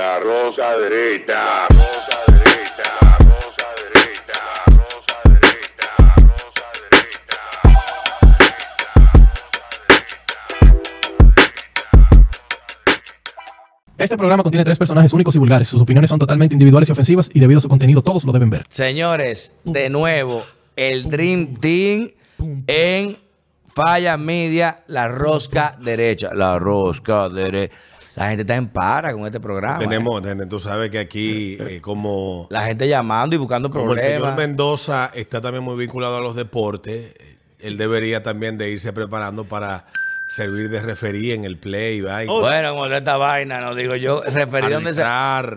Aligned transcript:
La 0.00 0.18
rosa 0.18 0.78
derecha. 0.78 1.68
Rosa 1.68 2.18
derecha. 2.32 2.88
Rosa 3.18 3.68
derecha. 3.76 4.40
Rosa 4.64 5.16
derecha. 5.28 5.88
Rosa 6.16 6.68
derecha. 6.80 7.50
Este 13.98 14.16
programa 14.16 14.42
contiene 14.42 14.64
tres 14.64 14.78
personajes 14.78 15.12
únicos 15.12 15.34
y 15.34 15.38
vulgares. 15.38 15.68
Sus 15.68 15.82
opiniones 15.82 16.08
son 16.08 16.18
totalmente 16.18 16.54
individuales 16.54 16.88
y 16.88 16.92
ofensivas 16.92 17.28
y 17.34 17.38
debido 17.38 17.58
a 17.58 17.60
su 17.60 17.68
contenido 17.68 18.00
todos 18.00 18.24
lo 18.24 18.32
deben 18.32 18.48
ver. 18.48 18.64
Señores, 18.70 19.54
de 19.64 19.90
nuevo, 19.90 20.42
el 20.76 21.10
Dream 21.10 21.56
Team 21.56 22.12
en 22.66 23.18
Falla 23.68 24.16
Media, 24.16 24.82
la 24.86 25.08
rosca 25.08 25.76
derecha. 25.78 26.30
La 26.32 26.58
rosca 26.58 27.28
derecha. 27.28 27.76
La 28.20 28.26
gente 28.28 28.42
está 28.42 28.54
en 28.56 28.68
para 28.68 29.14
con 29.14 29.24
este 29.24 29.40
programa. 29.40 29.78
Tenemos, 29.78 30.20
ten- 30.20 30.46
tú 30.46 30.60
sabes 30.60 30.90
que 30.90 30.98
aquí, 30.98 31.56
eh, 31.58 31.80
como, 31.80 32.46
La 32.50 32.60
gente 32.64 32.86
llamando 32.86 33.34
y 33.34 33.38
buscando 33.38 33.70
como 33.70 33.94
el 33.94 33.98
señor 33.98 34.16
problemas. 34.20 34.36
Mendoza 34.36 35.10
está 35.14 35.40
también 35.40 35.64
muy 35.64 35.74
vinculado 35.76 36.18
a 36.18 36.20
los 36.20 36.36
deportes, 36.36 37.14
eh, 37.18 37.36
él 37.60 37.78
debería 37.78 38.22
también 38.22 38.58
de 38.58 38.68
irse 38.72 38.92
preparando 38.92 39.46
para 39.46 39.86
servir 40.36 40.68
de 40.68 40.82
referí 40.82 41.32
en 41.32 41.46
el 41.46 41.56
play. 41.56 42.02
¿va? 42.02 42.22
Y- 42.22 42.26
Bueno, 42.26 42.74
como 42.74 42.84
esta 42.88 43.16
vaina, 43.16 43.58
no 43.62 43.74
digo 43.74 43.96
yo, 43.96 44.20
referido 44.22 44.74
donde 44.74 44.92
se. 44.92 45.02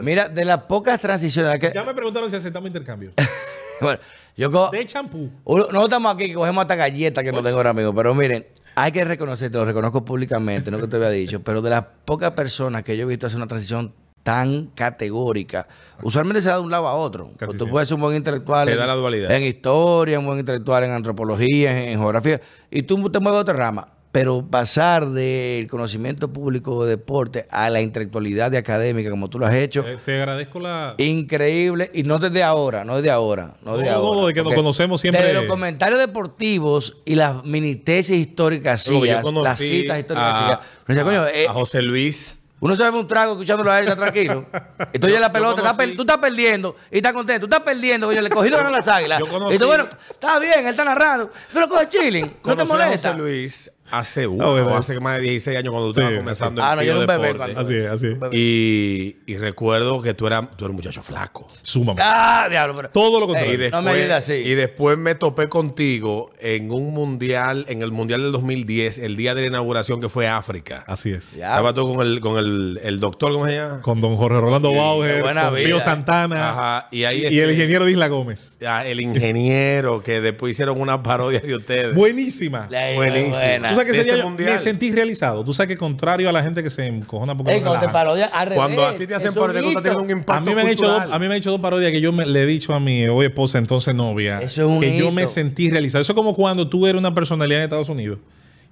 Mira, 0.02 0.30
de 0.30 0.46
las 0.46 0.62
pocas 0.64 1.02
transiciones 1.02 1.60
que. 1.60 1.70
Ya 1.76 1.84
me 1.84 1.94
preguntaron 1.94 2.30
si 2.30 2.38
aceptamos 2.38 2.68
intercambio. 2.68 3.12
Bueno, 3.82 4.00
yo 4.38 4.50
co- 4.52 4.70
De 4.72 4.86
champú. 4.86 5.30
Uno- 5.44 5.64
Nosotros 5.64 5.84
estamos 5.86 6.16
aquí 6.16 6.28
que 6.28 6.36
cogemos 6.36 6.62
hasta 6.62 6.76
galletas 6.76 7.22
que 7.24 7.32
nos 7.34 7.44
tengo 7.44 7.58
ahora 7.58 7.74
mismo. 7.74 7.94
Pero 7.94 8.16
miren, 8.16 8.46
hay 8.76 8.92
que 8.92 9.06
reconocer, 9.06 9.52
te 9.52 9.58
lo 9.58 9.66
reconozco 9.66 10.04
públicamente, 10.04 10.72
no 10.72 10.80
que 10.80 10.88
te 10.88 10.96
había 10.96 11.10
dicho, 11.10 11.44
pero 11.44 11.62
de 11.62 11.70
las 11.70 11.86
pocas 12.06 12.32
personas 12.32 12.84
que 12.84 12.98
yo 12.98 13.04
he 13.04 13.06
visto 13.06 13.28
hacer 13.28 13.38
una 13.38 13.48
transición 13.48 13.94
tan 14.24 14.68
categórica, 14.68 15.68
usualmente 16.02 16.42
se 16.42 16.50
da 16.50 16.56
de 16.56 16.62
un 16.62 16.72
lado 16.72 16.88
a 16.88 16.94
otro. 16.94 17.32
Casi 17.38 17.52
tú 17.52 17.58
siempre. 17.58 17.72
puedes 17.72 17.90
ser 17.90 17.96
un 17.96 18.02
buen 18.02 18.16
intelectual 18.16 18.70
en 18.70 19.44
historia, 19.44 20.18
un 20.20 20.26
buen 20.26 20.40
intelectual 20.40 20.84
en 20.86 20.92
antropología, 20.92 21.84
en, 21.84 21.90
en 21.90 22.00
geografía, 22.00 22.40
y 22.72 22.84
tú 22.84 23.10
te 23.10 23.20
mueves 23.20 23.40
a 23.40 23.42
otra 23.42 23.54
rama. 23.54 23.90
Pero 24.14 24.46
pasar 24.48 25.10
del 25.10 25.66
conocimiento 25.68 26.32
público 26.32 26.86
de 26.86 26.92
deporte 26.92 27.48
a 27.50 27.70
la 27.72 27.82
intelectualidad 27.82 28.52
de 28.52 28.60
académica, 28.60 29.10
como 29.10 29.28
tú 29.28 29.40
lo 29.40 29.48
has 29.48 29.56
hecho, 29.56 29.84
Eh, 29.88 29.98
te 30.06 30.18
agradezco 30.18 30.60
la. 30.60 30.94
Increíble, 31.00 31.90
y 31.96 32.04
no 32.04 32.20
desde 32.20 32.44
ahora, 32.44 32.86
no 32.86 32.98
desde 32.98 33.10
ahora, 33.10 33.56
no 33.64 33.76
desde 33.76 33.90
No, 33.92 34.28
de 34.28 34.34
que 34.36 34.44
nos 34.44 34.54
conocemos 34.54 35.02
siempre- 35.02 35.24
Desde 35.24 35.34
los 35.34 35.46
comentarios 35.46 35.98
deportivos 36.00 36.98
y 37.06 37.16
las 37.16 37.44
mini 37.44 37.76
tesis 37.76 38.16
históricas, 38.18 38.84
conocí 39.24 39.44
las 39.46 39.58
citas 39.60 39.98
históricas. 40.00 40.60
a, 40.86 41.04
coño, 41.04 41.28
eh, 41.28 41.48
a 41.50 41.54
José 41.54 41.82
Luis. 41.82 42.40
uno 42.60 42.76
se 42.76 42.84
bebe 42.84 42.98
un 43.00 43.08
trago 43.08 43.34
escuchándolo 43.34 43.72
a 43.72 43.80
él, 43.80 43.86
está 43.88 43.96
tranquilo. 43.98 44.46
Y 44.94 45.00
tú 45.00 45.08
ya 45.10 45.20
la 45.20 45.34
pelota, 45.34 45.76
per- 45.76 45.96
tú 45.96 46.04
estás 46.04 46.18
perdiendo 46.20 46.76
y 46.92 46.98
estás 46.98 47.14
contento. 47.14 47.48
Tú 47.48 47.54
estás 47.54 47.66
perdiendo, 47.66 48.08
coño, 48.08 48.22
le 48.22 48.30
cogido 48.30 48.58
ganan 48.58 48.72
las 48.72 48.88
águilas. 48.88 49.20
Yo 49.20 49.26
conocí- 49.28 49.56
Y 49.56 49.58
tú, 49.58 49.66
bueno, 49.66 49.88
está 50.12 50.38
bien, 50.40 50.60
él 50.60 50.68
está 50.68 50.86
narrando. 50.86 51.30
Pero 51.52 51.68
coge 51.68 51.88
chilling, 51.90 52.32
no 52.46 52.56
te 52.56 52.64
molesta. 52.64 53.10
José 53.14 53.22
Luis 53.22 53.72
hace, 54.00 54.28
uh, 54.28 54.36
No, 54.36 54.54
bebé. 54.54 54.74
hace 54.74 55.00
más 55.00 55.18
de 55.18 55.24
16 55.24 55.58
años 55.58 55.72
cuando 55.72 55.90
tú 55.90 55.94
Sí, 55.96 56.00
estabas 56.02 56.20
comenzando 56.20 56.64
Ah, 56.64 56.70
en 56.72 56.76
no, 56.76 56.82
el 56.82 56.88
yo 56.88 56.92
era 56.94 57.02
un 57.02 57.08
bebé 57.08 57.34
deporte. 57.34 57.60
Así 57.60 57.74
es, 57.76 57.90
así 57.92 58.08
es. 58.08 58.18
Y, 58.34 59.18
y 59.26 59.38
recuerdo 59.38 60.02
que 60.02 60.14
tú 60.14 60.28
eras, 60.28 60.42
tú 60.58 60.66
eras 60.66 60.70
un 60.72 60.76
muchacho 60.76 61.02
flaco. 61.04 61.48
Súmame. 61.62 62.02
Ah, 62.04 62.48
diablo, 62.50 62.76
pero. 62.76 62.90
Todo 62.90 63.20
lo 63.20 63.26
Y 63.26 63.28
contrario. 63.30 63.64
Ey, 63.66 63.72
no 63.72 63.82
me 63.82 63.92
ayudes 63.92 64.12
así. 64.12 64.34
y 64.34 64.56
después 64.56 64.98
me 64.98 65.16
topé 65.16 65.50
contigo 65.50 66.30
en 66.40 66.72
un 66.72 66.94
mundial, 66.94 67.66
en 67.70 67.82
el 67.82 67.92
mundial 67.92 68.22
del 68.22 68.32
2010, 68.32 69.00
el 69.00 69.16
día 69.16 69.36
de 69.36 69.42
la 69.42 69.48
inauguración 69.48 70.02
que 70.02 70.10
fue 70.10 70.28
África. 70.28 70.84
Así 70.88 71.12
es. 71.12 71.34
Ya. 71.36 71.50
Estaba 71.50 71.74
tú 71.74 71.94
con 71.96 72.06
el, 72.06 72.20
con 72.20 72.38
el, 72.38 72.80
el 72.84 73.00
doctor, 73.00 73.32
¿cómo 73.32 73.46
se 73.48 73.56
llama? 73.56 73.82
Con 73.82 74.02
don 74.02 74.16
Jorge 74.18 74.40
Rolando 74.40 74.74
Bauer, 74.74 75.22
buena 75.22 75.46
con 75.46 75.56
vida. 75.56 75.66
Pío 75.68 75.80
Santana 75.80 76.50
Ajá, 76.52 76.88
y 76.92 77.04
ahí 77.04 77.22
y 77.22 77.26
el 77.26 77.50
este- 77.50 77.54
ingeniero 77.54 77.86
de 77.86 77.92
Isla 77.92 78.08
Gómez. 78.08 78.58
Ah, 78.66 78.86
el 78.86 79.00
ingeniero 79.02 80.02
que 80.04 80.22
después 80.22 80.52
hicieron 80.52 80.80
una 80.82 81.02
parodia 81.04 81.40
de 81.40 81.56
ustedes. 81.56 81.96
Buenísima. 81.96 82.68
Buena. 82.96 83.74
Sabes 83.84 83.92
que 83.92 83.92
de 83.94 83.98
ese 84.00 84.04
día 84.04 84.14
ese 84.14 84.22
yo 84.24 84.30
mundial. 84.30 84.52
me 84.54 84.60
sentí 84.60 84.92
realizado. 84.92 85.44
Tú 85.44 85.54
sabes 85.54 85.68
que 85.70 85.78
contrario 85.78 86.30
a 86.30 86.32
la 86.32 86.42
gente 86.44 86.64
que 86.64 86.70
se 86.70 86.86
encojona 86.88 87.36
porque 87.38 87.54
Ey, 87.54 87.60
no 87.62 87.68
cuando 87.68 87.80
te 87.80 87.86
relajan. 87.88 87.94
parodian, 87.94 88.30
al 88.34 88.54
Cuando 88.54 88.86
a 88.86 88.96
ti 88.96 89.08
te 89.08 89.16
hacen 89.16 89.34
parodia, 89.34 89.62
tú 89.62 89.74
teniendo 89.74 90.02
un 90.04 90.10
impacto 90.10 90.34
A 90.34 90.42
mí, 90.42 90.56
me 90.56 90.62
han 90.62 90.68
hecho 90.70 90.88
dos, 90.88 91.02
a 91.02 91.20
mí 91.20 91.28
me 91.28 91.34
han 91.34 91.38
hecho 91.40 91.52
dos 91.52 91.60
parodias 91.62 91.92
que 91.92 92.02
yo 92.02 92.12
me- 92.12 92.26
le 92.26 92.42
he 92.42 92.46
dicho 92.46 92.74
a 92.74 92.80
mi 92.80 93.08
hoy 93.08 93.26
esposa, 93.26 93.58
entonces 93.58 93.94
novia, 93.94 94.42
Eso 94.42 94.62
es 94.64 94.68
un 94.68 94.80
que 94.80 94.98
yo 94.98 95.12
me 95.12 95.28
sentí 95.28 95.70
realizado. 95.70 96.02
Eso 96.02 96.14
es 96.14 96.16
como 96.16 96.34
cuando 96.34 96.68
tú 96.70 96.88
eres 96.88 97.00
una 97.00 97.14
personalidad 97.14 97.60
en 97.60 97.64
Estados 97.66 97.90
Unidos 97.90 98.20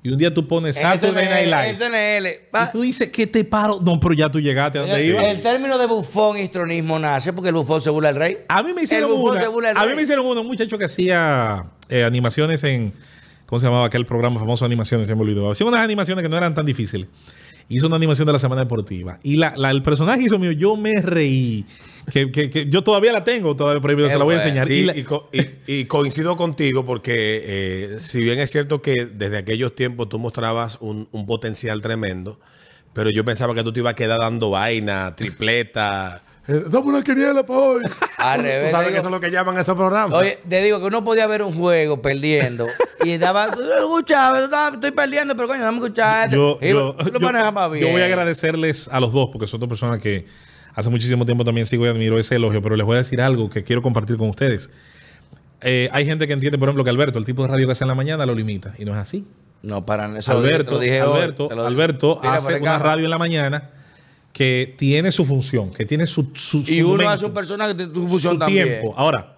y 0.04 0.10
un 0.10 0.18
día 0.18 0.34
tú 0.34 0.48
pones 0.48 0.78
Saturday 0.78 1.30
Night 1.30 1.46
Live 1.46 1.74
SNL. 1.76 2.28
y 2.68 2.72
tú 2.72 2.82
dices 2.82 3.10
que 3.10 3.28
te 3.28 3.44
paro. 3.44 3.80
No, 3.84 4.00
pero 4.00 4.14
ya 4.16 4.30
tú 4.30 4.40
llegaste 4.40 4.80
a 4.80 4.82
donde 4.82 5.06
iba. 5.06 5.22
El 5.22 5.42
término 5.44 5.78
de 5.78 5.86
bufón 5.86 6.38
y 6.38 6.42
histrionismo 6.42 6.98
nace 6.98 7.34
porque 7.34 7.50
el 7.50 7.56
bufón 7.56 7.82
se 7.82 7.92
burla 7.92 8.08
del 8.12 8.16
rey. 8.18 8.38
A 8.48 8.64
mí 8.64 8.74
me 8.74 8.82
hicieron 8.84 9.12
El 9.12 9.62
del 9.62 9.78
A 9.78 9.86
mí 9.86 9.94
me 9.96 10.02
hicieron 10.02 10.26
uno, 10.26 10.42
un 10.42 10.48
muchacho 10.48 10.78
que 10.78 10.86
hacía 10.86 11.66
eh, 11.90 12.04
animaciones 12.04 12.64
en. 12.64 12.94
¿Cómo 13.52 13.60
se 13.60 13.66
llamaba 13.66 13.86
aquel 13.88 14.06
programa 14.06 14.40
famoso 14.40 14.64
de 14.64 14.68
animaciones? 14.68 15.08
Se 15.08 15.14
me 15.16 15.24
olvidó. 15.24 15.52
Hacía 15.52 15.68
unas 15.68 15.82
animaciones 15.82 16.24
que 16.24 16.30
no 16.30 16.38
eran 16.38 16.54
tan 16.54 16.66
difíciles. 16.66 17.10
Hizo 17.68 17.88
una 17.88 17.98
animación 17.98 18.26
de 18.26 18.32
la 18.32 18.40
semana 18.40 18.62
deportiva. 18.62 19.20
Y 19.24 19.36
la, 19.36 19.54
la- 19.58 19.72
el 19.72 19.84
personaje 19.84 20.24
hizo 20.24 20.40
mío, 20.40 20.54
yo 20.54 20.78
me 20.78 21.02
reí. 21.02 21.66
Que, 22.14 22.32
que- 22.32 22.50
que 22.50 22.70
yo 22.70 22.82
todavía 22.82 23.12
la 23.12 23.26
tengo, 23.26 23.54
todavía 23.58 23.82
prohibido, 23.82 24.10
se 24.10 24.18
la 24.18 24.24
voy 24.24 24.36
a 24.36 24.38
enseñar. 24.38 24.68
Sí, 24.68 24.74
Y 24.74 24.84
la- 24.86 24.98
y, 24.98 25.04
co- 25.04 25.30
y- 25.34 25.42
y 25.80 25.84
coincido 25.84 26.38
contigo 26.38 26.86
porque 26.86 27.42
eh, 27.44 27.98
si 28.00 28.22
bien 28.22 28.40
es 28.40 28.52
cierto 28.52 28.82
que 28.82 29.06
desde 29.06 29.38
aquellos 29.40 29.76
tiempos 29.76 30.08
tú 30.08 30.18
mostrabas 30.18 30.78
un, 30.80 31.10
un 31.12 31.26
potencial 31.26 31.82
tremendo, 31.82 32.40
pero 32.94 33.10
yo 33.10 33.26
pensaba 33.26 33.54
que 33.54 33.64
tú 33.64 33.74
te 33.74 33.82
ibas 33.82 33.92
a 33.92 33.96
quedar 33.98 34.20
dando 34.22 34.50
vaina, 34.50 35.14
tripleta. 35.18 36.24
Eh, 36.48 36.64
dame 36.70 36.86
una 36.90 37.02
quiniela 37.04 37.44
para 37.46 37.60
hoy. 37.60 37.82
Al 38.18 38.40
Tú 38.42 38.46
revés, 38.48 38.72
sabes 38.72 38.88
digo- 38.88 38.94
que 38.94 38.98
eso 39.00 39.08
es 39.08 39.12
lo 39.14 39.20
que 39.20 39.32
llaman 39.32 39.58
esos 39.58 39.76
programas. 39.76 40.18
Oye, 40.18 40.40
te 40.48 40.62
digo 40.64 40.80
que 40.80 40.86
uno 40.88 41.04
podía 41.04 41.28
ver 41.28 41.44
un 41.44 41.54
juego 41.54 42.02
perdiendo 42.02 42.68
y 43.04 43.18
daba, 43.18 43.52
tú 43.52 43.60
lo 43.62 43.80
tú 43.88 44.00
estabas, 44.00 44.74
estoy 44.74 44.92
perdiendo, 44.92 45.36
pero 45.36 45.48
coño, 45.48 45.62
dame 45.62 45.78
escuchar. 45.78 46.30
yo, 46.30 46.58
Y 46.62 46.70
yo- 46.70 46.96
tú 46.96 47.06
lo 47.12 47.20
yo- 47.20 47.26
manejas 47.26 47.54
más 47.54 47.72
bien. 47.72 47.86
yo 47.86 47.92
voy 47.92 48.02
a 48.02 48.06
agradecerles 48.06 48.88
a 48.92 49.00
los 49.00 49.12
dos, 49.14 49.30
porque 49.32 49.48
son 49.48 49.60
dos 49.60 49.70
personas 49.70 50.00
que 50.02 50.26
hace 50.74 50.90
muchísimo 50.90 51.26
tiempo 51.26 51.44
también 51.44 51.66
sigo 51.66 51.86
y 51.86 51.90
admiro 51.90 52.18
ese 52.18 52.36
elogio, 52.36 52.62
pero 52.62 52.76
les 52.76 52.86
voy 52.86 52.96
a 52.96 53.00
decir 53.00 53.22
algo 53.22 53.50
que 53.50 53.64
quiero 53.64 53.82
compartir 53.82 54.18
con 54.18 54.30
ustedes. 54.30 54.70
Eh, 55.62 55.90
hay 55.92 56.06
gente 56.06 56.26
que 56.28 56.34
entiende, 56.34 56.58
por 56.58 56.70
ejemplo, 56.70 56.84
que 56.84 56.90
Alberto, 56.90 57.20
el 57.20 57.26
tipo 57.26 57.44
de 57.44 57.50
radio 57.50 57.68
que 57.68 57.74
hace 57.74 57.84
en 57.84 57.90
la 57.90 57.96
mañana, 57.96 58.26
lo 58.26 58.34
limita. 58.34 58.74
Y 58.80 58.86
no 58.86 58.94
es 58.94 58.98
así. 58.98 59.28
No, 59.62 59.86
para 59.86 60.18
eso 60.18 60.34
lo- 60.34 60.40
Alberto, 60.40 60.72
lo 60.72 60.80
dije 60.80 61.04
hoy, 61.04 61.18
Alberto, 61.22 61.50
lo. 61.54 61.68
Alberto 61.68 62.20
Mira, 62.24 62.34
hace 62.36 62.56
una 62.60 62.80
radio 62.80 63.04
en 63.06 63.12
la 63.12 63.20
mañana 63.20 63.70
que 64.34 64.74
tiene 64.78 65.12
su 65.12 65.26
función, 65.26 65.72
que 65.72 65.86
tiene 65.86 66.08
su, 66.08 66.32
su, 66.34 66.60
Y 66.60 66.66
su 66.66 66.80
uno 66.80 66.88
momento, 66.90 67.10
hace 67.10 67.26
un 67.26 67.34
personaje 67.34 67.72
que 67.72 67.84
tiene 67.86 67.94
su 67.94 68.08
función 68.08 68.40
también. 68.40 68.68
tiempo. 68.68 68.94
Ahora, 68.98 69.38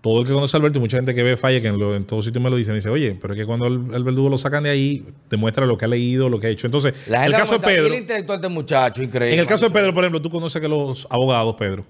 todo 0.00 0.22
el 0.22 0.26
que 0.26 0.32
conoce 0.32 0.56
a 0.56 0.58
Alberto 0.58 0.78
y 0.78 0.80
mucha 0.80 0.96
gente 0.96 1.14
que 1.14 1.22
ve 1.22 1.36
Falla, 1.36 1.60
que 1.60 1.68
en, 1.68 1.78
lo- 1.78 1.94
en 1.94 2.04
todos 2.04 2.24
sitios 2.24 2.42
me 2.42 2.50
lo 2.50 2.56
dicen, 2.56 2.74
dice, 2.74 2.90
oye, 2.90 3.16
pero 3.20 3.34
es 3.34 3.38
que 3.40 3.46
cuando 3.46 3.68
el, 3.68 3.94
el 3.94 4.02
verdugo 4.02 4.28
lo 4.28 4.36
sacan 4.38 4.64
de 4.64 4.70
ahí, 4.70 5.06
demuestra 5.30 5.64
lo 5.64 5.78
que 5.78 5.84
ha 5.84 5.88
leído, 5.88 6.28
lo 6.28 6.40
que 6.40 6.48
ha 6.48 6.50
hecho. 6.50 6.66
Entonces, 6.66 6.92
en 7.06 7.14
el 7.22 7.32
caso 7.32 7.52
de 7.52 7.58
"Y 7.58 7.60
Pedro, 7.76 7.86
el 7.94 8.00
intelectual 8.00 8.40
de 8.40 8.48
muchacho, 8.48 9.00
increíble. 9.02 9.34
en 9.34 9.40
el 9.40 9.46
caso 9.46 9.64
de 9.66 9.70
Pedro, 9.70 9.94
por 9.94 10.02
ejemplo, 10.02 10.20
tú 10.20 10.28
conoces 10.28 10.60
que 10.60 10.66
los 10.68 11.06
abogados, 11.08 11.54
Pedro, 11.56 11.84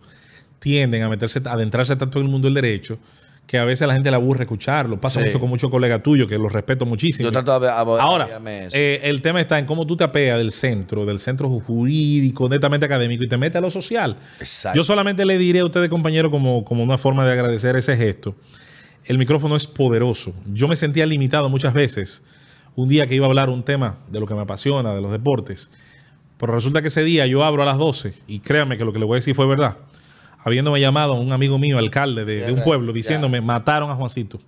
tienden 0.58 1.02
a 1.02 1.08
meterse, 1.08 1.40
a 1.44 1.52
adentrarse 1.54 1.96
tanto 1.96 2.18
en 2.18 2.26
el 2.26 2.30
mundo 2.30 2.46
del 2.48 2.54
derecho 2.54 2.98
que 3.46 3.58
a 3.58 3.64
veces 3.64 3.82
a 3.82 3.86
la 3.88 3.94
gente 3.94 4.08
le 4.10 4.16
aburre 4.16 4.44
escucharlo. 4.44 4.98
Pasa 5.00 5.20
Sí. 5.20 5.26
mucho 5.26 5.40
con 5.40 5.48
muchos 5.50 5.70
colegas 5.70 6.02
tuyos, 6.02 6.26
que 6.28 6.38
los 6.38 6.52
respeto 6.52 6.86
muchísimo. 6.86 7.28
Yo 7.28 7.32
trato 7.32 7.60
de 7.60 7.68
Ahora, 7.68 8.40
eh, 8.72 9.00
el 9.02 9.20
tema 9.20 9.40
está 9.40 9.58
en 9.58 9.66
cómo 9.66 9.86
tú 9.86 9.96
te 9.96 10.04
apeas 10.04 10.38
del 10.38 10.52
centro, 10.52 11.04
del 11.04 11.18
centro 11.18 11.48
jurídico, 11.48 12.48
netamente 12.48 12.86
académico, 12.86 13.24
y 13.24 13.28
te 13.28 13.36
metes 13.36 13.56
a 13.56 13.60
lo 13.60 13.70
social. 13.70 14.16
Exacto. 14.38 14.76
Yo 14.76 14.84
solamente 14.84 15.24
le 15.26 15.36
diré 15.38 15.60
a 15.60 15.64
ustedes, 15.64 15.88
compañero, 15.90 16.30
como, 16.30 16.64
como 16.64 16.82
una 16.82 16.96
forma 16.96 17.26
de 17.26 17.32
agradecer 17.32 17.76
ese 17.76 17.96
gesto. 17.96 18.34
El 19.04 19.18
micrófono 19.18 19.56
es 19.56 19.66
poderoso. 19.66 20.32
Yo 20.52 20.68
me 20.68 20.76
sentía 20.76 21.04
limitado 21.04 21.50
muchas 21.50 21.74
veces. 21.74 22.22
Un 22.74 22.88
día 22.88 23.06
que 23.06 23.16
iba 23.16 23.26
a 23.26 23.28
hablar 23.28 23.50
un 23.50 23.64
tema 23.64 23.98
de 24.08 24.18
lo 24.20 24.26
que 24.26 24.34
me 24.34 24.40
apasiona, 24.42 24.94
de 24.94 25.00
los 25.02 25.10
deportes. 25.12 25.70
Pero 26.38 26.54
resulta 26.54 26.80
que 26.80 26.88
ese 26.88 27.04
día 27.04 27.26
yo 27.26 27.44
abro 27.44 27.62
a 27.64 27.66
las 27.66 27.76
12 27.76 28.14
y 28.26 28.38
créanme 28.38 28.78
que 28.78 28.84
lo 28.84 28.92
que 28.92 28.98
le 28.98 29.04
voy 29.04 29.16
a 29.16 29.18
decir 29.18 29.34
fue 29.34 29.46
verdad. 29.46 29.76
Habiéndome 30.44 30.80
llamado 30.80 31.14
un 31.14 31.32
amigo 31.32 31.58
mío, 31.58 31.78
alcalde 31.78 32.24
de, 32.24 32.40
de 32.46 32.52
un 32.52 32.62
pueblo, 32.64 32.92
ya. 32.92 32.94
diciéndome, 32.96 33.40
mataron 33.40 33.90
a 33.90 33.94
Juancito. 33.94 34.40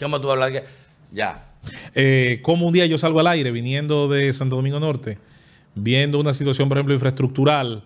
¿Cómo 0.00 0.20
tú 0.20 0.30
hablas? 0.30 0.50
que- 0.50 0.64
Ya. 1.12 1.46
Eh, 1.94 2.40
como 2.42 2.66
un 2.66 2.72
día 2.72 2.84
yo 2.86 2.98
salgo 2.98 3.20
al 3.20 3.26
aire 3.28 3.50
viniendo 3.50 4.08
de 4.08 4.32
Santo 4.32 4.56
Domingo 4.56 4.80
Norte, 4.80 5.18
viendo 5.74 6.18
una 6.18 6.34
situación, 6.34 6.68
por 6.68 6.76
ejemplo, 6.78 6.92
infraestructural, 6.94 7.84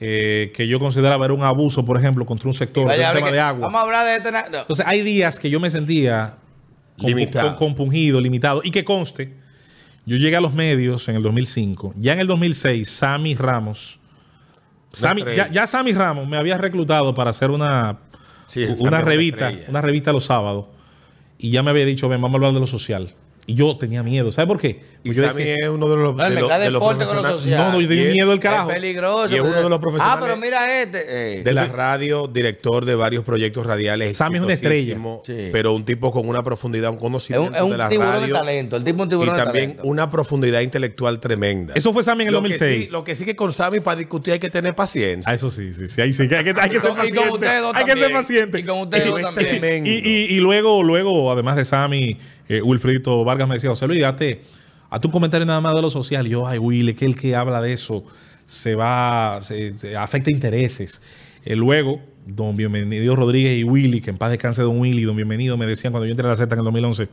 eh, 0.00 0.50
que 0.54 0.66
yo 0.66 0.80
consideraba 0.80 1.26
era 1.26 1.34
un 1.34 1.42
abuso, 1.44 1.84
por 1.84 1.96
ejemplo, 1.98 2.24
contra 2.26 2.48
un 2.48 2.54
sector, 2.54 2.86
Vaya, 2.86 3.12
tema 3.12 3.26
que- 3.26 3.32
de 3.34 3.40
agua. 3.40 3.66
Vamos 3.66 3.80
a 3.80 3.84
hablar 3.84 4.06
de 4.06 4.16
este. 4.16 4.32
no. 4.50 4.58
Entonces, 4.62 4.84
hay 4.86 5.02
días 5.02 5.38
que 5.38 5.48
yo 5.50 5.60
me 5.60 5.68
sentía 5.70 6.36
Limitado. 6.96 7.50
com- 7.50 7.58
compungido, 7.68 8.20
limitado. 8.20 8.62
Y 8.64 8.70
que 8.70 8.82
conste, 8.84 9.34
yo 10.06 10.16
llegué 10.16 10.36
a 10.36 10.40
los 10.40 10.54
medios 10.54 11.06
en 11.08 11.16
el 11.16 11.22
2005. 11.22 11.92
Ya 11.98 12.14
en 12.14 12.20
el 12.20 12.26
2006, 12.26 12.88
Sammy 12.88 13.34
Ramos. 13.34 13.99
Sammy- 14.92 15.22
ya, 15.36 15.48
ya 15.50 15.66
Sammy 15.66 15.92
Ramos 15.92 16.26
me 16.28 16.36
había 16.36 16.56
reclutado 16.58 17.14
para 17.14 17.30
hacer 17.30 17.50
una, 17.50 17.98
Sí, 18.46 18.64
una 18.80 19.00
revista, 19.00 19.48
una 19.68 19.80
revista 19.80 20.12
los 20.12 20.24
sábados. 20.24 20.66
Y 21.38 21.50
ya 21.50 21.62
me 21.62 21.70
había 21.70 21.84
dicho, 21.86 22.08
ven, 22.08 22.20
vamos 22.20 22.34
a 22.34 22.38
hablar 22.38 22.52
de 22.54 22.60
lo 22.60 22.66
social. 22.66 23.14
Y 23.46 23.54
yo 23.54 23.76
tenía 23.76 24.02
miedo. 24.04 24.30
¿Sabes 24.30 24.46
por 24.46 24.60
qué? 24.60 24.80
Y 25.02 25.08
Pues 25.08 25.16
yo 25.16 25.24
Sammy 25.24 25.42
decía, 25.42 25.56
es 25.62 25.68
uno 25.70 25.88
de 25.88 25.96
los, 25.96 26.14
No, 26.14 26.22
de 26.22 26.30
los, 26.30 26.34
mezclar 26.40 26.60
de 26.60 26.70
los 26.70 26.80
deporte 26.80 27.04
con 27.06 27.16
lo 27.16 27.22
profesionales- 27.22 27.66
no, 27.66 27.72
no, 27.72 27.80
yo 27.80 27.88
tenía 27.88 28.04
Y 28.04 28.06
es- 28.08 28.12
miedo 28.14 28.30
del 28.30 28.38
carajo. 28.38 28.68
Es 28.70 28.74
peligroso. 28.76 29.32
Y 29.32 29.36
es 29.36 29.40
uno 29.40 29.50
de 29.56 29.62
los 29.62 29.72
Ah, 29.72 29.80
profesionales 29.80 30.18
pero 30.22 30.36
mira 30.36 30.82
este. 30.82 31.38
eh. 31.38 31.42
de 31.42 31.52
la 31.54 31.64
radio, 31.66 32.28
director 32.28 32.84
de 32.84 32.94
varios 32.94 33.24
proyectos 33.24 33.66
radiales. 33.66 34.14
Sammy 34.16 34.36
es 34.36 34.42
una 34.42 34.52
estrella. 34.52 34.96
Sí. 35.24 35.48
Pero 35.50 35.72
un 35.72 35.84
tipo 35.84 36.12
con 36.12 36.28
una 36.28 36.44
profundidad, 36.44 36.90
un 36.90 36.96
Es 36.96 37.02
conocimiento 37.02 37.48
un, 37.48 37.54
es 37.56 37.62
un 37.62 37.70
de 37.72 37.78
la 37.78 37.88
tiburón 37.88 38.12
de 38.12 38.20
radio. 38.20 38.34
talento. 38.34 38.76
El 38.76 38.84
tipo 38.84 38.96
es 38.96 39.00
un 39.02 39.06
y 39.06 39.10
tiburón 39.10 39.34
de 39.36 39.42
también 39.42 39.64
talento. 39.70 39.88
una 39.88 40.10
profundidad 40.10 40.60
intelectual 40.60 41.18
tremenda. 41.18 41.72
Eso 41.74 41.92
fue 41.94 42.04
Sammy 42.04 42.22
en 42.24 42.28
el 42.28 42.34
lo 42.34 42.42
que 42.42 42.48
2006. 42.50 42.84
sí- 42.84 42.90
lo 42.92 43.02
que 43.02 43.14
sí 43.16 43.24
que 43.24 43.34
con 43.34 43.52
Sammy 43.52 43.80
para 43.80 43.96
discutir 43.96 44.34
hay 44.34 44.38
que 44.38 44.50
tener 44.50 44.76
paciencia. 44.76 45.28
Ah, 45.28 45.34
eso 45.34 45.50
sí, 45.50 45.72
sí, 45.72 45.88
sí. 45.88 46.00
Ahí 46.00 46.12
sí. 46.12 46.28
que 46.28 46.36
Hay 46.36 46.44
que, 46.44 46.54
hay 46.60 46.70
que 46.70 46.76
Y 46.76 46.80
ser 46.80 46.90
con- 46.90 46.98
y 46.98 47.10
paciente. 47.10 47.20
con 47.20 47.30
ustedes 47.30 47.60
dos 47.62 47.72
hay 47.74 47.84
que 47.86 47.96
ser 47.96 48.12
paciente. 48.12 48.58
Y 48.60 48.62
con 48.64 48.78
ustedes 48.80 49.06
dos 49.06 49.18
Es 49.18 49.24
también. 49.24 49.86
Y, 49.86 49.90
y- 49.90 50.26
y 50.36 50.40
luego, 50.40 50.82
luego, 50.84 51.32
además 51.32 51.56
de 51.56 51.64
Sammy, 51.64 52.18
eh, 52.50 52.60
Wilfridito 52.62 53.24
Vargas 53.24 53.46
me 53.46 53.54
decía, 53.54 53.70
José 53.70 53.86
Luis, 53.86 54.00
date, 54.00 54.42
hazte 54.90 55.06
un 55.06 55.12
comentario 55.12 55.46
nada 55.46 55.60
más 55.60 55.72
de 55.72 55.82
lo 55.82 55.88
social. 55.88 56.26
Yo, 56.26 56.48
ay, 56.48 56.58
Willy, 56.58 56.94
que 56.94 57.04
el 57.04 57.14
que 57.14 57.36
habla 57.36 57.60
de 57.60 57.72
eso 57.72 58.04
se 58.44 58.74
va, 58.74 59.38
se, 59.40 59.78
se 59.78 59.96
afecta 59.96 60.32
intereses. 60.32 61.00
Eh, 61.44 61.54
luego, 61.54 62.00
don 62.26 62.56
Bienvenido 62.56 63.14
Rodríguez 63.14 63.56
y 63.56 63.62
Willy, 63.62 64.00
que 64.00 64.10
en 64.10 64.18
paz 64.18 64.30
descanse 64.30 64.62
don 64.62 64.80
Willy, 64.80 65.04
don 65.04 65.14
Bienvenido, 65.14 65.56
me 65.56 65.64
decían 65.64 65.92
cuando 65.92 66.06
yo 66.06 66.10
entré 66.10 66.26
a 66.26 66.30
la 66.30 66.36
Z 66.36 66.52
en 66.52 66.58
el 66.58 66.64
2011, 66.64 67.08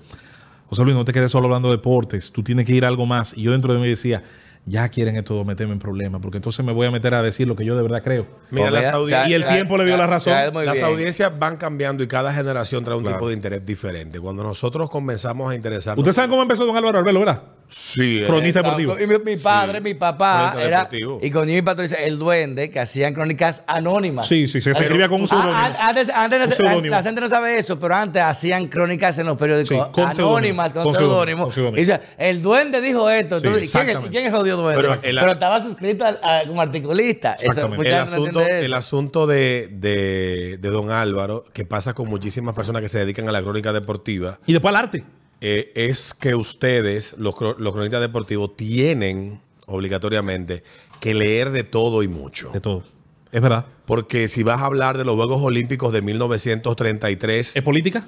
José 0.69 0.83
Luis, 0.83 0.95
no 0.95 1.05
te 1.05 1.13
quedes 1.13 1.29
solo 1.29 1.45
hablando 1.45 1.69
de 1.69 1.77
deportes, 1.77 2.31
tú 2.31 2.41
tienes 2.41 2.65
que 2.65 2.73
ir 2.73 2.83
a 2.83 2.87
algo 2.87 3.05
más. 3.05 3.37
Y 3.37 3.43
yo 3.43 3.51
dentro 3.51 3.71
de 3.71 3.79
mí 3.79 3.87
decía, 3.87 4.23
ya 4.69 4.89
quieren 4.89 5.15
esto 5.15 5.43
meterme 5.45 5.71
en 5.73 5.79
problemas, 5.79 6.21
porque 6.21 6.37
entonces 6.37 6.63
me 6.65 6.73
voy 6.73 6.85
a 6.87 6.91
meter 6.91 7.13
a 7.13 7.21
decir 7.23 7.47
lo 7.47 7.55
que 7.55 7.63
yo 7.63 7.75
de 7.77 7.81
verdad 7.83 8.03
creo. 8.03 8.27
Mira, 8.51 8.69
las 8.69 8.93
audiencias- 8.93 9.29
Y 9.29 9.33
el 9.33 9.45
tiempo 9.47 9.77
le 9.77 9.85
dio 9.85 9.95
la 9.95 10.07
razón. 10.07 10.33
Las 10.33 10.51
bien. 10.73 10.83
audiencias 10.85 11.31
van 11.39 11.55
cambiando 11.55 12.03
y 12.03 12.07
cada 12.07 12.33
generación 12.33 12.83
trae 12.83 12.97
un 12.97 13.03
Claro. 13.03 13.17
tipo 13.17 13.29
de 13.29 13.33
interés 13.33 13.65
diferente. 13.65 14.19
Cuando 14.19 14.43
nosotros 14.43 14.89
comenzamos 14.89 15.49
a 15.51 15.55
interesarnos. 15.55 15.99
Ustedes 15.99 16.15
saben 16.17 16.29
cómo 16.29 16.41
empezó 16.41 16.65
don 16.65 16.75
Álvaro 16.75 16.99
Arbelo, 16.99 17.19
¿verdad? 17.21 17.43
Sí, 17.69 18.23
Cronista 18.25 18.61
deportivo. 18.61 18.97
Y 18.99 19.07
mi, 19.07 19.17
mi 19.19 19.37
padre, 19.37 19.79
Sí. 19.79 19.83
mi 19.83 19.93
papá, 19.93 20.55
era. 20.61 20.89
Y 21.21 21.29
con 21.31 21.47
Jimmy 21.47 21.61
Patricia, 21.61 21.97
el 21.97 22.17
duende, 22.17 22.69
que 22.69 22.79
hacían 22.79 23.13
crónicas 23.13 23.61
anónimas. 23.67 24.27
Sí, 24.27 24.47
sí, 24.47 24.61
se, 24.61 24.73
se 24.73 24.81
escribía 24.83 25.09
con 25.09 25.21
un 25.21 25.27
seudónimo. 25.27 25.53
Ah, 25.55 25.73
ah, 25.79 25.87
Antes, 25.89 26.09
antes 26.09 26.59
Un 26.59 26.89
la 26.89 27.03
gente 27.03 27.21
no 27.21 27.27
sabe 27.29 27.57
eso, 27.59 27.77
pero 27.77 27.95
antes 27.95 28.21
hacían 28.21 28.67
crónicas 28.67 29.17
en 29.19 29.25
los 29.27 29.37
periódicos 29.37 29.69
Sí, 29.85 29.91
con 29.91 30.07
anónimas, 30.09 30.73
con 30.73 30.83
con 30.85 30.95
seudónimo. 30.95 31.17
seudónimo, 31.17 31.43
con 31.45 31.53
seudónimo. 31.53 31.77
Y 31.77 31.81
dice, 31.81 31.99
el 32.17 32.41
duende 32.41 32.79
dijo 32.81 33.09
esto. 33.09 33.39
Sí, 33.39 33.43
¿quién, 33.43 33.55
es- 33.55 33.61
exactamente. 33.63 34.09
¿Quién 34.09 34.25
es 34.25 34.33
jodido 34.33 34.57
duende? 34.57 34.81
Pero 35.01 35.31
estaba 35.31 35.59
suscrito 35.59 36.05
al- 36.05 36.19
a- 36.23 36.43
como 36.47 36.61
articulista. 36.61 37.33
Exactamente. 37.33 37.87
el 37.89 37.95
no 37.95 38.01
asunto, 38.01 38.41
el 38.47 38.73
asunto 38.73 39.27
de, 39.27 39.67
de, 39.71 40.57
de 40.57 40.69
don 40.69 40.89
Álvaro, 40.91 41.43
que 41.53 41.65
pasa 41.65 41.93
con 41.93 42.07
muchísimas 42.07 42.55
personas 42.55 42.81
que 42.81 42.89
se 42.89 42.99
dedican 42.99 43.27
a 43.27 43.31
la 43.31 43.41
crónica 43.41 43.73
deportiva, 43.73 44.39
Y 44.45 44.53
después 44.53 44.73
al 44.73 44.81
arte. 44.83 45.03
Eh, 45.41 45.71
es 45.75 46.13
que 46.13 46.35
ustedes, 46.35 47.15
los, 47.17 47.35
los 47.57 47.73
cronistas 47.73 48.01
deportivos, 48.01 48.55
tienen 48.55 49.41
obligatoriamente 49.67 50.63
que 50.99 51.13
leer 51.13 51.51
de 51.51 51.63
todo 51.63 52.03
y 52.03 52.07
mucho. 52.07 52.49
De 52.51 52.61
todo. 52.61 52.83
Es 53.31 53.41
verdad. 53.41 53.65
Porque 53.85 54.27
si 54.27 54.43
vas 54.43 54.61
a 54.61 54.65
hablar 54.65 54.97
de 54.97 55.05
los 55.05 55.15
Juegos 55.15 55.41
Olímpicos 55.41 55.93
de 55.93 56.01
1933, 56.01 57.55
¿Es 57.55 57.63
política? 57.63 58.07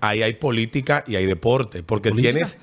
ahí 0.00 0.22
hay 0.22 0.34
política 0.34 1.04
y 1.06 1.16
hay 1.16 1.26
deporte. 1.26 1.82
Porque 1.82 2.10
¿Política? 2.10 2.32
tienes, 2.32 2.58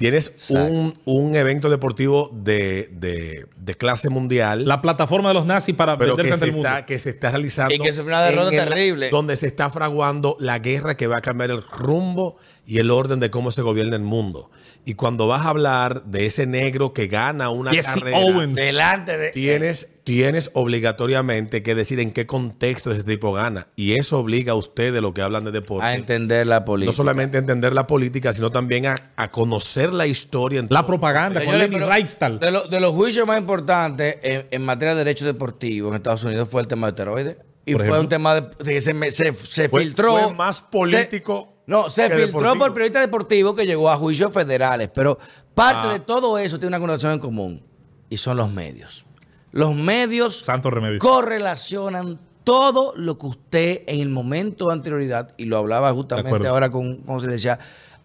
tienes 0.00 0.32
un, 0.50 0.98
un 1.04 1.34
evento 1.36 1.68
deportivo 1.68 2.30
de, 2.32 2.88
de- 2.92 3.46
de 3.56 3.74
clase 3.74 4.08
mundial. 4.08 4.64
La 4.66 4.80
plataforma 4.80 5.28
de 5.28 5.34
los 5.34 5.44
nazis 5.46 5.74
para 5.74 5.98
pero 5.98 6.16
venderse 6.16 6.30
que 6.30 6.34
ante 6.34 6.44
se, 6.46 6.48
el 6.50 6.54
mundo. 6.56 6.68
está, 6.70 6.86
que 6.86 6.98
se 6.98 7.10
está 7.10 7.30
realizando 7.30 7.74
Y 7.74 7.78
que 7.78 8.00
una 8.00 8.22
derrota 8.22 8.50
el- 8.62 8.68
terrible. 8.68 9.10
donde 9.10 9.36
se 9.36 9.46
está 9.46 9.68
fraguando 9.70 10.36
la 10.40 10.58
guerra 10.58 10.96
que 10.96 11.06
va 11.06 11.18
a 11.18 11.20
cambiar 11.20 11.50
el 11.50 11.62
rumbo 11.62 12.36
y 12.66 12.78
el 12.78 12.90
orden 12.90 13.20
de 13.20 13.30
cómo 13.30 13.52
se 13.52 13.60
gobierna 13.62 13.96
el 13.96 14.02
mundo. 14.02 14.50
Y 14.84 14.94
cuando 14.94 15.26
vas 15.28 15.44
a 15.46 15.50
hablar 15.50 16.04
de 16.04 16.26
ese 16.26 16.46
negro 16.46 16.92
que 16.92 17.06
gana 17.06 17.50
una 17.50 17.70
Jesse 17.70 17.94
carrera, 17.96 18.18
Owens. 18.18 18.54
Delante 18.54 19.16
de. 19.18 19.30
tienes, 19.30 19.88
tienes 20.04 20.50
obligatoriamente 20.54 21.62
que 21.62 21.74
decir 21.74 22.00
en 22.00 22.10
qué 22.12 22.26
contexto 22.26 22.90
ese 22.90 23.04
tipo 23.04 23.32
gana. 23.32 23.68
Y 23.76 23.92
eso 23.98 24.18
obliga 24.18 24.52
a 24.52 24.56
ustedes, 24.56 25.00
los 25.02 25.12
que 25.12 25.22
hablan 25.22 25.44
de 25.44 25.52
deporte, 25.52 25.84
a 25.86 25.94
entender 25.94 26.46
la 26.46 26.64
política. 26.64 26.90
no 26.92 26.96
solamente 26.96 27.36
a 27.36 27.40
entender 27.40 27.72
la 27.74 27.86
política, 27.86 28.32
sino 28.32 28.50
también 28.50 28.86
a, 28.86 29.12
a 29.16 29.30
conocer 29.30 29.92
la 29.92 30.06
historia. 30.06 30.60
en 30.60 30.66
La 30.70 30.86
propaganda 30.86 31.44
con 31.44 31.54
pero 31.58 31.90
Riefstahl. 31.90 32.40
De, 32.40 32.50
lo- 32.50 32.66
de 32.66 32.80
los 32.80 32.92
juicios 32.92 33.26
más 33.26 33.38
importantes 33.38 34.16
en, 34.22 34.46
en 34.50 34.62
materia 34.62 34.94
de 34.94 34.98
derecho 34.98 35.24
deportivo 35.26 35.88
en 35.90 35.94
Estados 35.94 36.24
Unidos 36.24 36.48
fue 36.50 36.62
el 36.62 36.66
tema 36.68 36.86
de 36.88 36.90
esteroides. 36.92 37.36
Y 37.66 37.72
Por 37.72 37.82
fue 37.82 37.88
ejemplo. 37.88 38.00
un 38.00 38.08
tema 38.08 38.34
de, 38.40 38.64
de 38.64 38.72
que 38.72 38.80
se, 38.80 38.94
me- 38.94 39.10
se, 39.10 39.32
se 39.34 39.68
Fue- 39.68 39.82
filtró. 39.82 40.12
fue 40.18 40.34
más 40.34 40.62
político 40.62 41.52
se- 41.54 41.59
no, 41.66 41.88
se 41.88 42.04
filtró 42.10 42.26
deportivo. 42.26 42.58
por 42.58 42.74
periodistas 42.74 43.02
deportivos 43.02 43.54
que 43.54 43.66
llegó 43.66 43.90
a 43.90 43.96
juicios 43.96 44.32
federales. 44.32 44.90
Pero 44.92 45.18
parte 45.54 45.88
Ah. 45.88 45.92
de 45.92 46.00
todo 46.00 46.38
eso 46.38 46.58
tiene 46.58 46.68
una 46.68 46.80
connotación 46.80 47.12
en 47.12 47.18
común. 47.18 47.62
Y 48.08 48.16
son 48.16 48.36
los 48.36 48.50
medios. 48.50 49.04
Los 49.52 49.74
medios 49.74 50.36
Santo 50.40 50.70
remedio. 50.70 50.98
correlacionan 50.98 52.18
todo 52.44 52.92
lo 52.96 53.18
que 53.18 53.26
usted 53.26 53.82
en 53.86 54.00
el 54.00 54.08
momento 54.08 54.66
de 54.66 54.72
anterioridad, 54.72 55.32
y 55.36 55.44
lo 55.44 55.58
hablaba 55.58 55.92
justamente 55.92 56.48
ahora 56.48 56.70
con, 56.70 56.96
con 57.02 57.20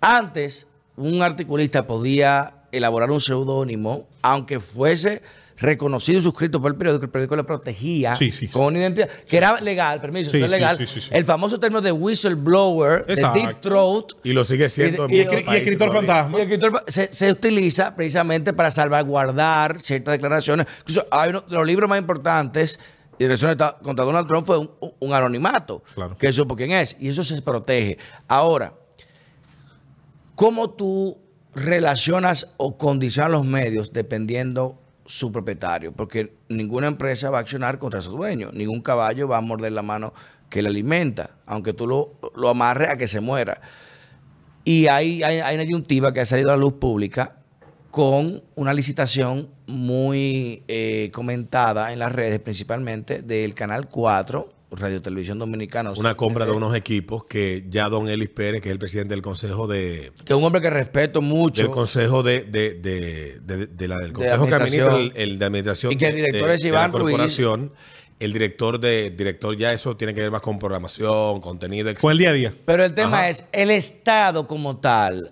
antes 0.01 0.67
un 0.97 1.21
articulista 1.21 1.87
podía 1.87 2.63
elaborar 2.71 3.11
un 3.11 3.21
seudónimo, 3.21 4.07
aunque 4.21 4.59
fuese 4.59 5.21
reconocido 5.57 6.19
y 6.19 6.21
suscrito 6.21 6.61
por 6.61 6.71
el 6.71 6.77
periódico, 6.77 7.05
el 7.05 7.09
periódico 7.11 7.35
le 7.37 7.43
protegía 7.45 8.13
Sí, 8.15 8.31
sí, 8.31 8.47
sí. 8.47 8.53
con 8.53 8.65
una 8.65 8.79
identidad, 8.79 9.09
que 9.09 9.37
era 9.37 9.59
legal, 9.61 10.01
permiso, 10.01 10.35
legal. 10.35 10.77
sí, 10.77 10.85
sí, 10.85 10.99
sí. 11.01 11.09
El 11.13 11.23
famoso 11.23 11.59
término 11.59 11.81
de 11.81 11.91
whistleblower, 11.91 13.05
Exacto. 13.07 13.39
de 13.39 13.47
deep 13.47 13.61
throat, 13.61 14.11
Y 14.23 14.33
lo 14.33 14.43
sigue 14.43 14.67
siendo 14.67 15.07
Y- 15.09 15.21
en 15.21 15.21
y- 15.21 15.21
y 15.21 15.25
países 15.43 15.53
escritor 15.63 15.87
todavía. 15.89 16.13
fantasma. 16.13 16.39
y 16.39 16.41
escritor 16.41 16.83
se, 16.87 17.13
se 17.13 17.31
utiliza 17.31 17.95
precisamente 17.95 18.51
para 18.53 18.69
salvaguardar 18.71 19.79
ciertas 19.79 20.11
declaraciones. 20.13 20.67
Incluso 20.79 21.05
hay 21.11 21.29
uno 21.29 21.41
de 21.41 21.55
los 21.55 21.65
libros 21.65 21.89
más 21.89 21.99
importantes 21.99 22.79
y 23.17 23.23
esta- 23.23 23.77
contra 23.81 24.03
Donald 24.03 24.27
Trump 24.27 24.45
fue 24.45 24.57
un, 24.57 24.69
un 24.99 25.13
anonimato. 25.13 25.81
Claro. 25.93 26.17
Que 26.17 26.33
supo 26.33 26.57
quién 26.57 26.71
es. 26.71 26.97
Y 26.99 27.07
eso 27.07 27.23
se 27.23 27.41
protege. 27.41 27.97
Ahora, 28.27 28.73
¿cómo 30.35 30.71
tú 30.71 31.17
relacionas 31.53 32.49
o 32.57 32.77
condicionas 32.77 33.31
los 33.31 33.45
medios 33.45 33.93
dependiendo 33.93 34.81
su 35.05 35.31
propietario? 35.31 35.91
Porque 35.91 36.33
ninguna 36.49 36.87
empresa 36.87 37.29
va 37.29 37.39
a 37.39 37.41
accionar 37.41 37.79
contra 37.79 38.01
su 38.01 38.11
dueño. 38.11 38.49
Ningún 38.53 38.81
caballo 38.81 39.27
va 39.27 39.37
a 39.37 39.41
morder 39.41 39.71
la 39.71 39.81
mano 39.81 40.13
que 40.49 40.61
le 40.61 40.69
alimenta, 40.69 41.31
aunque 41.45 41.73
tú 41.73 41.87
lo, 41.87 42.19
lo 42.35 42.49
amarres 42.49 42.89
a 42.89 42.97
que 42.97 43.07
se 43.07 43.21
muera. 43.21 43.61
Y 44.63 44.87
hay, 44.87 45.21
hay, 45.23 45.39
hay 45.39 45.55
una 45.55 45.63
disyuntiva 45.63 46.11
que 46.11 46.21
ha 46.21 46.25
salido 46.25 46.49
a 46.49 46.53
la 46.53 46.57
luz 46.57 46.73
pública 46.73 47.37
con 47.91 48.43
una 48.55 48.73
licitación 48.73 49.49
muy 49.67 50.63
eh, 50.67 51.11
comentada 51.13 51.93
en 51.93 51.99
las 51.99 52.11
redes, 52.11 52.41
principalmente 52.41 53.21
del 53.21 53.53
Canal 53.53 53.87
4, 53.87 54.49
Radio 54.77 55.01
Televisión 55.01 55.39
Dominicana. 55.39 55.91
o 55.91 55.95
sea, 55.95 55.99
Una 56.01 56.15
compra 56.17 56.45
de 56.45 56.51
unos 56.51 56.75
equipos 56.75 57.25
que 57.25 57.65
ya 57.69 57.89
don 57.89 58.07
Elis 58.09 58.29
Pérez, 58.29 58.61
que 58.61 58.69
es 58.69 58.73
el 58.73 58.79
presidente 58.79 59.13
del 59.13 59.21
Consejo 59.21 59.67
de, 59.67 60.11
Que 60.25 60.33
es 60.33 60.37
un 60.37 60.43
hombre 60.43 60.61
que 60.61 60.69
respeto 60.69 61.21
mucho. 61.21 61.61
del 61.63 61.71
Consejo 61.71 62.23
de, 62.23 62.43
de, 62.43 62.73
de, 62.75 63.39
de- 63.39 63.67
de 63.67 63.87
la, 63.87 63.97
del 63.97 64.07
De 64.07 64.13
Consejo 64.13 64.47
que 64.47 64.55
administra 64.55 64.85
el, 64.87 64.91
administración. 64.93 65.21
el 65.29 65.39
de 65.39 65.45
administración 65.45 65.91
Y 65.93 65.95
que 65.97 66.05
el 66.07 66.11
de- 66.15 66.21
director 66.21 66.47
de- 66.49 66.55
es 66.55 66.61
de 66.61 66.67
Iván 66.67 66.91
Ruiz. 66.91 67.01
corporación. 67.01 67.71
El 68.17 68.31
director 68.31 68.79
de 68.79 69.09
director 69.11 69.57
ya 69.57 69.73
eso 69.73 69.97
tiene 69.97 70.13
que 70.13 70.21
ver 70.21 70.31
más 70.31 70.39
con 70.41 70.57
programación, 70.57 71.41
contenido, 71.41 71.89
etc. 71.89 71.99
Con 71.99 72.11
el 72.13 72.17
día 72.17 72.29
a 72.29 72.33
día. 72.33 72.53
Pero 72.65 72.85
el 72.85 72.93
tema 72.93 73.17
Ajá. 73.19 73.29
es, 73.29 73.43
el 73.51 73.69
Estado 73.71 74.47
como 74.47 74.77
tal 74.77 75.31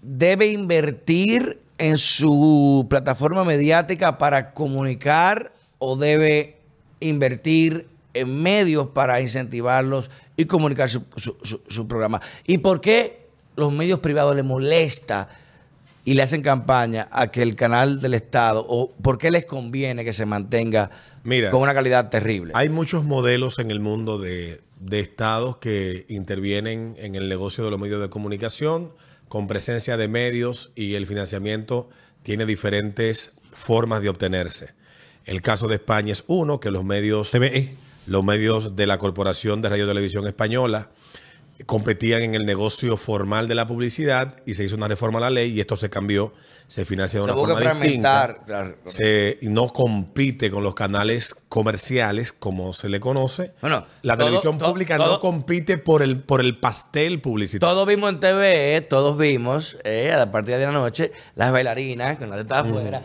debe 0.00 0.46
invertir 0.46 1.58
en 1.78 1.98
su 1.98 2.86
plataforma 2.88 3.42
mediática 3.42 4.16
para 4.16 4.52
comunicar 4.52 5.52
o 5.78 5.96
debe 5.96 6.58
invertir 7.00 7.88
en 8.14 8.42
medios 8.42 8.88
para 8.88 9.20
incentivarlos 9.20 10.10
y 10.36 10.44
comunicar 10.46 10.88
su, 10.88 11.02
su- 11.16 11.36
su- 11.42 11.60
su 11.68 11.86
programa. 11.88 12.20
¿Y 12.46 12.58
por 12.58 12.80
qué 12.80 13.26
los 13.56 13.72
medios 13.72 14.00
privados 14.00 14.34
le 14.36 14.42
molesta 14.42 15.28
y 16.04 16.14
le 16.14 16.22
hacen 16.22 16.42
campaña 16.42 17.08
a 17.12 17.30
que 17.30 17.42
el 17.42 17.54
canal 17.56 18.00
del 18.00 18.14
Estado, 18.14 18.64
o 18.68 18.90
por 18.90 19.18
qué 19.18 19.30
les 19.30 19.44
conviene 19.44 20.04
que 20.04 20.12
se 20.12 20.24
mantenga 20.26 20.90
Mira, 21.24 21.50
con 21.50 21.60
una 21.60 21.74
calidad 21.74 22.08
terrible? 22.08 22.52
Hay 22.56 22.68
muchos 22.70 23.04
modelos 23.04 23.58
en 23.58 23.70
el 23.70 23.80
mundo 23.80 24.18
de, 24.18 24.60
de 24.80 25.00
estados 25.00 25.58
que 25.58 26.06
intervienen 26.08 26.96
en 26.98 27.14
el 27.16 27.28
negocio 27.28 27.64
de 27.64 27.70
los 27.70 27.78
medios 27.78 28.00
de 28.00 28.08
comunicación 28.08 28.92
con 29.28 29.46
presencia 29.46 29.96
de 29.96 30.08
medios 30.08 30.72
y 30.74 30.94
el 30.94 31.06
financiamiento 31.06 31.90
tiene 32.22 32.46
diferentes 32.46 33.34
formas 33.52 34.00
de 34.02 34.08
obtenerse. 34.08 34.72
El 35.26 35.42
caso 35.42 35.68
de 35.68 35.74
España 35.76 36.12
es 36.12 36.24
uno, 36.26 36.60
que 36.60 36.70
los 36.70 36.82
medios, 36.82 37.30
TVE. 37.30 37.76
Los 38.10 38.24
medios 38.24 38.74
de 38.74 38.88
la 38.88 38.98
Corporación 38.98 39.62
de 39.62 39.68
Radio 39.68 39.86
Televisión 39.86 40.26
Española 40.26 40.90
competían 41.66 42.22
en 42.22 42.34
el 42.34 42.46
negocio 42.46 42.96
formal 42.96 43.48
de 43.48 43.54
la 43.54 43.66
publicidad 43.66 44.36
y 44.46 44.54
se 44.54 44.64
hizo 44.64 44.76
una 44.76 44.88
reforma 44.88 45.18
a 45.18 45.22
la 45.22 45.30
ley 45.30 45.52
y 45.52 45.60
esto 45.60 45.76
se 45.76 45.90
cambió, 45.90 46.32
se 46.66 46.84
financia 46.84 47.18
de 47.18 47.24
una 47.24 47.34
forma 47.34 47.74
distinta. 47.74 48.38
claro. 48.46 48.76
Se, 48.86 49.38
no 49.42 49.68
compite 49.72 50.50
con 50.50 50.62
los 50.62 50.74
canales 50.74 51.34
comerciales, 51.48 52.32
como 52.32 52.72
se 52.72 52.88
le 52.88 53.00
conoce. 53.00 53.52
Bueno, 53.60 53.84
la 54.02 54.16
todo- 54.16 54.26
televisión 54.26 54.58
pública 54.58 54.96
todo- 54.96 55.14
no 55.14 55.20
compite 55.20 55.78
por 55.78 56.02
el, 56.02 56.22
por 56.22 56.40
el 56.40 56.58
pastel 56.58 57.20
publicitario. 57.20 57.74
Todos 57.74 57.88
vimos 57.88 58.10
en 58.10 58.20
TV, 58.20 58.86
todos 58.88 59.18
vimos, 59.18 59.76
eh, 59.84 60.12
a 60.12 60.30
partir 60.30 60.56
de 60.56 60.64
la 60.66 60.70
noche, 60.72 61.10
las 61.34 61.50
bailarinas 61.50 62.18
con 62.18 62.30
la 62.30 62.36
teta 62.36 62.60
afuera. 62.60 63.02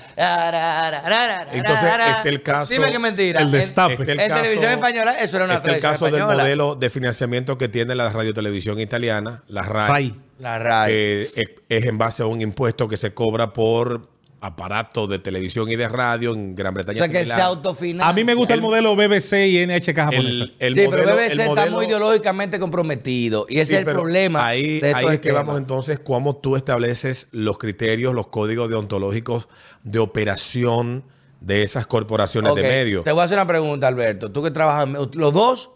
Entonces, 1.51 1.89
este 2.17 2.29
el 2.29 2.43
caso- 2.43 2.71
Dime 2.73 2.87
que 2.87 2.93
es 2.93 2.99
mentira. 2.99 3.41
el 3.41 3.51
destape. 3.51 3.93
Este 3.93 4.11
En, 4.11 4.17
caso- 4.29 4.41
televisión 4.41 4.71
española, 4.71 5.19
eso 5.19 5.35
era 5.37 5.45
una 5.45 5.55
este 5.55 5.71
el 5.75 5.81
caso 5.81 6.05
del 6.05 6.23
modelo 6.23 6.75
de 6.75 6.89
financiamiento 6.89 7.57
que 7.57 7.67
tiene 7.67 7.95
la 7.95 8.11
radiotelevisión 8.45 8.79
italiana, 8.79 9.43
la 9.47 9.61
RAI, 9.63 9.89
Ray. 9.91 10.15
La 10.39 10.59
RAI. 10.59 10.93
es, 10.93 11.33
es 11.69 11.85
en 11.85 11.97
base 11.97 12.23
a 12.23 12.25
un 12.27 12.41
impuesto 12.41 12.87
que 12.87 12.97
se 12.97 13.13
cobra 13.13 13.53
por 13.53 14.09
aparatos 14.41 15.09
de 15.09 15.17
televisión 15.17 15.67
y 15.71 15.75
de 15.75 15.89
radio 15.89 16.33
en 16.33 16.55
Gran 16.55 16.73
o 16.73 16.75
Bretaña. 16.75 16.99
sea, 16.99 17.09
que 17.09 17.25
se 17.25 17.33
autofinancia. 17.33 18.07
A 18.09 18.13
mí 18.13 18.23
me 18.23 18.35
gusta 18.35 18.53
el, 18.53 18.59
El- 18.59 18.63
modelo 18.63 18.95
BBC 18.95 19.47
y 19.47 19.65
NHK 19.65 19.95
japonesa. 19.95 20.27
el, 20.29 20.55
el 20.59 20.73
sí, 20.75 20.85
modelo, 20.85 21.03
pero 21.03 21.15
BBC 21.15 21.31
el 21.33 21.39
está 21.39 21.65
muy 21.71 21.85
ideológicamente 21.85 22.59
comprometido. 22.59 23.47
Y 23.49 23.55
ese 23.59 23.69
Sí, 23.69 23.73
es 23.73 23.79
el 23.79 23.85
problema. 23.85 24.45
Ahí, 24.45 24.79
de 24.79 24.91
estos 24.91 24.93
ahí 24.95 25.03
es 25.05 25.09
que 25.09 25.15
esquemas. 25.29 25.45
vamos 25.45 25.57
entonces, 25.59 25.99
cómo 25.99 26.35
tú 26.35 26.55
estableces 26.57 27.29
los 27.31 27.57
criterios, 27.57 28.13
los 28.13 28.27
códigos 28.27 28.69
deontológicos 28.69 29.47
de 29.83 29.97
operación 29.99 31.05
de 31.39 31.63
esas 31.63 31.87
corporaciones 31.87 32.53
de 32.55 32.61
medios. 32.63 33.03
Te 33.03 33.11
voy 33.13 33.21
a 33.21 33.23
hacer 33.23 33.37
una 33.37 33.47
pregunta, 33.47 33.87
Alberto. 33.87 34.31
Tú 34.31 34.43
que 34.43 34.51
trabajas, 34.51 34.85
en- 34.87 34.93
los 35.19 35.33
dos 35.33 35.71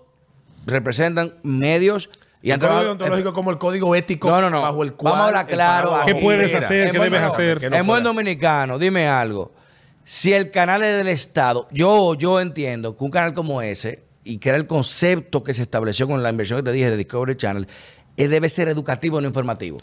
representan 0.67 1.35
medios 1.41 2.09
y 2.41 2.51
el 2.51 2.59
código 2.59 2.83
deontológico 2.83 3.33
como 3.33 3.51
el 3.51 3.57
código 3.57 3.93
ético 3.95 4.29
No, 4.29 4.41
no, 4.41 4.49
no. 4.49 4.61
bajo 4.61 4.83
el 4.83 4.93
cual 4.93 5.11
Vamos 5.13 5.25
a 5.25 5.27
hablar 5.27 5.47
claro. 5.47 5.99
¿Qué 6.05 6.15
puedes 6.15 6.53
hacer? 6.55 6.91
¿Qué 6.91 6.99
debes 6.99 7.21
hacer? 7.21 7.73
en 7.73 7.87
buen 7.87 8.03
dominicano, 8.03 8.79
dime 8.79 9.07
algo. 9.07 9.51
Si 10.03 10.33
el 10.33 10.49
canal 10.49 10.81
es 10.83 10.97
del 10.97 11.07
Estado, 11.09 11.67
yo, 11.71 12.15
yo 12.15 12.39
entiendo 12.39 12.97
que 12.97 13.03
un 13.03 13.11
canal 13.11 13.33
como 13.33 13.61
ese, 13.61 14.03
y 14.23 14.37
que 14.37 14.49
era 14.49 14.57
el 14.57 14.67
concepto 14.67 15.43
que 15.43 15.53
se 15.53 15.61
estableció 15.61 16.07
con 16.07 16.23
la 16.23 16.29
inversión 16.29 16.59
que 16.59 16.63
te 16.63 16.71
dije 16.71 16.89
de 16.89 16.97
Discovery 16.97 17.35
Channel, 17.37 17.67
eh, 18.17 18.27
debe 18.27 18.49
ser 18.49 18.67
educativo, 18.69 19.21
no 19.21 19.27
informativo. 19.27 19.77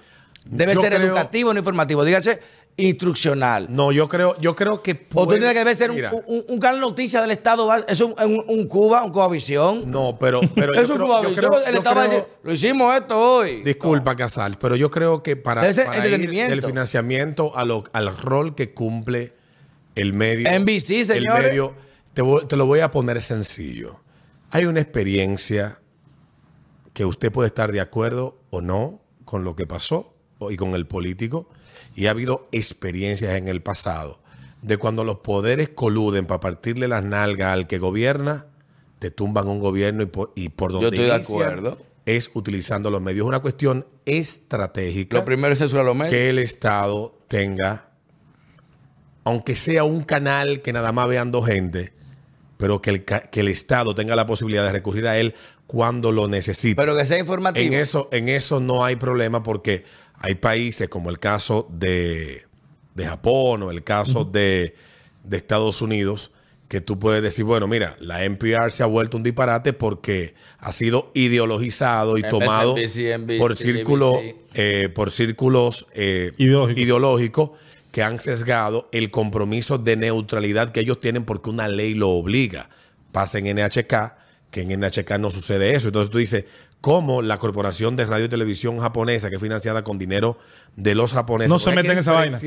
Debe 0.48 0.74
Yo 0.74 0.80
ser 0.80 0.94
creo- 0.94 1.06
educativo, 1.08 1.52
no 1.52 1.58
informativo. 1.58 2.04
Dígase 2.04 2.38
instruccional. 2.78 3.66
No, 3.70 3.90
yo 3.90 4.08
creo, 4.08 4.38
yo 4.38 4.54
creo 4.54 4.82
que 4.82 4.92
o 4.92 4.96
tú 5.22 5.26
puede- 5.26 5.40
tienes 5.40 5.64
que 5.64 5.74
ser 5.74 5.90
un, 5.90 5.96
Mira, 5.96 6.12
un- 6.12 6.44
un 6.48 6.58
canal 6.60 6.80
noticia 6.80 7.20
del 7.20 7.30
Estado. 7.32 7.68
Es 7.88 8.00
un, 8.00 8.14
un, 8.22 8.44
un 8.46 8.68
Cuba, 8.68 9.02
un 9.02 9.10
Coavisión. 9.12 9.90
No, 9.90 10.16
pero, 10.18 10.40
pero 10.54 10.72
yo 10.74 10.80
es 10.80 10.88
un 10.88 10.96
creo- 10.96 11.06
yo 11.06 11.12
Coavisión. 11.12 11.34
creo- 11.36 11.58
el 11.64 11.72
yo 11.72 11.78
Estado 11.78 11.96
va 11.96 12.02
a 12.02 12.08
decir, 12.08 12.24
lo 12.42 12.52
hicimos 12.52 12.94
esto 12.94 13.18
hoy. 13.18 13.62
Disculpa, 13.62 14.14
Casal, 14.14 14.56
pero 14.60 14.76
yo 14.76 14.90
creo 14.90 15.22
que 15.22 15.36
para, 15.36 15.62
Debe 15.62 15.72
ser 15.72 15.86
para 15.86 15.98
ir 15.98 16.04
entretenimiento. 16.04 16.50
del 16.50 16.62
financiamiento 16.62 17.56
a 17.56 17.64
lo- 17.64 17.84
al 17.92 18.16
rol 18.16 18.54
que 18.54 18.72
cumple 18.72 19.32
el 19.94 20.12
medio. 20.12 20.48
NBC, 20.48 21.00
El 21.00 21.06
señores. 21.06 21.44
medio, 21.44 21.74
te, 22.14 22.22
voy- 22.22 22.46
te 22.46 22.56
lo 22.56 22.66
voy 22.66 22.80
a 22.80 22.90
poner 22.90 23.20
sencillo. 23.22 24.00
Hay 24.50 24.66
una 24.66 24.80
experiencia 24.80 25.80
que 26.92 27.04
usted 27.04 27.32
puede 27.32 27.48
estar 27.48 27.72
de 27.72 27.80
acuerdo 27.80 28.38
o 28.50 28.60
no 28.60 29.00
con 29.24 29.42
lo 29.44 29.56
que 29.56 29.66
pasó 29.66 30.14
y 30.50 30.56
con 30.56 30.74
el 30.74 30.86
político. 30.86 31.48
Y 31.94 32.06
ha 32.06 32.10
habido 32.10 32.48
experiencias 32.52 33.36
en 33.36 33.48
el 33.48 33.62
pasado 33.62 34.20
de 34.62 34.76
cuando 34.78 35.04
los 35.04 35.16
poderes 35.18 35.68
coluden 35.68 36.26
para 36.26 36.40
partirle 36.40 36.88
las 36.88 37.04
nalgas 37.04 37.52
al 37.52 37.66
que 37.66 37.78
gobierna, 37.78 38.46
te 38.98 39.10
tumban 39.10 39.46
un 39.48 39.60
gobierno 39.60 40.02
y 40.02 40.06
por, 40.06 40.32
y 40.34 40.48
por 40.48 40.72
donde 40.72 40.88
estoy 40.88 41.04
de 41.04 41.14
acuerdo. 41.14 41.78
es 42.04 42.30
utilizando 42.34 42.90
los 42.90 43.00
medios. 43.00 43.24
Es 43.24 43.28
una 43.28 43.40
cuestión 43.40 43.86
estratégica 44.04 45.16
Lo 45.16 45.24
primero 45.24 45.52
es 45.52 45.58
censurar 45.58 45.84
los 45.84 45.94
medios. 45.94 46.12
que 46.12 46.30
el 46.30 46.38
Estado 46.38 47.16
tenga, 47.28 47.90
aunque 49.24 49.54
sea 49.54 49.84
un 49.84 50.02
canal 50.02 50.62
que 50.62 50.72
nada 50.72 50.92
más 50.92 51.08
vean 51.08 51.30
dos 51.30 51.46
gente, 51.46 51.92
pero 52.56 52.80
que 52.80 52.90
el, 52.90 53.04
que 53.04 53.40
el 53.40 53.48
Estado 53.48 53.94
tenga 53.94 54.16
la 54.16 54.26
posibilidad 54.26 54.64
de 54.64 54.72
recurrir 54.72 55.06
a 55.06 55.18
él 55.18 55.34
cuando 55.66 56.12
lo 56.12 56.28
necesite. 56.28 56.76
Pero 56.76 56.96
que 56.96 57.04
sea 57.04 57.18
informativo. 57.18 57.66
En 57.66 57.80
eso, 57.80 58.08
en 58.12 58.28
eso 58.28 58.60
no 58.60 58.84
hay 58.84 58.96
problema 58.96 59.42
porque 59.42 59.84
hay 60.14 60.36
países 60.36 60.88
como 60.88 61.10
el 61.10 61.18
caso 61.18 61.68
de, 61.70 62.44
de 62.94 63.06
Japón 63.06 63.62
o 63.62 63.70
el 63.70 63.82
caso 63.84 64.24
de, 64.24 64.74
de 65.24 65.36
Estados 65.36 65.82
Unidos 65.82 66.30
que 66.68 66.80
tú 66.80 66.98
puedes 66.98 67.22
decir, 67.22 67.44
bueno, 67.44 67.68
mira, 67.68 67.96
la 68.00 68.24
NPR 68.24 68.72
se 68.72 68.82
ha 68.82 68.86
vuelto 68.86 69.16
un 69.16 69.22
disparate 69.22 69.72
porque 69.72 70.34
ha 70.58 70.72
sido 70.72 71.10
ideologizado 71.14 72.18
y 72.18 72.22
MSNBC, 72.22 72.30
tomado 72.30 72.76
NBC, 72.76 73.38
por 73.38 73.54
círculo, 73.54 74.20
eh, 74.54 74.88
por 74.92 75.10
círculos 75.12 75.86
eh, 75.94 76.32
Ideológicos. 76.38 76.82
ideológicos 76.82 77.50
que 77.92 78.02
han 78.02 78.20
sesgado 78.20 78.88
el 78.92 79.10
compromiso 79.10 79.78
de 79.78 79.96
neutralidad 79.96 80.72
que 80.72 80.80
ellos 80.80 81.00
tienen 81.00 81.24
porque 81.24 81.50
una 81.50 81.68
ley 81.68 81.94
lo 81.94 82.10
obliga. 82.10 82.68
Pasa 83.12 83.38
en 83.38 83.46
NHK, 83.56 84.14
que 84.56 84.62
en 84.62 84.80
NHK 84.80 85.18
no 85.18 85.30
sucede 85.30 85.74
eso. 85.76 85.88
Entonces 85.88 86.10
tú 86.10 86.16
dices, 86.16 86.46
¿cómo 86.80 87.20
la 87.20 87.38
corporación 87.38 87.94
de 87.94 88.06
radio 88.06 88.24
y 88.24 88.28
televisión 88.30 88.78
japonesa, 88.78 89.28
que 89.28 89.36
es 89.36 89.42
financiada 89.42 89.84
con 89.84 89.98
dinero 89.98 90.38
de 90.76 90.94
los 90.94 91.12
japoneses, 91.12 91.50
No 91.50 91.58
se 91.58 91.72
mete 91.72 91.92
en 91.92 91.98
esa 91.98 92.12
vaina. 92.12 92.38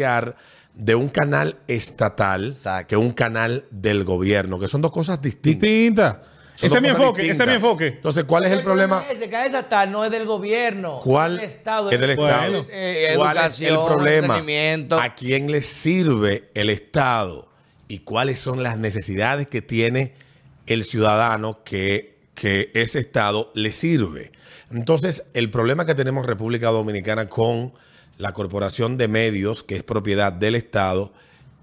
de 0.73 0.95
un 0.95 1.09
canal 1.09 1.57
estatal 1.67 2.47
Exacto. 2.49 2.87
que 2.87 2.97
un 2.97 3.11
canal 3.11 3.65
del 3.69 4.05
gobierno, 4.05 4.57
que 4.59 4.67
son 4.67 4.81
dos 4.81 4.91
cosas 4.91 5.21
distintas. 5.21 5.61
Distinta. 5.69 6.21
Son 6.55 6.67
Ese 6.67 6.75
es 6.77 6.81
mi 6.81 6.89
enfoque, 6.89 7.21
ese 7.21 7.31
es 7.31 7.37
mi 7.39 7.45
distintas. 7.45 7.55
enfoque. 7.55 7.87
Entonces, 7.87 8.23
¿cuál 8.25 8.45
es 8.45 8.51
el 8.53 8.63
problema? 8.63 9.05
Ese 9.09 9.29
canal 9.29 9.45
estatal 9.47 9.91
no 9.91 10.03
es 10.03 10.09
del 10.09 10.25
gobierno. 10.25 10.99
¿Cuál 11.03 11.33
Es 11.35 11.41
del 11.41 11.49
Estado. 11.51 11.91
es 11.91 11.99
del. 11.99 12.09
Estado? 12.09 12.65
Eh, 12.71 13.13
¿Cuál 13.17 13.37
es 13.37 13.61
el 13.61 13.75
problema? 13.75 14.41
¿A 15.03 15.13
quién 15.15 15.51
le 15.51 15.61
sirve 15.61 16.49
el 16.55 16.71
Estado? 16.71 17.47
¿Y 17.87 17.99
cuáles 17.99 18.39
son 18.39 18.63
las 18.63 18.77
necesidades 18.79 19.45
que 19.47 19.61
tiene 19.61 20.13
el 20.69 20.85
ciudadano 20.85 21.63
que, 21.63 22.17
que 22.33 22.71
ese 22.73 22.99
Estado 22.99 23.51
le 23.55 23.71
sirve? 23.71 24.31
Entonces, 24.71 25.25
el 25.33 25.49
problema 25.51 25.85
que 25.85 25.95
tenemos 25.95 26.23
en 26.23 26.29
República 26.29 26.69
Dominicana 26.69 27.27
con 27.27 27.73
la 28.17 28.33
Corporación 28.33 28.97
de 28.97 29.07
Medios, 29.07 29.63
que 29.63 29.75
es 29.75 29.83
propiedad 29.83 30.31
del 30.31 30.55
Estado, 30.55 31.11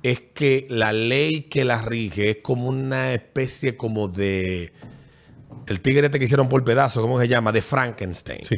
es 0.02 0.20
que 0.34 0.66
la 0.70 0.92
ley 0.92 1.42
que 1.42 1.64
la 1.64 1.82
rige 1.82 2.30
es 2.30 2.36
como 2.42 2.68
una 2.68 3.12
especie 3.12 3.76
como 3.76 4.08
de... 4.08 4.72
El 5.66 5.80
tigre 5.80 6.06
este 6.06 6.18
que 6.18 6.26
hicieron 6.26 6.48
por 6.48 6.62
pedazo, 6.64 7.02
¿cómo 7.02 7.20
se 7.20 7.28
llama? 7.28 7.50
De 7.50 7.60
Frankenstein. 7.60 8.44
Sí. 8.44 8.56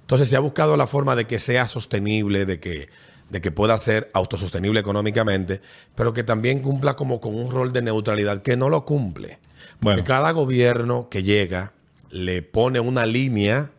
Entonces 0.00 0.28
se 0.28 0.36
ha 0.36 0.40
buscado 0.40 0.76
la 0.76 0.86
forma 0.86 1.14
de 1.14 1.26
que 1.26 1.38
sea 1.38 1.68
sostenible, 1.68 2.46
de 2.46 2.58
que, 2.58 2.88
de 3.30 3.40
que 3.40 3.50
pueda 3.50 3.76
ser 3.76 4.10
autosostenible 4.14 4.80
económicamente, 4.80 5.60
pero 5.94 6.12
que 6.12 6.24
también 6.24 6.60
cumpla 6.60 6.96
como 6.96 7.20
con 7.20 7.34
un 7.34 7.50
rol 7.50 7.72
de 7.72 7.82
neutralidad 7.82 8.42
que 8.42 8.56
no 8.56 8.68
lo 8.68 8.84
cumple. 8.84 9.38
Bueno. 9.80 10.02
cada 10.04 10.32
gobierno 10.32 11.08
que 11.08 11.22
llega 11.22 11.72
le 12.10 12.42
pone 12.42 12.80
una 12.80 13.06
línea, 13.06 13.70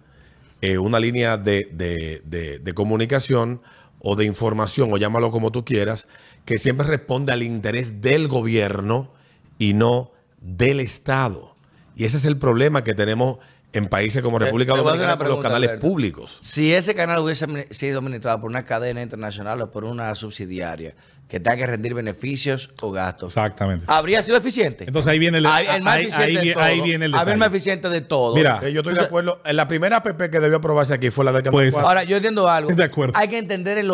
eh, 0.61 0.77
una 0.77 0.99
línea 0.99 1.37
de, 1.37 1.67
de- 1.71 2.21
de- 2.25 2.59
de 2.59 2.73
comunicación 2.73 3.61
o 3.99 4.15
de 4.15 4.25
información, 4.25 4.93
o 4.93 4.97
llámalo 4.97 5.29
como 5.31 5.51
tú 5.51 5.65
quieras, 5.65 6.07
que 6.45 6.57
siempre 6.57 6.87
responde 6.87 7.33
al 7.33 7.43
interés 7.43 8.01
del 8.01 8.27
gobierno 8.27 9.11
y 9.57 9.73
no 9.73 10.11
del 10.41 10.79
Estado. 10.79 11.55
Y 11.95 12.05
ese 12.05 12.15
es 12.17 12.25
el 12.25 12.37
problema 12.37 12.83
que 12.83 12.93
tenemos 12.93 13.39
en 13.73 13.87
países 13.87 14.21
como 14.23 14.39
República 14.39 14.73
Dominicana 14.75 15.17
con 15.17 15.27
los 15.27 15.41
canales 15.43 15.69
Alberto. 15.69 15.87
públicos. 15.87 16.39
Si 16.41 16.73
ese 16.73 16.95
canal 16.95 17.19
hubiese 17.19 17.45
sido 17.71 17.99
administrado 17.99 18.39
por 18.41 18.49
una 18.49 18.63
cadena 18.65 19.01
internacional 19.01 19.61
o 19.61 19.69
por 19.69 19.83
una 19.83 20.15
subsidiaria 20.15 20.95
que 21.29 21.39
tenga 21.39 21.55
que 21.57 21.67
rendir 21.67 21.93
beneficios 21.93 22.71
o 22.81 22.91
gastos, 22.91 23.37
Exactamente. 23.37 23.85
¿habría 23.87 24.21
sido 24.23 24.35
eficiente? 24.35 24.83
Entonces 24.85 25.11
ahí 25.11 25.19
viene 25.19 25.37
el, 25.37 25.45
Ahí- 25.45 25.67
el 25.73 25.83
más 25.83 25.93
ahí- 25.95 26.01
eficiente 26.07 26.39
ahí 26.39 26.47
de 26.47 26.53
todo. 26.55 26.63
ahí 26.63 26.81
viene 26.81 27.05
el 27.05 27.11
el 27.11 27.17
más 27.17 27.25
detalle. 27.27 27.45
eficiente 27.45 27.89
de 27.89 28.01
todo. 28.01 28.35
Mira, 28.35 28.55
Eh, 28.55 28.73
yo 28.73 28.79
estoy 28.81 28.93
Entonces- 28.93 28.99
de 29.03 29.05
acuerdo. 29.05 29.41
La 29.45 29.67
primera 29.67 30.01
PP 30.03 30.31
que 30.31 30.39
debió 30.39 30.57
aprobarse 30.57 30.93
aquí 30.95 31.11
fue 31.11 31.23
la 31.23 31.31
del 31.31 31.43
Pues- 31.43 31.71
4. 31.71 31.87
Ahora, 31.87 32.03
yo 32.03 32.15
entiendo 32.17 32.49
algo. 32.49 32.71
De 32.75 32.83
acuerdo. 32.83 33.13
Hay 33.15 33.27
que 33.27 33.37
entender 33.37 33.77
el, 33.77 33.91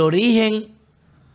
origen 0.00 0.74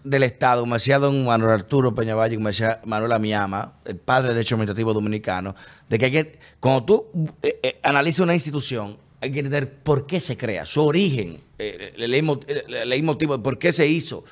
del 0.04 0.24
Estado, 0.24 0.62
como 0.62 0.74
decía 0.74 0.98
don 1.00 1.24
Manuel 1.24 1.52
Arturo 1.52 1.94
Peñavalle, 1.96 2.36
como 2.36 2.48
decía 2.50 2.82
Manuel 2.86 3.12
Amiama, 3.12 3.74
el 3.86 3.96
padre 3.98 4.30
del 4.30 4.38
derecho 4.38 4.56
administrativo 4.56 4.92
dominicano, 4.94 5.56
de 5.88 5.98
que 6.00 6.06
hay 6.06 6.12
que, 6.12 6.40
cuando 6.60 6.84
tú 6.84 7.06
eh, 7.44 7.60
eh, 7.64 7.80
analizas 7.84 8.20
una 8.22 8.34
institución, 8.34 8.98
hay 9.24 9.32
que 9.32 9.40
entender 9.40 9.72
por 9.84 10.06
qué 10.06 10.20
se 10.20 10.36
crea, 10.38 10.66
su 10.66 10.84
origen, 10.84 11.38
eh, 11.58 11.94
el 11.96 12.04
el 12.04 12.90
leitmotiv, 12.90 13.42
por 13.42 13.58
qué 13.58 13.72
se 13.72 13.88
hizo. 13.88 14.24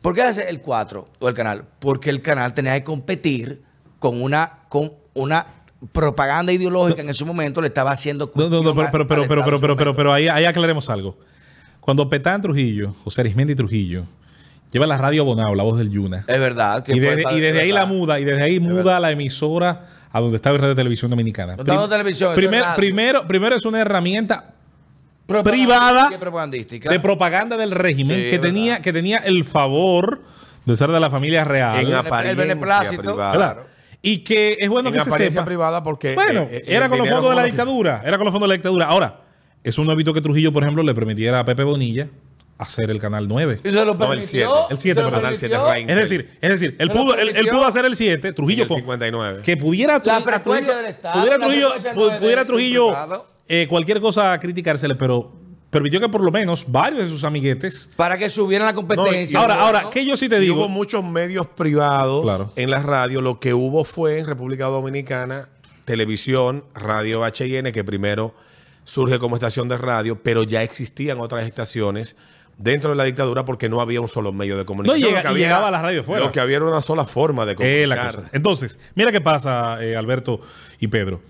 ¿Por 0.00 0.14
qué 0.14 0.22
hace 0.22 0.48
el 0.48 0.60
4 0.60 1.08
o 1.18 1.28
el 1.28 1.34
canal? 1.34 1.64
Porque 1.80 2.10
el 2.10 2.22
canal 2.22 2.54
tenía 2.54 2.74
que 2.74 2.84
competir 2.84 3.62
con 3.98 4.22
una, 4.22 4.60
con 4.68 4.92
una 5.14 5.46
propaganda 5.92 6.52
ideológica 6.52 7.02
que 7.02 7.08
en 7.08 7.14
su 7.14 7.26
momento 7.26 7.60
le 7.60 7.66
estaba 7.68 7.90
haciendo 7.90 8.30
No, 8.34 8.48
no, 8.48 8.62
no, 8.62 8.74
pero, 8.74 8.90
pero, 8.92 9.06
pero, 9.08 9.26
pero, 9.28 9.44
pero, 9.44 9.60
pero, 9.60 9.76
pero, 9.76 9.94
pero 9.96 10.12
ahí, 10.12 10.28
ahí 10.28 10.44
aclaremos 10.44 10.88
algo. 10.90 11.18
Cuando 11.80 12.08
Petán 12.08 12.40
Trujillo, 12.40 12.94
José 13.02 13.22
Arismendi 13.22 13.54
Trujillo, 13.56 14.04
lleva 14.70 14.86
la 14.86 14.96
radio 14.98 15.24
Bonao, 15.24 15.54
la 15.56 15.62
voz 15.64 15.78
del 15.78 15.90
Yuna, 15.90 16.18
Es 16.28 16.38
verdad. 16.38 16.84
que 16.84 16.94
y, 16.94 17.00
desde- 17.00 17.22
padre- 17.24 17.38
y 17.38 17.40
desde 17.40 17.58
es 17.58 17.64
ahí 17.64 17.72
la 17.72 17.86
muda, 17.86 18.20
y 18.20 18.24
desde 18.24 18.42
ahí 18.42 18.60
muda 18.60 19.00
la 19.00 19.10
emisora 19.10 19.86
a 20.12 20.20
donde 20.20 20.36
estaba 20.36 20.58
Radio 20.58 20.74
Televisión 20.74 21.10
Dominicana. 21.10 21.56
No 21.56 21.62
estaba 21.62 21.80
Prim- 21.82 21.90
televisión, 21.90 22.34
primer- 22.34 22.62
es 22.62 22.68
primero, 22.76 23.26
primero 23.26 23.56
es 23.56 23.64
una 23.64 23.80
herramienta 23.80 24.54
privada 25.44 26.08
de 26.10 27.00
propaganda 27.00 27.56
del 27.56 27.70
régimen 27.70 28.16
Sí, 28.16 28.22
que 28.30 28.34
es 28.36 28.40
tenía, 28.40 28.80
que 28.80 28.92
tenía 28.92 29.18
el 29.18 29.44
favor 29.44 30.22
de 30.64 30.76
ser 30.76 30.90
de 30.90 31.00
la 31.00 31.10
familia 31.10 31.44
real. 31.44 31.80
En 31.80 31.86
el 31.88 31.94
apariencia 31.94 32.42
beneplácito, 32.42 33.02
privada. 33.02 33.66
Y 34.02 34.18
que 34.18 34.56
es 34.58 34.68
bueno 34.68 34.88
En 34.88 34.94
que 34.94 35.00
se 35.00 35.08
apariencia 35.10 35.40
sepa. 35.40 35.44
privada 35.46 35.82
porque... 35.82 36.14
Bueno, 36.14 36.42
eh, 36.42 36.48
eh, 36.52 36.64
era 36.66 36.86
el 36.86 36.90
con 36.90 36.98
los 36.98 37.08
fondos 37.08 37.30
de 37.30 37.36
la 37.36 37.44
dictadura. 37.44 38.02
Era 38.04 38.16
con 38.16 38.24
los 38.24 38.32
fondos 38.32 38.46
de 38.46 38.48
la 38.48 38.54
dictadura. 38.54 38.86
Ahora, 38.86 39.20
eso 39.62 39.84
no 39.84 39.90
ha 39.92 39.94
visto 39.94 40.14
que 40.14 40.20
Trujillo, 40.22 40.52
por 40.52 40.62
ejemplo, 40.62 40.82
le 40.82 40.94
permitiera 40.94 41.38
a 41.40 41.44
Pepe 41.44 41.64
Bonilla 41.64 42.08
hacer 42.62 42.90
el 42.90 42.98
canal 42.98 43.26
9. 43.28 43.60
Y 43.64 43.68
se 43.70 43.74
lo 43.74 43.84
No, 43.86 43.92
el 43.92 43.98
permitió. 43.98 44.26
siete. 44.26 44.48
El 44.70 44.78
siete, 44.78 45.00
se 45.00 45.04
lo 45.04 45.10
perdón, 45.10 45.30
el 45.32 45.36
siete 45.38 45.54
permitió. 45.56 45.72
Rein. 45.74 45.90
Es 45.90 45.96
decir, 45.96 46.38
es 46.40 46.50
decir, 46.50 46.76
él 46.78 46.90
pudo, 46.90 47.14
él, 47.16 47.28
él 47.36 47.46
pudo 47.48 47.64
hacer 47.66 47.84
el 47.84 47.96
7, 47.96 48.32
Trujillo 48.32 48.62
el 48.64 48.68
con- 48.68 48.76
59. 48.78 49.42
que 49.42 49.56
pudiera 49.56 49.94
La 49.94 50.02
Trujillo- 50.02 50.22
frecuencia 50.24 50.76
del 50.76 50.86
Estado, 50.86 51.18
pudiera 51.20 51.38
Trujillo, 51.38 51.72
pudiera 52.20 52.44
Trujillo 52.44 53.26
eh, 53.48 53.66
cualquier 53.68 54.00
cosa 54.00 54.38
criticársele, 54.38 54.94
pero 54.94 55.32
permitió 55.70 56.00
que 56.00 56.08
por 56.08 56.20
lo 56.22 56.30
menos 56.30 56.70
varios 56.70 57.04
de 57.04 57.08
sus 57.08 57.24
amiguetes. 57.24 57.90
Para 57.96 58.16
que 58.18 58.28
subieran 58.30 58.66
la 58.66 58.74
competencia. 58.74 59.38
No, 59.38 59.46
y- 59.46 59.50
Ahora, 59.50 59.56
¿no? 59.56 59.60
ahora, 59.62 59.90
que 59.90 60.04
yo 60.04 60.16
sí 60.16 60.28
te 60.28 60.36
Y 60.36 60.40
digo, 60.40 60.56
hubo 60.56 60.68
muchos 60.68 61.02
medios 61.04 61.46
privados 61.46 62.22
Claro. 62.22 62.52
en 62.56 62.70
la 62.70 62.82
radio. 62.82 63.20
Lo 63.20 63.40
que 63.40 63.54
hubo 63.54 63.84
fue 63.84 64.18
en 64.18 64.26
República 64.26 64.66
Dominicana, 64.66 65.48
televisión, 65.84 66.64
radio 66.74 67.24
HN, 67.24 67.72
que 67.72 67.84
primero 67.84 68.34
surge 68.84 69.18
como 69.18 69.36
estación 69.36 69.68
de 69.68 69.76
radio, 69.78 70.20
pero 70.22 70.42
ya 70.42 70.62
existían 70.62 71.20
otras 71.20 71.44
estaciones 71.44 72.16
dentro 72.62 72.90
de 72.90 72.96
la 72.96 73.04
dictadura 73.04 73.44
porque 73.44 73.68
no 73.68 73.80
había 73.80 74.00
un 74.00 74.08
solo 74.08 74.32
medio 74.32 74.56
de 74.58 74.64
comunicación. 74.66 75.08
llega- 75.08 75.22
Lo 75.22 75.22
que 75.22 75.28
y 75.28 75.30
había- 75.32 75.46
llegaba 75.46 75.70
la 75.70 75.80
radio 75.82 76.04
fuera. 76.04 76.26
Lo 76.26 76.30
que 76.32 76.40
había 76.40 76.56
era 76.56 76.66
una 76.66 76.82
sola 76.82 77.04
forma 77.06 77.46
de 77.46 77.52
Eh, 77.58 77.86
la 77.86 77.96
comunicar. 77.96 78.16
cosa. 78.22 78.30
Entonces, 78.36 78.78
mira 78.94 79.10
qué 79.12 79.20
pasa, 79.20 79.82
eh, 79.82 79.96
Alberto 79.96 80.40
y 80.78 80.88
Pedro. 80.88 81.22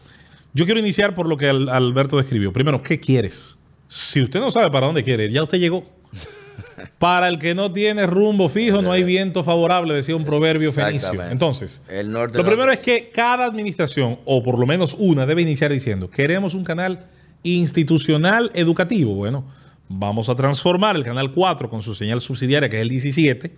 Yo 0.53 0.65
quiero 0.65 0.81
iniciar 0.81 1.15
por 1.15 1.29
lo 1.29 1.37
que 1.37 1.49
Al- 1.49 1.69
Alberto 1.69 2.17
describió. 2.17 2.53
Primero, 2.53 2.83
¿qué 2.83 2.99
quieres? 2.99 3.57
Si 3.87 4.21
usted 4.21 4.41
no 4.41 4.51
sabe 4.51 4.71
para 4.71 4.87
dónde 4.87 5.05
quiere 5.05 5.27
ir, 5.27 5.31
ya 5.31 5.43
usted 5.43 5.59
llegó. 5.59 5.85
Para 6.99 7.29
el 7.29 7.39
que 7.39 7.55
no 7.55 7.73
tiene 7.73 8.07
rumbo 8.07 8.49
fijo, 8.49 8.81
no 8.83 8.91
hay 8.93 9.05
viento 9.05 9.45
favorable, 9.45 9.93
decía 9.95 10.17
un 10.17 10.25
proverbio 10.25 10.73
fenicio. 10.73 11.13
Entonces, 11.31 11.83
El 11.89 12.11
norte 12.13 12.39
lo 12.39 12.45
no- 12.45 12.49
primero 12.51 12.73
es 12.73 12.81
que 12.81 13.11
cada 13.11 13.45
administración, 13.47 14.19
o 14.25 14.43
por 14.43 14.59
lo 14.59 14.67
menos 14.67 14.95
una, 14.99 15.27
debe 15.27 15.43
iniciar 15.43 15.71
diciendo, 15.73 16.11
queremos 16.11 16.55
un 16.55 16.65
canal 16.65 17.07
institucional 17.43 18.51
educativo. 18.55 19.15
Bueno, 19.15 19.45
vamos 19.93 20.29
a 20.29 20.37
transformar 20.37 20.95
el 20.97 21.03
canal 21.05 21.33
4 21.33 21.69
con 21.69 21.83
su 21.83 21.95
señal 21.95 22.21
subsidiaria, 22.21 22.69
que 22.69 22.77
es 22.77 22.83
el 22.83 22.89
17. 22.89 23.51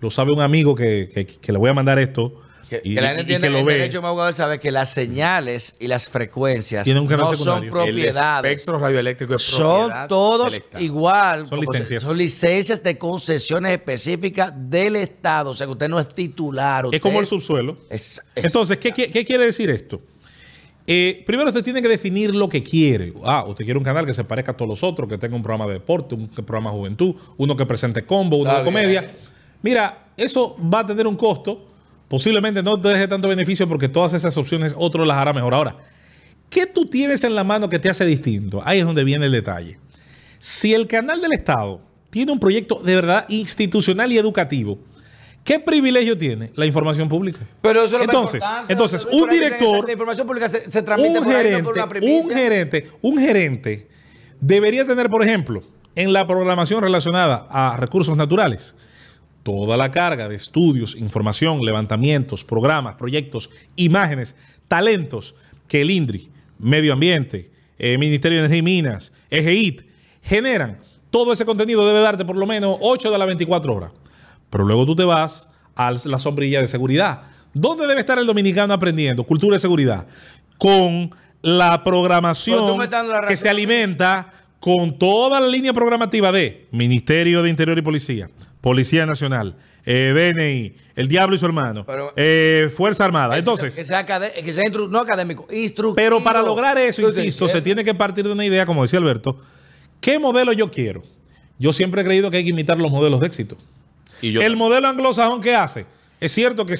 Lo 0.00 0.10
sabe 0.10 0.32
un 0.32 0.40
amigo 0.40 0.74
que, 0.74 1.08
que- 1.14 1.24
que 1.26 1.52
le 1.52 1.58
voy 1.58 1.70
a 1.70 1.74
mandar 1.74 1.98
esto. 1.98 2.42
Que, 2.68 2.82
y, 2.84 2.96
que 2.96 3.00
la 3.00 3.14
y- 3.14 3.16
gente 3.16 3.32
y 3.32 3.34
entiende 3.36 3.46
que 3.48 3.52
lo 3.52 3.58
el 3.60 3.64
ve. 3.64 3.72
derecho 3.74 4.02
más 4.02 4.08
abogado 4.10 4.32
sabe 4.34 4.58
que 4.60 4.70
las 4.70 4.92
señales 4.92 5.74
y 5.80 5.86
las 5.86 6.08
frecuencias 6.10 6.84
Tiene 6.84 7.00
un 7.00 7.06
no 7.06 7.12
secundario. 7.30 7.38
son 7.44 7.64
El 7.64 7.70
propiedades. 7.70 8.50
espectro 8.52 8.78
radioeléctrico 8.78 9.34
es 9.36 9.42
Son 9.42 9.86
propiedad 9.86 10.08
todos 10.08 10.52
del 10.52 10.82
igual. 10.82 11.48
Son 11.48 11.60
se- 11.60 11.66
licencias. 11.72 12.02
son 12.02 12.18
licencias 12.18 12.82
de 12.82 12.98
concesiones 12.98 13.72
específicas 13.72 14.52
del 14.54 14.96
Estado. 14.96 15.50
O 15.52 15.54
sea 15.54 15.66
que 15.66 15.72
usted 15.72 15.88
no 15.88 15.98
es 15.98 16.08
titular. 16.14 16.84
Es 16.92 17.00
como 17.00 17.20
el 17.20 17.26
subsuelo. 17.26 17.78
Es- 17.88 18.20
es- 18.34 18.44
Entonces, 18.44 18.76
¿qué, 18.78 18.92
qué- 18.92 19.10
qué 19.10 19.24
quiere 19.24 19.46
decir 19.46 19.70
esto? 19.70 20.00
Eh, 20.90 21.22
primero 21.26 21.50
usted 21.50 21.62
tiene 21.62 21.82
que 21.82 21.88
definir 21.88 22.34
lo 22.34 22.48
que 22.48 22.62
quiere. 22.62 23.12
Ah, 23.22 23.44
usted 23.46 23.66
quiere 23.66 23.76
un 23.76 23.84
canal 23.84 24.06
que 24.06 24.14
se 24.14 24.24
parezca 24.24 24.52
a 24.52 24.56
todos 24.56 24.70
los 24.70 24.82
otros, 24.82 25.06
que 25.06 25.18
tenga 25.18 25.36
un 25.36 25.42
programa 25.42 25.66
de 25.66 25.74
deporte, 25.74 26.14
un 26.14 26.28
programa 26.28 26.70
de 26.70 26.78
juventud, 26.78 27.14
uno 27.36 27.54
que 27.54 27.66
presente 27.66 28.06
combo, 28.06 28.38
uno 28.38 28.48
Está 28.48 28.60
de 28.60 28.64
comedia. 28.64 29.14
Mira, 29.60 30.06
eso 30.16 30.56
va 30.58 30.80
a 30.80 30.86
tener 30.86 31.06
un 31.06 31.16
costo. 31.16 31.66
Posiblemente 32.08 32.62
no 32.62 32.80
te 32.80 32.88
deje 32.88 33.06
tanto 33.06 33.28
beneficio 33.28 33.68
porque 33.68 33.90
todas 33.90 34.14
esas 34.14 34.34
opciones 34.38 34.74
otro 34.78 35.04
las 35.04 35.18
hará 35.18 35.34
mejor. 35.34 35.52
Ahora, 35.52 35.76
¿qué 36.48 36.64
tú 36.64 36.86
tienes 36.86 37.22
en 37.22 37.34
la 37.34 37.44
mano 37.44 37.68
que 37.68 37.78
te 37.78 37.90
hace 37.90 38.06
distinto? 38.06 38.62
Ahí 38.64 38.78
es 38.78 38.86
donde 38.86 39.04
viene 39.04 39.26
el 39.26 39.32
detalle. 39.32 39.78
Si 40.38 40.72
el 40.72 40.86
canal 40.86 41.20
del 41.20 41.34
Estado 41.34 41.82
tiene 42.08 42.32
un 42.32 42.40
proyecto 42.40 42.80
de 42.82 42.94
verdad 42.94 43.26
institucional 43.28 44.10
y 44.10 44.16
educativo, 44.16 44.78
¿qué 45.48 45.58
privilegio 45.58 46.18
tiene 46.18 46.52
la 46.56 46.66
información 46.66 47.08
pública? 47.08 47.38
Pero 47.62 47.82
eso 47.82 47.86
es 47.86 47.92
lo 47.92 47.98
más 48.00 48.08
entonces, 48.08 48.42
importante. 48.42 48.72
entonces 48.74 49.06
Por 49.06 49.14
un 49.14 49.30
director, 49.30 49.86
La 49.86 49.92
información 49.92 50.26
pública 50.26 50.46
se, 50.46 50.70
se 50.70 50.82
transmite 50.82 51.18
un 51.18 51.24
por 51.24 51.34
ahí, 51.34 51.36
no 51.36 51.48
gerente, 51.48 51.64
por 51.64 51.74
una 51.74 51.88
primicia. 51.88 52.22
un 52.22 52.30
gerente, 52.30 52.90
un 53.00 53.18
gerente 53.18 53.88
debería 54.42 54.86
tener, 54.86 55.08
por 55.08 55.24
ejemplo, 55.24 55.62
en 55.94 56.12
la 56.12 56.26
programación 56.26 56.82
relacionada 56.82 57.46
a 57.48 57.78
recursos 57.78 58.14
naturales, 58.14 58.76
toda 59.42 59.78
la 59.78 59.90
carga 59.90 60.28
de 60.28 60.36
estudios, 60.36 60.94
información, 60.94 61.64
levantamientos, 61.64 62.44
programas, 62.44 62.96
proyectos, 62.96 63.48
imágenes, 63.74 64.36
talentos 64.68 65.34
que 65.66 65.80
el 65.80 65.90
INDRI, 65.90 66.28
Medio 66.58 66.92
Ambiente, 66.92 67.50
eh, 67.78 67.96
Ministerio 67.96 68.40
de 68.40 68.44
Energía 68.44 68.58
y 68.58 68.62
Minas, 68.82 69.12
EGIT, 69.30 69.80
generan. 70.22 70.76
Todo 71.08 71.32
ese 71.32 71.46
contenido 71.46 71.86
debe 71.86 72.00
darte 72.00 72.26
por 72.26 72.36
lo 72.36 72.46
menos 72.46 72.76
8 72.82 73.10
de 73.10 73.18
las 73.18 73.26
24 73.26 73.74
horas. 73.74 73.92
Pero 74.50 74.64
luego 74.64 74.86
tú 74.86 74.96
te 74.96 75.04
vas 75.04 75.50
a 75.76 75.92
la 75.92 76.18
sombrilla 76.18 76.60
de 76.60 76.68
seguridad. 76.68 77.22
¿Dónde 77.54 77.86
debe 77.86 78.00
estar 78.00 78.18
el 78.18 78.26
dominicano 78.26 78.74
aprendiendo? 78.74 79.24
Cultura 79.24 79.56
de 79.56 79.60
seguridad. 79.60 80.06
Con 80.58 81.10
la 81.42 81.84
programación 81.84 82.78
la 82.78 83.26
que 83.26 83.36
se 83.36 83.48
alimenta 83.48 84.28
con 84.60 84.98
toda 84.98 85.40
la 85.40 85.46
línea 85.46 85.72
programativa 85.72 86.32
de 86.32 86.66
Ministerio 86.72 87.42
de 87.42 87.50
Interior 87.50 87.78
y 87.78 87.82
Policía, 87.82 88.28
Policía 88.60 89.06
Nacional, 89.06 89.56
eh, 89.86 90.12
DNI, 90.34 90.74
El 90.96 91.06
Diablo 91.08 91.36
y 91.36 91.38
su 91.38 91.46
hermano, 91.46 91.84
Pero- 91.86 92.12
eh, 92.16 92.70
Fuerza 92.76 93.04
Armada. 93.04 93.38
Entonces, 93.38 93.74
que 93.74 93.84
sea, 93.84 94.04
que 94.04 94.62
no 94.90 94.98
académico, 94.98 95.46
instructivo. 95.52 95.94
pero 95.94 96.22
para 96.22 96.42
lograr 96.42 96.76
eso, 96.76 97.00
Entonces, 97.02 97.24
insisto, 97.24 97.48
se 97.48 97.62
tiene 97.62 97.84
que 97.84 97.94
partir 97.94 98.26
de 98.26 98.32
una 98.32 98.44
idea, 98.44 98.66
como 98.66 98.82
decía 98.82 98.98
Alberto, 98.98 99.38
¿qué 100.00 100.18
modelo 100.18 100.52
yo 100.52 100.70
quiero? 100.70 101.02
Yo 101.58 101.72
siempre 101.72 102.02
he 102.02 102.04
creído 102.04 102.30
que 102.30 102.38
hay 102.38 102.44
que 102.44 102.50
imitar 102.50 102.78
los 102.78 102.90
modelos 102.90 103.20
de 103.20 103.26
éxito. 103.28 103.56
Y 104.22 104.32
yo- 104.32 104.42
el 104.42 104.56
modelo 104.56 104.88
anglosajón, 104.88 105.40
¿qué 105.40 105.54
hace? 105.54 105.86
Es 106.20 106.32
cierto 106.32 106.66
que, 106.66 106.76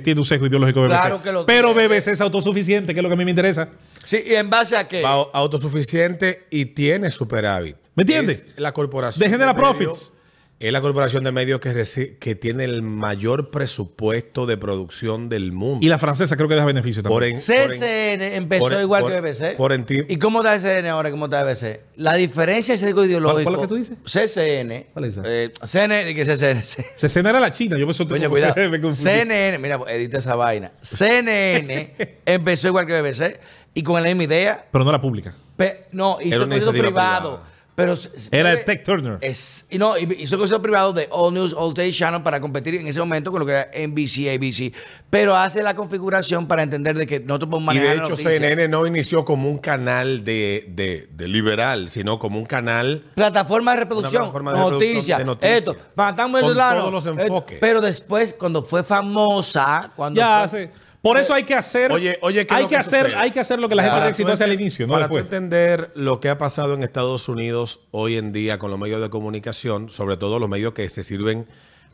tiene 0.00 0.20
un 0.20 0.24
sesgo 0.24 0.46
ideológico 0.46 0.80
BBC, 0.82 1.00
Claro 1.00 1.22
que 1.22 1.32
lo 1.32 1.46
pero 1.46 1.72
tiene. 1.74 1.88
BBC 1.88 2.12
es 2.12 2.20
autosuficiente, 2.20 2.94
que 2.94 3.00
es 3.00 3.02
lo 3.02 3.08
que 3.08 3.14
a 3.14 3.16
mí 3.18 3.24
me 3.24 3.30
interesa. 3.32 3.68
Sí, 4.04 4.22
¿y 4.24 4.34
en 4.34 4.48
base 4.48 4.76
a 4.76 4.86
qué? 4.86 5.02
Va 5.02 5.26
autosuficiente 5.32 6.46
y 6.50 6.66
tiene 6.66 7.10
superávit. 7.10 7.76
¿Me 7.96 8.02
entiende? 8.02 8.32
Es 8.34 8.46
la 8.56 8.72
corporación. 8.72 9.20
De 9.24 9.30
genera 9.30 9.52
medios- 9.52 9.76
profits. 9.76 10.12
Es 10.58 10.72
la 10.72 10.80
corporación 10.80 11.22
de 11.22 11.32
medios 11.32 11.60
que, 11.60 12.34
tiene 12.34 12.64
el 12.64 12.80
mayor 12.80 13.50
presupuesto 13.50 14.46
de 14.46 14.56
producción 14.56 15.28
del 15.28 15.52
mundo. 15.52 15.84
Y 15.84 15.90
la 15.90 15.98
francesa 15.98 16.34
creo 16.34 16.48
que 16.48 16.54
da 16.54 16.64
beneficio 16.64 17.02
Por 17.02 17.22
también. 17.22 17.36
en- 17.36 17.42
por 17.46 17.72
en- 17.74 17.78
CCN 17.78 18.22
empezó 18.36 18.64
por 18.70 18.80
igual 18.80 19.02
por- 19.02 19.12
que 19.12 19.20
BBC. 19.20 19.54
por 19.58 19.72
¿Y 20.08 20.16
cómo 20.18 20.38
está 20.42 20.58
CCN 20.58 20.86
ahora? 20.88 21.10
¿Cómo 21.10 21.26
está 21.26 21.42
BBC? 21.44 21.82
La 21.96 22.14
diferencia 22.14 22.74
es 22.74 22.82
algo 22.84 23.04
ideológico. 23.04 23.50
¿Cuál- 23.50 23.56
cuál 23.68 23.80
es 23.80 23.84
que 23.84 23.92
tú 23.92 24.00
dices? 24.00 24.30
CCN. 24.32 24.86
¿Cuál 24.94 25.04
es 25.04 25.16
esa? 25.18 25.22
Eh, 25.26 25.52
CNN, 25.64 26.14
que 26.14 26.24
CCN. 26.24 26.62
Se 26.62 27.08
cenara 27.10 27.38
la 27.38 27.52
China, 27.52 27.76
yo 27.78 27.86
me 27.86 27.92
Coño, 27.92 28.30
cuidado. 28.30 28.54
me 28.70 28.80
confundí. 28.80 29.10
CNN, 29.10 29.58
mira, 29.58 29.78
pues, 29.78 29.92
edita 29.94 30.16
esa 30.18 30.36
vaina. 30.36 30.72
CNN 30.80 31.94
empezó 32.24 32.68
igual 32.68 32.86
que 32.86 32.98
BBC 33.02 33.38
y 33.74 33.82
con 33.82 34.02
la 34.02 34.08
misma 34.08 34.24
idea. 34.24 34.64
Pero 34.72 34.84
no 34.86 34.90
la 34.92 35.02
pública. 35.02 35.34
Pe- 35.54 35.84
no, 35.92 36.16
hizo 36.22 36.34
Era 36.36 36.44
iniciativa 36.46 36.72
privado. 36.72 37.30
privada. 37.36 37.52
Pero 37.76 37.94
Era 38.32 38.52
eh, 38.54 38.58
el 38.58 38.64
Tech 38.64 38.82
Turner. 38.84 39.18
Es, 39.20 39.66
y 39.70 39.76
no, 39.78 39.96
y- 39.98 40.08
hizo 40.18 40.36
contenido 40.38 40.62
privado 40.62 40.92
de 40.94 41.06
All 41.12 41.32
News, 41.34 41.54
All 41.56 41.74
Day 41.74 41.92
Channel 41.92 42.22
para 42.22 42.40
competir 42.40 42.74
en 42.74 42.86
ese 42.86 42.98
momento 43.00 43.30
con 43.30 43.38
lo 43.40 43.46
que 43.46 43.52
era 43.52 43.70
NBC, 43.74 44.34
ABC. 44.34 44.74
Pero 45.10 45.36
hace 45.36 45.62
la 45.62 45.74
configuración 45.76 46.46
para 46.48 46.62
entender 46.62 46.96
de 46.96 47.06
que 47.06 47.20
nosotros 47.20 47.50
podemos 47.50 47.74
Y 47.74 47.76
manejar 47.78 47.90
de 47.90 47.96
la 47.98 48.02
hecho 48.04 48.10
noticia. 48.12 48.30
CNN 48.32 48.68
no 48.68 48.86
inició 48.86 49.24
como 49.26 49.50
un 49.50 49.58
canal 49.58 50.24
de, 50.24 50.64
de- 50.70 51.06
de 51.12 51.28
liberal, 51.28 51.90
sino 51.90 52.18
como 52.18 52.38
un 52.38 52.46
canal 52.46 53.04
Plataforma 53.14 53.72
de 53.72 53.80
reproducción, 53.80 54.22
plataforma 54.22 54.52
de 54.54 54.58
noticias, 54.58 55.18
reproducción 55.18 55.18
de 55.18 55.24
noticias. 55.26 55.58
esto, 55.58 55.76
matamos 55.94 56.40
Con 56.40 56.54
todos 56.56 56.92
los 56.92 57.06
esto. 57.06 57.20
enfoques. 57.22 57.58
Pero 57.60 57.80
después, 57.82 58.32
cuando 58.32 58.62
fue 58.62 58.82
famosa, 58.84 59.92
cuando 59.94 60.18
Ya 60.18 60.46
fue-. 60.48 60.70
Por 61.06 61.18
eso 61.18 61.34
hay 61.34 61.44
que 61.44 61.54
hacer. 61.54 61.92
Oye, 61.92 62.18
oye, 62.22 62.46
¿qué 62.46 62.52
es 62.54 62.56
hay 62.56 62.62
lo 62.64 62.68
que 62.68 62.74
que 62.74 62.78
hacer, 62.80 63.06
sucede? 63.06 63.16
hay 63.20 63.30
que 63.30 63.40
hacer 63.40 63.58
lo 63.58 63.68
que 63.68 63.74
la 63.74 63.82
gente 64.12 64.32
hace 64.32 64.44
al 64.44 64.52
inicio, 64.52 64.86
no 64.86 64.92
para 64.94 65.08
tú 65.08 65.18
entender 65.18 65.92
lo 65.94 66.20
que 66.20 66.28
ha 66.28 66.38
pasado 66.38 66.74
en 66.74 66.82
Estados 66.82 67.28
Unidos 67.28 67.80
hoy 67.92 68.16
en 68.16 68.32
día 68.32 68.58
con 68.58 68.70
los 68.70 68.78
medios 68.80 69.00
de 69.00 69.08
comunicación, 69.10 69.90
sobre 69.90 70.16
todo 70.16 70.38
los 70.38 70.48
medios 70.48 70.72
que 70.72 70.88
se 70.88 71.02
sirven 71.02 71.46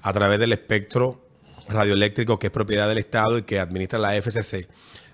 a 0.02 0.12
través 0.12 0.38
del 0.38 0.52
espectro 0.52 1.20
radioeléctrico 1.68 2.38
que 2.38 2.48
es 2.48 2.50
propiedad 2.52 2.88
del 2.88 2.98
Estado 2.98 3.38
y 3.38 3.42
que 3.42 3.58
administra 3.60 3.98
la 3.98 4.14
FCC. 4.20 4.68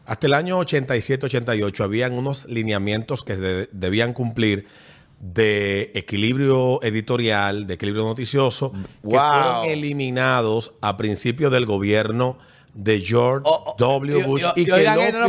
Hasta 0.07 0.27
el 0.27 0.35
año 0.35 0.59
87-88 0.61 1.85
habían 1.85 2.15
unos 2.15 2.47
lineamientos 2.47 3.25
que 3.25 3.37
de- 3.37 3.69
debían 3.73 4.13
cumplir 4.15 4.67
de 5.21 5.91
equilibrio 5.95 6.81
editorial, 6.83 7.67
de 7.67 7.75
equilibrio 7.75 8.05
noticioso, 8.05 8.73
que 8.73 8.79
fueron 9.11 9.65
eliminados 9.67 10.73
a 10.81 10.97
principios 10.97 11.51
del 11.53 11.67
gobierno 11.67 12.39
de 12.75 13.01
George 13.01 13.43
Oh, 13.45 13.65
oh, 13.67 13.77
W. 13.79 14.23
Bush 14.25 14.45
y- 14.57 14.65
que 14.65 14.73
oigan, 14.73 14.95
no, 15.13 15.29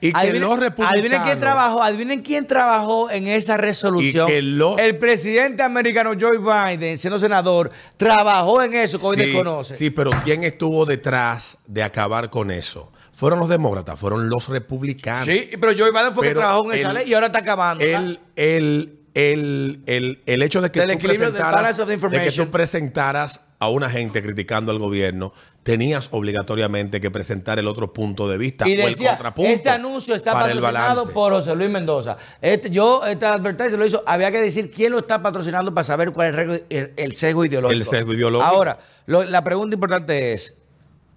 y 0.00 0.12
que 0.12 0.18
Adivinen- 0.18 0.40
los 0.40 0.58
republicanos 0.58 0.92
Adivinen 0.92 1.22
quién 1.22 1.40
trabajó, 1.40 1.82
adivinen 1.82 2.22
quién 2.22 2.46
trabajó 2.46 3.10
en 3.10 3.26
esa 3.26 3.56
resolución. 3.56 4.28
Y 4.28 4.32
que 4.32 4.42
los- 4.42 4.78
El 4.78 4.96
presidente 4.98 5.62
americano 5.62 6.12
Joe 6.18 6.38
Biden, 6.38 6.96
siendo 6.98 7.18
senador, 7.18 7.70
trabajó 7.96 8.62
en 8.62 8.74
eso 8.74 8.98
que 8.98 9.06
hoy 9.06 9.16
sí, 9.16 9.26
desconoce. 9.26 9.76
sí, 9.76 9.90
pero 9.90 10.10
¿quién 10.24 10.44
estuvo 10.44 10.86
detrás 10.86 11.58
de 11.66 11.82
acabar 11.82 12.30
con 12.30 12.50
eso? 12.50 12.92
fueron 13.12 13.38
los 13.38 13.50
demócratas, 13.50 14.00
fueron 14.00 14.30
los 14.30 14.48
republicanos. 14.48 15.26
Sí, 15.26 15.50
pero 15.60 15.72
Joe 15.76 15.90
Biden 15.90 16.14
fue 16.14 16.22
que 16.22 16.28
Pero 16.30 16.40
trabajó 16.40 16.72
en 16.72 16.78
esa 16.78 16.88
el- 16.88 16.94
ley 16.94 17.08
y 17.10 17.12
ahora 17.12 17.26
está 17.26 17.40
acabando. 17.40 17.84
el, 17.84 18.18
el, 18.34 18.99
el, 19.14 19.82
el, 19.86 20.20
el 20.26 20.42
hecho 20.42 20.60
de 20.60 20.70
que, 20.70 20.80
tú 20.80 20.98
presentaras, 20.98 21.76
de 21.86 22.20
que 22.24 22.32
tú 22.32 22.50
presentaras 22.50 23.40
a 23.58 23.68
una 23.68 23.90
gente 23.90 24.22
criticando 24.22 24.72
al 24.72 24.78
gobierno, 24.78 25.32
tenías 25.62 26.08
obligatoriamente 26.12 27.00
que 27.00 27.10
presentar 27.10 27.58
el 27.58 27.66
otro 27.68 27.92
punto 27.92 28.28
de 28.28 28.38
vista 28.38 28.66
Y 28.66 28.80
o 28.80 28.88
el 28.88 28.96
contrapunto. 28.96 29.50
este 29.50 29.68
anuncio 29.68 30.14
está 30.14 30.32
patrocinado 30.32 31.10
por 31.10 31.32
José 31.32 31.54
Luis 31.54 31.68
Mendoza. 31.70 32.16
Este, 32.40 32.70
yo, 32.70 33.04
esta 33.04 33.34
advertencia 33.34 33.76
lo 33.76 33.84
hizo, 33.84 34.02
había 34.06 34.30
que 34.32 34.40
decir 34.40 34.70
quién 34.70 34.92
lo 34.92 35.00
está 35.00 35.20
patrocinando 35.20 35.74
para 35.74 35.84
saber 35.84 36.12
cuál 36.12 36.28
es 36.34 36.40
el, 36.40 36.64
el- 36.70 36.92
el 36.96 37.14
sesgo 37.14 37.44
ideológico. 37.44 37.78
El 37.78 37.84
sesgo 37.84 38.14
ideológico. 38.14 38.48
Ahora, 38.50 38.78
lo- 39.06 39.24
la 39.24 39.44
pregunta 39.44 39.74
importante 39.74 40.32
es, 40.32 40.56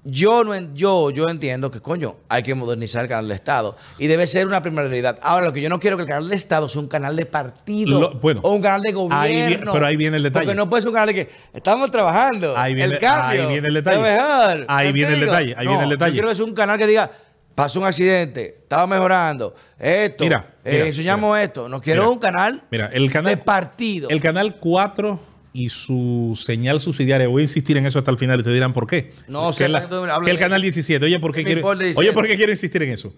yo 0.06 0.44
no 0.44 0.54
yo, 0.74 1.12
yo 1.12 1.30
entiendo 1.30 1.72
que, 1.72 1.80
coño, 1.80 2.18
hay 2.28 2.44
que 2.44 2.54
modernizar 2.56 3.04
el 3.04 3.10
canal 3.10 3.28
de 3.30 3.36
Estado 3.36 3.78
y 3.98 4.08
debe 4.08 4.28
ser 4.28 4.48
una 4.48 4.62
primordialidad. 4.62 5.18
Ahora, 5.22 5.46
lo 5.46 5.54
que 5.54 5.62
yo 5.62 5.70
no 5.70 5.80
quiero 5.80 5.96
es 5.96 6.00
que 6.00 6.04
el 6.04 6.10
canal 6.16 6.30
de 6.30 6.36
Estado 6.36 6.68
sea 6.68 6.82
un 6.82 6.88
canal 6.90 7.16
de 7.16 7.26
partido 7.26 8.00
Lo- 8.00 8.14
bueno, 8.16 8.42
o 8.44 8.52
un 8.54 8.62
canal 8.62 8.82
de 8.82 8.92
gobierno. 8.92 9.18
ahí 9.22 9.60
pero 9.74 9.86
ahí 9.86 9.96
viene 9.96 10.18
el 10.18 10.24
detalle. 10.24 10.46
Porque 10.46 10.56
no 10.58 10.70
puede 10.70 10.82
ser 10.82 10.90
un 10.90 10.94
canal 10.96 11.08
de 11.08 11.14
que 11.16 11.30
estamos 11.54 11.90
trabajando. 11.90 12.58
Ahí 12.58 12.74
viene- 12.74 12.94
el 12.96 13.00
cambio. 13.00 13.42
ahí 13.44 13.48
viene 13.48 13.68
el 13.70 13.74
detalle. 13.76 14.02
mejor. 14.02 14.66
Ahí 14.68 14.88
¿Me 14.88 14.92
viene 14.94 15.14
el 15.14 15.20
detalle, 15.22 15.56
ahí 15.58 15.68
viene 15.68 15.84
el 15.84 15.90
detalle. 15.90 16.12
Yo 16.12 16.16
quiero 16.16 16.30
que 16.30 16.36
sea 16.36 16.46
un 16.46 16.54
canal 16.54 16.78
que 16.78 16.88
diga, 16.88 17.10
pasó 17.56 17.80
un 17.80 17.86
accidente, 17.86 18.58
estaba 18.64 18.88
mejorando, 18.88 19.54
esto, 19.80 20.24
Mira, 20.24 20.54
eh, 20.66 20.72
mira, 20.74 20.86
enseñamos 20.88 21.30
mira. 21.32 21.44
esto. 21.44 21.70
No 21.70 21.80
quiero 21.80 22.12
un 22.12 22.18
canal, 22.20 22.64
Mira, 22.72 22.88
el 22.92 23.12
canal 23.12 23.36
de 23.36 23.38
partido. 23.38 24.10
El 24.10 24.20
canal 24.22 24.58
4 24.60 25.20
y 25.54 25.70
su 25.70 26.34
señal 26.42 26.82
subsidiaria, 26.82 27.28
voy 27.28 27.42
a 27.42 27.44
insistir 27.44 27.78
en 27.78 27.86
eso 27.86 28.00
hasta 28.00 28.10
el 28.12 28.18
final 28.18 28.40
y 28.40 28.44
te 28.44 28.52
dirán 28.52 28.74
por 28.74 28.88
qué. 28.88 29.14
No 29.28 29.52
que, 29.52 29.68
la- 29.70 29.82
que 30.26 30.32
el 30.32 30.40
canal 30.40 30.62
17. 30.62 31.06
Oye, 31.06 31.20
¿por 31.20 31.32
qué 31.34 31.44
quiero, 31.44 31.68
oye, 31.68 31.86
17. 31.86 32.14
¿por 32.14 32.28
qué 32.28 32.36
quiero 32.36 32.52
insistir 32.52 32.82
en 32.84 32.90
eso? 32.90 33.14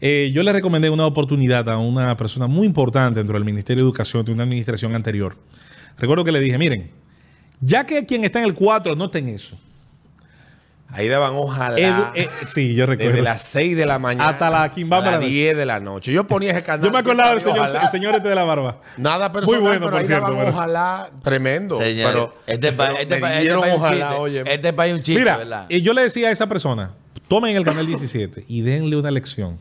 Eh, 0.00 0.30
yo 0.32 0.42
le 0.42 0.52
recomendé 0.52 0.90
una 0.90 1.06
oportunidad 1.06 1.68
a 1.68 1.78
una 1.78 2.16
persona 2.16 2.46
muy 2.46 2.66
importante 2.66 3.20
dentro 3.20 3.34
del 3.34 3.44
Ministerio 3.44 3.82
de 3.84 3.88
Educación 3.88 4.24
de 4.24 4.32
una 4.32 4.42
administración 4.44 4.94
anterior. 4.94 5.36
Recuerdo 5.98 6.24
que 6.24 6.32
le 6.32 6.40
dije, 6.40 6.58
miren, 6.58 6.90
ya 7.60 7.84
que 7.86 8.04
quien 8.04 8.24
está 8.24 8.40
en 8.40 8.46
el 8.46 8.54
4 8.54 8.94
no 8.96 9.06
está 9.06 9.18
en 9.18 9.28
eso. 9.30 9.58
Ahí 10.94 11.08
daban 11.08 11.32
ojalá. 11.34 11.76
Edu- 11.76 12.10
eh, 12.14 12.28
sí, 12.46 12.74
yo 12.74 12.86
recuerdo. 12.86 13.10
Desde 13.12 13.22
las 13.24 13.42
6 13.42 13.76
de 13.76 13.84
la 13.84 13.98
mañana 13.98 14.28
Hasta 14.28 14.48
la 14.48 14.62
a 14.62 14.68
las 14.68 14.76
la 14.78 15.00
noche. 15.16 15.26
10 15.26 15.56
de 15.56 15.66
la 15.66 15.80
noche. 15.80 16.12
Yo 16.12 16.24
ponía 16.26 16.52
ese 16.52 16.62
canal. 16.62 16.86
Yo 16.86 16.92
me 16.92 16.98
acordaba 17.00 17.30
del 17.30 17.40
señor, 17.40 17.68
el 17.82 17.88
señor 17.88 18.14
este 18.14 18.28
de 18.28 18.34
la 18.34 18.44
barba. 18.44 18.80
Nada 18.96 19.32
personal, 19.32 19.60
Muy 19.60 19.68
bueno, 19.68 19.80
pero 19.80 19.90
por 19.90 20.00
ahí 20.00 20.06
cierto, 20.06 20.26
daban 20.26 20.38
pero- 20.44 20.56
ojalá 20.56 21.10
tremendo. 21.22 21.78
Señores, 21.78 22.12
pero 22.12 22.34
este 22.46 22.72
pa- 22.72 22.86
pero 22.88 22.98
este 23.00 23.14
me 23.16 23.20
pa- 23.20 23.28
este 23.32 23.40
dieron 23.42 23.60
país 23.60 23.72
es 23.74 23.78
un 23.78 23.84
ojalá, 23.84 24.06
chiste. 24.08 24.20
oye. 24.22 24.44
Este 24.46 24.72
país 24.72 24.92
es 24.92 24.96
un 24.98 25.02
chiste, 25.02 25.20
Mira, 25.20 25.36
¿verdad? 25.36 25.66
y 25.68 25.82
yo 25.82 25.92
le 25.92 26.02
decía 26.02 26.28
a 26.28 26.30
esa 26.30 26.46
persona, 26.46 26.92
tomen 27.28 27.56
el 27.56 27.64
canal 27.64 27.86
17 27.86 28.44
y 28.46 28.62
denle 28.62 28.96
una 28.96 29.10
lección 29.10 29.58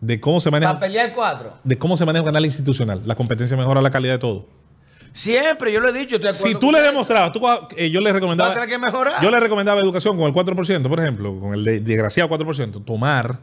de 0.00 0.20
cómo 0.20 0.40
se 0.40 0.50
maneja 0.50 0.72
Para 0.72 0.80
pelear 0.80 1.12
cuatro. 1.14 1.54
de 1.64 1.78
cómo 1.78 1.96
se 1.96 2.04
maneja 2.04 2.22
un 2.22 2.26
canal 2.28 2.44
institucional. 2.44 3.02
La 3.06 3.14
competencia 3.14 3.56
mejora 3.56 3.80
la 3.80 3.90
calidad 3.90 4.14
de 4.14 4.18
todo. 4.18 4.46
Siempre, 5.12 5.72
yo 5.72 5.80
lo 5.80 5.88
he 5.90 5.92
dicho. 5.92 6.16
estoy 6.16 6.28
de 6.30 6.34
Si 6.34 6.54
tú 6.54 6.72
le 6.72 6.78
eso. 6.78 6.86
demostrabas, 6.86 7.32
tú, 7.32 7.40
eh, 7.76 7.90
yo 7.90 8.00
le 8.00 8.12
recomendaba. 8.12 8.66
Que 8.66 8.78
mejorar. 8.78 9.22
Yo 9.22 9.30
le 9.30 9.38
recomendaba 9.40 9.80
educación 9.80 10.16
con 10.16 10.26
el 10.26 10.32
4%, 10.32 10.88
por 10.88 11.00
ejemplo, 11.00 11.38
con 11.38 11.54
el 11.54 11.64
de- 11.64 11.80
desgraciado 11.80 12.28
4%, 12.28 12.80
tomar 12.84 13.38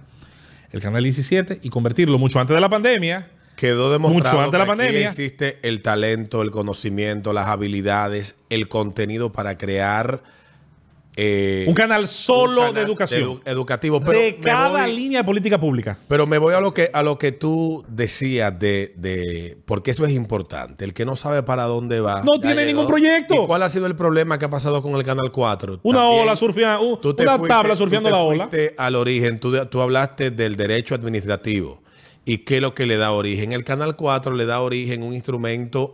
el 0.72 0.82
canal 0.82 1.04
17 1.04 1.60
y 1.62 1.70
convertirlo 1.70 2.18
mucho 2.18 2.40
antes 2.40 2.56
de 2.56 2.62
la 2.62 2.70
pandemia. 2.70 3.30
Quedó 3.56 3.92
demostrado 3.92 4.38
Mucho 4.38 4.46
antes 4.46 4.52
de 4.54 4.58
la 4.58 4.66
que 4.66 4.72
aquí 4.72 4.78
pandemia. 4.80 5.08
existe 5.10 5.60
el 5.64 5.82
talento, 5.82 6.42
el 6.42 6.50
conocimiento, 6.52 7.34
las 7.34 7.48
habilidades, 7.50 8.38
el 8.50 8.68
contenido 8.70 9.32
para 9.32 9.58
crear 9.58 10.24
eh, 11.16 11.66
Un 11.68 11.74
canal 11.74 12.08
solo 12.08 12.52
un 12.62 12.68
canal 12.68 12.74
de 12.76 12.82
educación. 12.82 13.22
edu- 13.24 13.42
educativo. 13.46 14.00
Pero 14.02 14.18
de 14.20 14.36
cada 14.38 14.84
voy- 14.86 14.96
línea 14.96 15.20
de 15.20 15.26
política 15.26 15.60
pública. 15.60 15.98
Pero 16.08 16.26
me 16.28 16.38
voy 16.38 16.54
a 16.54 16.62
lo 16.62 16.74
que 16.74 16.90
a 16.94 17.04
lo 17.04 17.18
que 17.18 17.32
tú 17.34 17.84
decías 17.90 18.58
de, 18.58 18.94
de 18.96 19.58
porque 19.66 19.92
eso 19.92 20.06
es 20.06 20.14
importante. 20.14 20.86
El 20.86 20.94
que 20.94 21.04
no 21.06 21.16
sabe 21.16 21.44
para 21.44 21.64
dónde 21.64 22.00
va. 22.00 22.24
No 22.24 22.40
tiene 22.40 22.62
llegó. 22.66 22.68
ningún 22.68 22.88
proyecto. 22.88 23.44
¿Y 23.44 23.48
cuál 23.48 23.64
ha 23.64 23.70
sido 23.70 23.86
el 23.88 23.96
problema 23.96 24.40
que 24.40 24.46
ha 24.46 24.50
pasado 24.50 24.82
con 24.82 24.94
el 24.96 25.04
Canal 25.04 25.32
4? 25.32 25.80
Una 25.84 26.00
También 26.00 26.22
ola 26.24 26.36
surfeando, 26.36 26.82
un- 26.86 27.00
una 27.04 27.38
fuiste- 27.38 27.48
tabla 27.48 27.74
tú 27.74 27.78
surfeando 27.78 28.10
te 28.10 28.16
la 28.16 28.22
ola. 28.22 28.50
al 28.78 28.96
origen, 28.96 29.40
tú, 29.40 29.66
tú 29.66 29.82
hablaste 29.82 30.32
del 30.32 30.56
derecho 30.56 30.96
administrativo. 30.96 31.82
¿Y 32.26 32.40
qué 32.40 32.58
es 32.58 32.62
lo 32.62 32.76
que 32.76 32.86
le 32.86 32.98
da 32.98 33.12
origen? 33.12 33.52
El 33.52 33.64
Canal 33.64 33.96
4 33.96 34.34
le 34.36 34.46
da 34.46 34.62
origen 34.62 35.04
un 35.04 35.14
instrumento... 35.14 35.94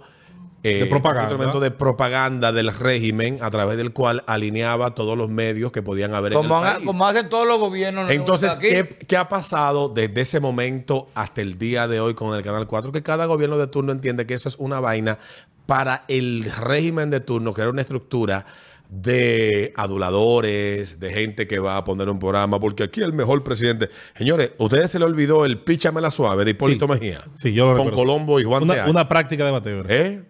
eh, 0.67 0.79
De 0.79 0.85
propaganda. 0.87 1.27
Un 1.27 1.31
instrumento 1.33 1.59
de 1.59 1.71
propaganda 1.71 2.51
del 2.51 2.71
régimen 2.73 3.37
a 3.41 3.51
través 3.51 3.77
del 3.77 3.93
cual 3.93 4.23
alineaba 4.27 4.95
todos 4.95 5.17
los 5.17 5.29
medios 5.29 5.71
que 5.71 5.81
podían 5.83 6.13
haber 6.13 6.33
en 6.33 6.37
Como, 6.39 6.59
el 6.61 6.67
han- 6.67 6.73
país. 6.75 6.85
como 6.87 7.07
hacen 7.07 7.29
todos 7.29 7.47
los 7.47 7.59
gobiernos. 7.59 8.09
Entonces, 8.11 8.51
aquí. 8.51 8.69
¿qué, 8.69 8.97
qué 9.07 9.17
ha 9.17 9.29
pasado 9.29 9.89
desde 9.89 10.21
ese 10.21 10.39
momento 10.39 11.09
hasta 11.13 11.41
el 11.41 11.57
día 11.57 11.87
de 11.87 11.99
hoy 11.99 12.13
con 12.15 12.35
el 12.35 12.43
Canal 12.43 12.67
4? 12.67 12.91
Que 12.91 13.03
cada 13.03 13.25
gobierno 13.25 13.57
de 13.57 13.67
turno 13.67 13.91
entiende 13.91 14.25
que 14.25 14.33
eso 14.33 14.49
es 14.49 14.55
una 14.57 14.79
vaina 14.79 15.19
para 15.65 16.03
el 16.07 16.45
régimen 16.59 17.09
de 17.09 17.19
turno, 17.19 17.53
crear 17.53 17.69
una 17.69 17.81
estructura 17.81 18.45
de 18.87 19.73
aduladores, 19.75 20.99
de 20.99 21.11
gente 21.11 21.47
que 21.47 21.59
va 21.59 21.77
a 21.77 21.83
poner 21.83 22.09
un 22.09 22.19
programa, 22.19 22.59
porque 22.59 22.83
aquí 22.83 23.01
el 23.01 23.13
mejor 23.13 23.43
presidente. 23.43 23.89
Señores, 24.13 24.51
¿a 24.59 24.63
ustedes 24.63 24.91
se 24.91 24.99
le 24.99 25.05
olvidó 25.05 25.43
el 25.45 25.59
píchame 25.59 26.01
la 26.01 26.11
suave 26.11 26.45
de 26.45 26.51
Hipólito 26.51 26.85
Sí. 26.85 26.91
Mejía? 26.91 27.21
Sí, 27.33 27.53
yo 27.53 27.65
lo 27.65 27.71
Con 27.77 27.87
recuerdo. 27.87 27.97
Colombo 27.97 28.39
y 28.39 28.43
Juan 28.43 28.63
Una, 28.63 28.73
Teal. 28.75 28.89
una 28.89 29.09
práctica 29.09 29.43
de 29.45 29.51
bateo. 29.51 29.83
¿Eh? 29.89 30.23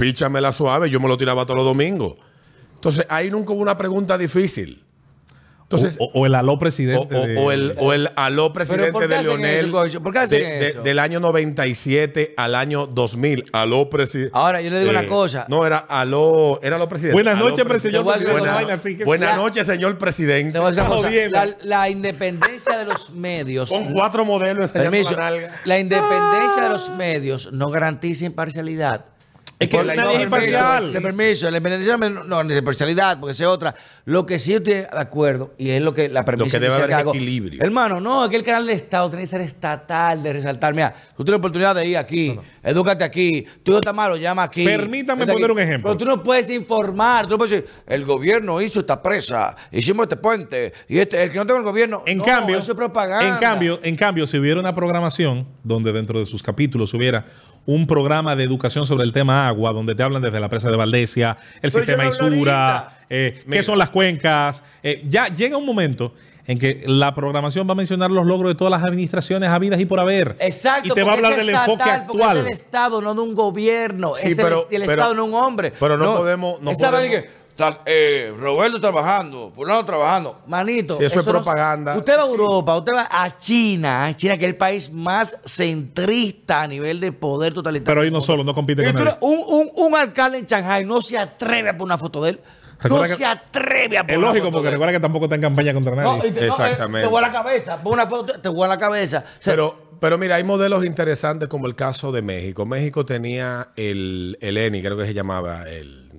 Píchame 0.00 0.40
la 0.40 0.50
suave, 0.52 0.88
yo 0.90 0.98
me 1.00 1.08
lo 1.08 1.16
tiraba 1.18 1.44
todos 1.44 1.56
los 1.58 1.66
domingos. 1.66 2.16
Entonces, 2.74 3.06
ahí 3.10 3.30
nunca 3.30 3.52
hubo 3.52 3.60
una 3.60 3.76
pregunta 3.76 4.16
difícil. 4.16 4.82
Entonces, 5.62 5.98
o, 6.00 6.10
o 6.14 6.26
el 6.26 6.34
aló 6.34 6.58
presidente. 6.58 7.14
o- 7.14 7.26
de- 7.26 7.36
o 7.38 7.52
el, 7.52 7.74
o 7.78 7.92
el 7.92 8.10
aló 8.16 8.46
¿por 8.46 8.54
presidente 8.54 9.06
de 9.06 9.22
Leonel. 9.22 9.72
eso? 9.86 10.02
¿Por 10.02 10.12
qué 10.12 10.18
hacen 10.18 10.42
de- 10.42 10.48
de- 10.58 10.68
eso? 10.70 10.82
del 10.82 10.98
año 10.98 11.20
97 11.20 12.34
al 12.36 12.56
año 12.56 12.88
2000. 12.88 13.44
Aló 13.52 13.88
presidente. 13.88 14.32
Ahora, 14.34 14.60
yo 14.62 14.70
le 14.70 14.80
digo 14.80 14.90
una 14.90 15.06
cosa. 15.06 15.46
No, 15.48 15.64
era 15.64 15.76
aló, 15.78 16.58
era 16.60 16.74
aló 16.74 16.88
presidente. 16.88 17.14
Buenas 17.14 17.38
noches, 17.38 17.58
señor 17.82 18.04
presidente. 18.04 19.04
Buenas 19.04 19.30
La- 19.30 19.36
noches, 19.36 19.64
señor 19.66 19.96
presidente. 19.96 20.52
Te 20.54 20.58
voy 20.58 20.66
a 20.66 20.70
decir 20.70 20.82
una 20.82 20.88
Está 20.88 20.96
cosa. 20.96 21.08
jodiendo. 21.08 21.36
La, 21.38 21.56
la 21.78 21.88
independencia 21.88 22.78
de 22.78 22.84
los 22.86 23.10
medios. 23.10 23.68
Con 23.70 23.92
cuatro 23.92 24.24
modelos 24.24 24.74
enseñando 24.74 25.10
la 25.12 25.16
nalga. 25.30 25.54
La 25.66 25.78
independencia 25.78 26.62
de 26.64 26.68
los 26.70 26.88
medios 26.90 27.52
no 27.52 27.68
garantiza 27.70 28.24
imparcialidad. 28.24 29.04
Es 29.60 29.68
que 29.68 29.76
nadie 29.76 29.94
la 29.94 30.12
es 30.14 30.22
imparcial. 30.22 30.86
Se 30.86 31.00
permiso, 31.02 31.50
la 31.50 31.58
independencia 31.58 31.98
no, 31.98 32.24
no, 32.24 32.42
no 32.42 32.50
es 32.50 32.58
imparcialidad, 32.58 33.20
porque 33.20 33.32
es 33.32 33.40
otra. 33.42 33.74
Lo 34.06 34.24
que 34.24 34.38
sí 34.38 34.54
estoy 34.54 34.72
de 34.72 34.88
acuerdo, 34.90 35.52
y 35.58 35.68
es 35.68 35.82
lo 35.82 35.92
que 35.92 36.08
la 36.08 36.24
premisa 36.24 36.58
que 36.58 36.64
debe 36.64 36.76
haber 36.76 36.94
hago, 36.94 37.14
equilibrio. 37.14 37.62
Hermano, 37.62 38.00
no, 38.00 38.24
es 38.24 38.30
que 38.30 38.36
el 38.36 38.42
canal 38.42 38.66
de 38.66 38.72
Estado 38.72 39.10
tiene 39.10 39.24
que 39.24 39.26
ser 39.26 39.42
estatal, 39.42 40.22
de 40.22 40.32
resaltar. 40.32 40.72
Mira, 40.72 40.94
tú 41.14 41.24
tienes 41.24 41.32
la 41.32 41.36
oportunidad 41.36 41.74
de 41.74 41.86
ir 41.86 41.98
aquí, 41.98 42.40
edúcate 42.62 43.04
aquí, 43.04 43.44
tú 43.62 43.76
está 43.76 43.92
malo, 43.92 44.16
llama 44.16 44.44
aquí. 44.44 44.64
Permítame 44.64 45.24
aquí. 45.24 45.32
poner 45.34 45.50
un 45.50 45.58
ejemplo. 45.58 45.90
Pero 45.90 45.98
tú 45.98 46.04
no 46.06 46.22
puedes 46.22 46.48
informar, 46.48 47.26
tú 47.26 47.32
no 47.32 47.38
puedes 47.38 47.50
decir, 47.50 47.68
el 47.86 48.06
gobierno 48.06 48.62
hizo 48.62 48.80
esta 48.80 49.02
presa, 49.02 49.54
hicimos 49.70 50.04
este 50.04 50.16
puente, 50.16 50.72
y 50.88 51.00
este, 51.00 51.22
el 51.22 51.30
que 51.30 51.36
no 51.36 51.44
tenga 51.44 51.58
el 51.58 51.66
gobierno. 51.66 52.02
En 52.06 52.16
no, 52.16 52.24
cambio, 52.24 52.56
eso 52.56 52.72
es 52.72 52.76
propaganda. 52.76 53.28
En 53.28 53.36
cambio, 53.38 53.78
en 53.82 53.94
cambio, 53.94 54.26
si 54.26 54.38
hubiera 54.38 54.58
una 54.58 54.74
programación 54.74 55.46
donde 55.62 55.92
dentro 55.92 56.18
de 56.18 56.24
sus 56.24 56.42
capítulos 56.42 56.94
hubiera 56.94 57.26
un 57.74 57.86
programa 57.86 58.34
de 58.36 58.42
educación 58.44 58.84
sobre 58.84 59.04
el 59.04 59.12
tema 59.12 59.46
agua, 59.46 59.72
donde 59.72 59.94
te 59.94 60.02
hablan 60.02 60.22
desde 60.22 60.40
la 60.40 60.48
presa 60.48 60.70
de 60.70 60.76
Valdesia, 60.76 61.36
el 61.62 61.70
Pero 61.70 61.84
sistema 61.84 62.04
no 62.04 62.10
Isura, 62.10 62.88
eh, 63.08 63.44
qué 63.48 63.62
son 63.62 63.78
las 63.78 63.90
cuencas. 63.90 64.62
eh, 64.82 65.04
ya 65.08 65.28
llega 65.28 65.56
un 65.56 65.66
momento 65.66 66.12
en 66.46 66.58
que 66.58 66.82
la 66.86 67.14
programación 67.14 67.68
va 67.68 67.72
a 67.72 67.74
mencionar 67.76 68.10
los 68.10 68.26
logros 68.26 68.50
de 68.50 68.54
todas 68.56 68.72
las 68.72 68.82
administraciones 68.82 69.50
habidas 69.50 69.78
y 69.78 69.84
por 69.86 70.00
haber. 70.00 70.36
Exacto. 70.40 70.88
Y 70.88 70.90
te 70.94 71.04
va 71.04 71.12
a 71.12 71.14
hablar 71.14 71.32
es 71.32 71.38
del 71.38 71.50
estatal, 71.50 71.70
enfoque 71.70 71.90
actual. 71.90 72.36
Es 72.38 72.44
del 72.44 72.52
Estado, 72.52 73.00
no 73.00 73.14
de 73.14 73.20
un 73.20 73.34
gobierno. 73.36 74.14
Sí, 74.16 74.28
es 74.32 74.38
el- 74.38 74.44
pero- 74.44 74.66
el, 74.68 74.80
pero- 74.80 74.90
Estado, 75.02 75.14
no 75.14 75.24
un 75.26 75.34
hombre. 75.34 75.72
pero 75.78 75.96
no 75.96 76.16
podemos- 76.16 76.60
no 76.60 76.72
podemos- 76.72 77.24
eh, 77.86 78.32
Roberto 78.38 78.80
trabajando, 78.80 79.52
fulano 79.54 79.84
trabajando. 79.84 80.40
Manito. 80.46 80.96
Sí, 80.96 81.04
eso 81.04 81.20
es 81.20 81.26
no- 81.26 81.32
propaganda. 81.32 81.96
usted 81.96 82.16
va 82.18 82.22
a 82.22 82.26
Sí. 82.26 82.30
Europa, 82.32 82.76
usted 82.78 82.92
va 82.94 83.08
a 83.10 83.38
China. 83.38 84.10
¿eh? 84.10 84.16
China, 84.16 84.36
que 84.38 84.44
es 84.44 84.50
el 84.50 84.56
país 84.56 84.92
más 84.92 85.36
centrista 85.44 86.62
a 86.62 86.66
nivel 86.68 87.00
de 87.00 87.12
poder 87.12 87.52
totalitario. 87.54 87.84
Pero 87.86 88.00
ahí 88.02 88.10
no 88.10 88.20
solo, 88.20 88.44
no 88.44 88.54
compite 88.54 88.84
con 88.84 88.94
nadie. 88.94 89.16
un, 89.20 89.38
un, 89.46 89.70
un 89.74 89.96
alcalde 89.96 90.38
en 90.38 90.46
Shanghai 90.46 90.84
no 90.84 91.00
se 91.02 91.18
atreve 91.18 91.68
a 91.68 91.72
poner 91.72 91.84
una 91.86 91.98
foto 91.98 92.22
de 92.22 92.30
él. 92.30 92.40
No 92.82 92.88
Recuerda 92.88 93.14
se 93.16 93.24
atreve 93.26 93.98
a 93.98 94.02
poner 94.02 94.12
Es 94.12 94.18
una 94.18 94.26
lógico 94.28 94.44
foto 94.46 94.52
porque 94.52 94.62
de 94.64 94.68
él. 94.68 94.72
recuerda 94.74 94.92
que 94.92 95.00
tampoco 95.00 95.24
está 95.26 95.34
en 95.34 95.42
campaña 95.42 95.74
contra 95.74 95.94
nadie. 95.96 96.10
No, 96.16 96.22
te, 96.22 96.30
no, 96.30 96.38
eh, 96.40 96.46
Exactamente. 96.46 97.00
te 97.06 97.10
voy 97.10 97.18
a 97.18 97.26
la 97.26 97.32
cabeza. 97.32 97.76
Pon 97.82 97.92
una 97.92 98.06
foto, 98.06 98.40
te 98.40 98.48
voy 98.48 98.64
a 98.64 98.68
la 98.68 98.78
cabeza. 98.78 99.18
O 99.18 99.42
sea, 99.42 99.52
Pero, 99.52 99.90
pero 100.00 100.16
mira, 100.16 100.36
hay 100.36 100.44
modelos 100.44 100.84
interesantes 100.86 101.46
como 101.48 101.66
el 101.66 101.74
caso 101.76 102.10
de 102.10 102.22
México. 102.22 102.64
México 102.64 103.04
tenía 103.04 103.68
el, 103.76 104.38
el 104.40 104.56
ENI, 104.56 104.80
creo 104.82 104.96
que 104.96 105.04
se 105.04 105.12
llamaba, 105.12 105.68
el 105.68 106.09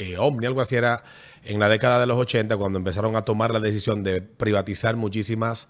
eh, 0.00 0.18
Omni, 0.18 0.46
algo 0.46 0.60
así 0.60 0.76
era 0.76 1.02
en 1.44 1.60
la 1.60 1.68
década 1.68 2.00
de 2.00 2.06
los 2.06 2.16
80, 2.16 2.56
cuando 2.56 2.78
empezaron 2.78 3.16
a 3.16 3.22
tomar 3.22 3.50
la 3.52 3.60
decisión 3.60 4.02
de 4.02 4.20
privatizar 4.22 4.96
muchísimas 4.96 5.68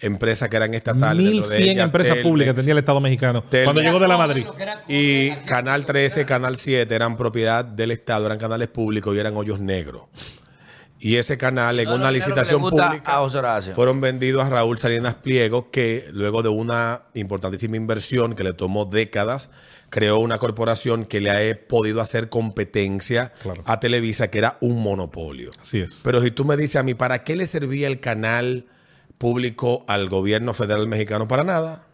empresas 0.00 0.48
que 0.48 0.56
eran 0.56 0.74
estatales. 0.74 1.24
dentro 1.24 1.48
de 1.48 1.56
1100 1.56 1.70
ellas, 1.70 1.84
empresas 1.84 2.14
Telmex, 2.14 2.28
públicas 2.28 2.54
tenía 2.54 2.72
el 2.72 2.78
Estado 2.78 3.00
mexicano. 3.00 3.42
Telmex. 3.44 3.64
Cuando 3.64 3.82
llegó 3.82 3.98
de 4.00 4.08
la 4.08 4.16
Madrid. 4.16 4.46
Y 4.88 5.30
Canal 5.46 5.84
13, 5.84 6.24
Canal 6.26 6.56
7 6.56 6.94
eran 6.94 7.16
propiedad 7.16 7.64
del 7.64 7.90
Estado, 7.90 8.26
eran 8.26 8.38
canales 8.38 8.68
públicos 8.68 9.14
y 9.14 9.18
eran 9.18 9.36
hoyos 9.36 9.60
negros. 9.60 10.04
Y 10.98 11.16
ese 11.16 11.36
canal, 11.36 11.80
en 11.80 11.88
No, 11.88 11.96
una 11.96 12.04
no, 12.04 12.10
licitación 12.12 12.60
pública, 12.60 13.20
fueron 13.74 14.00
vendidos 14.00 14.44
a 14.44 14.50
Raúl 14.50 14.78
Salinas 14.78 15.16
Pliego, 15.16 15.72
que 15.72 16.06
luego 16.12 16.44
de 16.44 16.48
una 16.48 17.02
importantísima 17.14 17.76
inversión 17.76 18.36
que 18.36 18.44
le 18.44 18.52
tomó 18.52 18.84
décadas, 18.84 19.50
creó 19.92 20.20
una 20.20 20.38
corporación 20.38 21.04
que 21.04 21.20
le 21.20 21.30
ha 21.30 21.68
podido 21.68 22.00
hacer 22.00 22.30
competencia 22.30 23.34
Claro. 23.42 23.62
a 23.66 23.78
Televisa, 23.78 24.28
que 24.30 24.38
era 24.38 24.56
un 24.62 24.82
monopolio. 24.82 25.50
Así 25.60 25.80
es. 25.80 26.00
Pero 26.02 26.22
si 26.22 26.30
tú 26.30 26.46
me 26.46 26.56
dices 26.56 26.76
a 26.76 26.82
mí, 26.82 26.94
¿para 26.94 27.24
qué 27.24 27.36
le 27.36 27.46
servía 27.46 27.88
el 27.88 28.00
canal 28.00 28.64
público 29.18 29.84
al 29.88 30.08
gobierno 30.08 30.54
federal 30.54 30.88
mexicano? 30.88 31.28
Para 31.28 31.44
nada. 31.44 31.86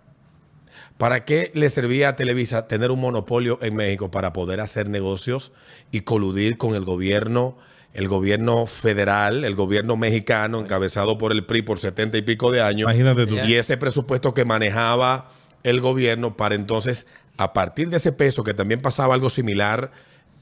¿Para 0.96 1.24
qué 1.24 1.50
le 1.54 1.70
servía 1.70 2.10
a 2.10 2.16
Televisa 2.16 2.68
tener 2.68 2.92
un 2.92 3.00
monopolio 3.00 3.58
en 3.62 3.74
México 3.74 4.12
para 4.12 4.32
poder 4.32 4.60
hacer 4.60 4.88
negocios 4.88 5.50
y 5.90 6.02
coludir 6.02 6.56
con 6.56 6.76
el 6.76 6.84
gobierno, 6.84 7.58
el 7.94 8.06
gobierno 8.06 8.66
federal, 8.66 9.44
el 9.44 9.56
gobierno 9.56 9.96
mexicano, 9.96 10.60
encabezado 10.60 11.18
por 11.18 11.32
el 11.32 11.44
PRI 11.46 11.62
por 11.62 11.80
setenta 11.80 12.16
y 12.16 12.22
pico 12.22 12.52
de 12.52 12.62
años? 12.62 12.82
Imagínate 12.82 13.26
tú. 13.26 13.36
Y 13.38 13.54
ese 13.54 13.76
presupuesto 13.76 14.34
que 14.34 14.44
manejaba 14.44 15.32
el 15.64 15.80
gobierno 15.80 16.36
para 16.36 16.54
entonces, 16.54 17.06
a 17.38 17.52
partir 17.52 17.88
de 17.88 17.96
ese 17.96 18.12
peso, 18.12 18.44
que 18.44 18.52
también 18.52 18.82
pasaba 18.82 19.14
algo 19.14 19.30
similar 19.30 19.90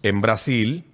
en 0.03 0.21
Brasil 0.21 0.85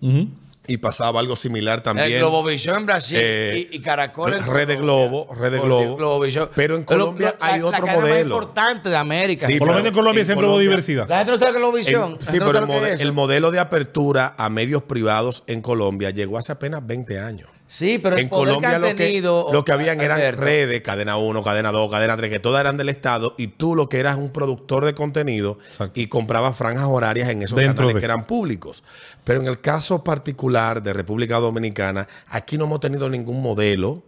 y 0.67 0.77
pasaba 0.77 1.19
algo 1.21 1.35
similar 1.35 1.83
también. 1.83 2.13
El 2.13 2.19
Globovisión 2.19 2.77
en 2.79 2.87
Brasil 2.87 3.19
Eh, 3.21 3.69
y, 3.73 3.77
y 3.77 3.81
Caracol 3.81 4.33
en 4.35 4.47
Red 4.47 4.69
de 4.69 4.77
Globo, 4.77 5.33
Red 5.35 5.53
de 5.53 5.59
Globo. 5.61 5.97
Globovisión. 5.97 6.51
Pero 6.55 6.77
en 6.77 6.85
Colombia 6.85 7.35
hay 7.41 7.61
la, 7.61 7.67
otro 7.67 7.81
la 7.81 7.87
cadena 7.87 8.01
más 8.01 8.11
modelo. 8.11 8.35
importante 8.37 8.89
de 8.89 8.97
América. 8.97 9.47
Sí, 9.47 9.59
Por 9.59 9.69
lo 9.69 9.75
menos 9.75 9.89
en 9.89 9.95
Colombia 9.95 10.21
en 10.21 10.27
siempre 10.27 10.47
hubo 10.47 10.59
diversidad. 10.59 11.09
La 11.09 11.19
gente 11.19 11.33
no 11.33 11.39
sabe 11.39 11.59
Globovisión. 11.59 12.19
Sí, 12.21 12.39
no 12.39 12.47
pero 12.47 12.85
es 12.87 13.01
el 13.01 13.13
modelo 13.13 13.51
de 13.51 13.59
apertura 13.59 14.35
a 14.39 14.49
medios 14.51 14.83
privados 14.83 15.43
en 15.47 15.63
Colombia 15.63 16.11
llegó 16.11 16.39
hace 16.39 16.53
apenas 16.53 16.87
20 16.87 17.19
años. 17.19 17.49
Sí, 17.73 17.99
pero 17.99 18.17
el 18.17 18.25
en 18.25 18.29
poder 18.29 18.49
Colombia 18.49 18.69
que 18.69 18.75
han 18.77 18.83
lo 18.83 18.89
que, 18.89 18.95
tenido, 18.95 19.49
lo 19.51 19.65
que 19.65 19.73
habían 19.73 19.99
eran 20.03 20.19
Alberto, 20.19 20.43
redes, 20.43 20.83
cadena 20.83 21.17
1, 21.17 21.43
cadena 21.43 21.73
2, 21.73 21.91
cadena 21.91 22.19
3, 22.19 22.31
que 22.31 22.39
todas 22.39 22.61
eran 22.61 22.77
del 22.77 22.91
Estado 22.91 23.35
y 23.39 23.47
tú 23.47 23.75
lo 23.75 23.89
que 23.89 23.99
eras 23.99 24.19
un 24.19 24.31
productor 24.31 24.85
de 24.85 24.93
contenido 24.93 25.59
Exacto. 25.69 25.99
y 25.99 26.09
comprabas 26.09 26.55
franjas 26.55 26.85
horarias 26.85 27.31
en 27.31 27.41
esos 27.41 27.57
Dentro 27.57 27.77
canales 27.77 27.95
de- 27.95 28.01
que 28.01 28.05
eran 28.05 28.27
públicos. 28.27 28.85
Pero 29.25 29.41
en 29.41 29.47
el 29.47 29.63
caso 29.63 30.05
particular 30.05 30.83
de 30.83 30.93
República 30.93 31.39
Dominicana, 31.39 32.07
aquí 32.29 32.59
no 32.59 32.65
hemos 32.67 32.81
tenido 32.81 33.09
ningún 33.09 33.41
modelo 33.41 34.03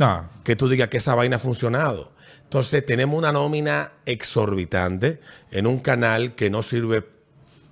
que 0.44 0.56
tú 0.56 0.68
digas 0.68 0.88
que 0.88 0.98
esa 0.98 1.14
vaina 1.14 1.36
ha 1.36 1.40
funcionado. 1.40 2.12
Entonces 2.42 2.84
tenemos 2.84 3.16
una 3.18 3.32
nómina 3.32 3.92
exorbitante 4.04 5.20
en 5.50 5.66
un 5.66 5.78
canal 5.78 6.34
que 6.34 6.50
no 6.50 6.62
sirve 6.62 7.02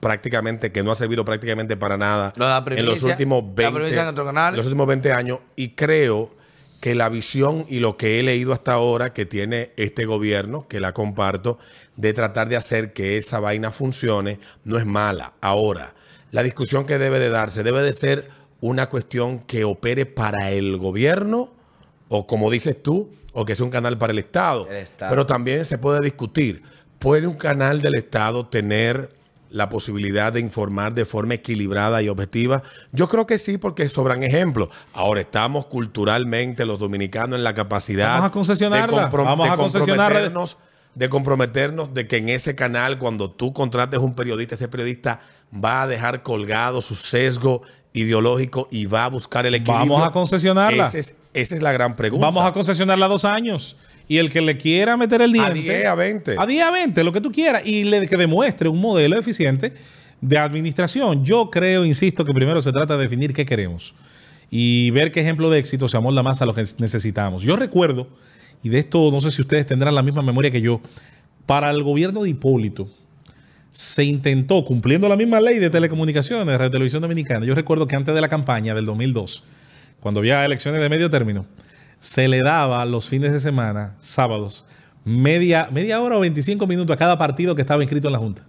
prácticamente, 0.03 0.73
que 0.73 0.83
no 0.83 0.91
ha 0.91 0.97
servido 0.97 1.25
prácticamente 1.25 1.77
para 1.77 1.97
nada 1.97 2.33
la 2.37 2.65
en 2.67 2.87
los 2.87 3.05
últimos 3.05 3.45
la 3.45 3.53
20, 3.55 3.73
primicia 3.77 4.03
en 4.03 4.09
otro 4.09 4.25
canal. 4.25 4.53
en 4.53 4.57
los 4.57 4.67
últimos 4.67 4.89
20 4.89 5.13
años 5.13 5.39
y 5.55 5.77
creo 5.77 6.35
que 6.81 6.97
la 6.97 7.09
visión 7.09 7.65
y 7.69 7.79
lo 7.79 7.97
que 7.97 8.19
he 8.19 8.25
leído 8.25 8.53
hasta 8.53 8.73
ahora 8.73 9.13
que 9.13 9.27
tiene 9.27 9.71
este 9.77 10.05
gobierno, 10.05 10.67
que 10.67 10.81
la 10.81 10.93
comparto, 10.93 11.61
de 11.95 12.13
tratar 12.15 12.49
de 12.49 12.57
hacer 12.57 12.93
que 12.93 13.17
esa 13.17 13.39
vaina 13.39 13.71
funcione, 13.71 14.41
no 14.65 14.77
es 14.77 14.85
mala. 14.85 15.35
Ahora, 15.41 15.95
la 16.33 16.43
discusión 16.43 16.85
que 16.85 16.99
debe 16.99 17.21
de 17.21 17.31
darse 17.31 17.63
debe 17.63 17.83
de 17.83 17.93
ser 17.93 18.29
una 18.61 18.91
cuestión 18.91 19.39
que 19.39 19.63
opere 19.63 20.05
para 20.05 20.51
el 20.51 20.79
gobierno 20.79 21.53
o 22.09 22.27
como 22.27 22.51
dices 22.51 22.83
tú, 22.83 23.13
o 23.33 23.45
que 23.45 23.55
sea 23.55 23.65
un 23.65 23.71
canal 23.71 23.97
para 23.99 24.13
el 24.13 24.19
Estado. 24.19 24.67
El 24.69 24.79
Estado. 24.79 25.11
Pero 25.11 25.27
también 25.27 25.65
se 25.65 25.79
puede 25.79 26.01
discutir, 26.01 26.65
¿puede 26.99 27.29
un 27.29 27.37
canal 27.37 27.81
del 27.81 27.95
Estado 27.95 28.49
tener 28.49 29.22
la 29.53 29.69
posibilidad 29.69 30.33
de 30.33 30.41
informar 30.41 30.95
de 30.95 31.05
forma 31.05 31.35
equilibrada 31.35 32.03
y 32.03 32.09
objetiva? 32.09 32.63
Yo 32.93 33.07
creo 33.09 33.27
que 33.27 33.39
sí, 33.39 33.59
porque 33.59 33.89
sobran 33.89 34.23
ejemplos. 34.23 34.69
Ahora 34.95 35.21
estamos 35.21 35.67
culturalmente 35.67 36.65
los 36.67 36.79
dominicanos 36.79 37.37
en 37.37 37.45
la 37.45 37.55
capacidad 37.55 38.15
Vamos 38.15 38.27
a 38.29 38.33
concesionarla, 38.33 39.07
vamos 39.11 39.49
a 39.49 39.57
comprometernos, 39.57 40.59
de 40.95 41.09
comprometernos 41.09 41.95
de 41.95 42.07
que 42.09 42.17
en 42.19 42.29
ese 42.29 42.55
canal, 42.55 42.99
cuando 42.99 43.31
tú 43.31 43.53
contrates 43.53 44.01
un 44.01 44.15
periodista, 44.15 44.55
ese 44.55 44.69
periodista 44.69 45.21
va 45.55 45.83
a 45.83 45.87
dejar 45.87 46.23
colgado 46.23 46.83
su 46.83 46.95
sesgo 46.95 47.63
ideológico 47.95 48.69
y 48.71 48.87
va 48.87 49.05
a 49.05 49.09
buscar 49.09 49.45
el 49.47 49.55
equilibrio. 49.55 49.93
Vamos 49.93 50.09
a 50.09 50.13
concesionarla. 50.13 50.87
Ese 50.87 50.99
es- 50.99 51.17
esa 51.35 51.55
es 51.55 51.63
la 51.63 51.73
gran 51.73 51.97
pregunta. 51.97 52.27
Vamos 52.27 52.45
a 52.45 52.53
concesionarla 52.53 53.09
dos 53.09 53.25
años. 53.25 53.77
Y 54.09 54.19
el 54.19 54.31
que 54.31 54.41
le 54.41 54.57
quiera 54.57 54.97
meter 54.97 55.23
el 55.23 55.33
diente. 55.33 55.55
10, 55.55 55.87
a 55.87 55.95
20. 55.95 56.35
A 56.39 56.47
10, 56.47 56.63
a 56.65 56.71
20, 56.71 57.05
lo 57.05 57.13
que 57.13 57.21
tú 57.21 57.33
quieras. 57.33 57.67
Y 57.67 57.85
le, 57.85 58.07
que 58.07 58.17
demuestre 58.17 58.69
un 58.69 58.81
modelo 58.81 59.19
eficiente 59.19 59.73
de 60.21 60.39
administración. 60.39 61.25
Yo 61.25 61.51
creo, 61.51 61.85
insisto, 61.85 62.25
que 62.25 62.33
primero 62.33 62.61
se 62.63 62.73
trata 62.73 62.97
de 62.97 63.05
definir 63.05 63.33
qué 63.33 63.45
queremos. 63.45 63.95
Y 64.51 64.91
ver 64.91 65.13
qué 65.13 65.21
ejemplo 65.21 65.51
de 65.51 65.59
éxito 65.59 65.89
se 65.89 65.97
amolda 65.97 66.23
más 66.23 66.43
a 66.43 66.47
lo 66.47 66.55
que 66.55 66.65
necesitamos. 66.79 67.43
Yo 67.43 67.57
recuerdo, 67.57 68.09
y 68.63 68.69
de 68.69 68.81
esto 68.81 69.11
no 69.11 69.21
sé 69.21 69.31
si 69.31 69.41
ustedes 69.43 69.67
tendrán 69.67 69.95
la 69.95 70.03
misma 70.03 70.23
memoria 70.23 70.51
que 70.51 70.61
yo, 70.61 70.81
para 71.47 71.71
el 71.71 71.83
gobierno 71.83 72.23
de 72.23 72.31
Hipólito, 72.31 72.89
se 73.73 74.05
intentó, 74.05 74.65
cumpliendo 74.65 75.09
la 75.09 75.17
misma 75.17 75.41
ley 75.41 75.59
de 75.59 75.71
telecomunicaciones 75.71 76.47
de 76.47 76.59
Radio 76.59 76.71
Televisión 76.71 77.01
Dominicana, 77.01 77.47
yo 77.47 77.55
recuerdo 77.55 77.89
que 77.89 77.97
antes 77.97 78.15
de 78.15 78.21
la 78.21 78.29
campaña 78.29 78.75
del 78.75 78.85
2002, 78.85 79.43
cuando 79.99 80.21
había 80.21 80.45
elecciones 80.45 80.83
de 80.83 80.91
medio 80.91 81.09
término, 81.09 81.47
se 82.03 82.27
le 82.27 82.43
daba 82.43 82.85
los 82.85 83.09
fines 83.09 83.31
de 83.31 83.39
semana, 83.39 83.95
sábados, 84.01 84.67
media, 85.05 85.69
media 85.71 86.01
hora 86.01 86.17
o 86.17 86.21
25 86.21 86.67
minutos 86.67 86.93
a 86.93 86.97
cada 86.99 87.17
partido 87.17 87.55
que 87.55 87.63
estaba 87.63 87.81
inscrito 87.81 88.09
en 88.09 88.13
la 88.13 88.19
Junta. 88.19 88.45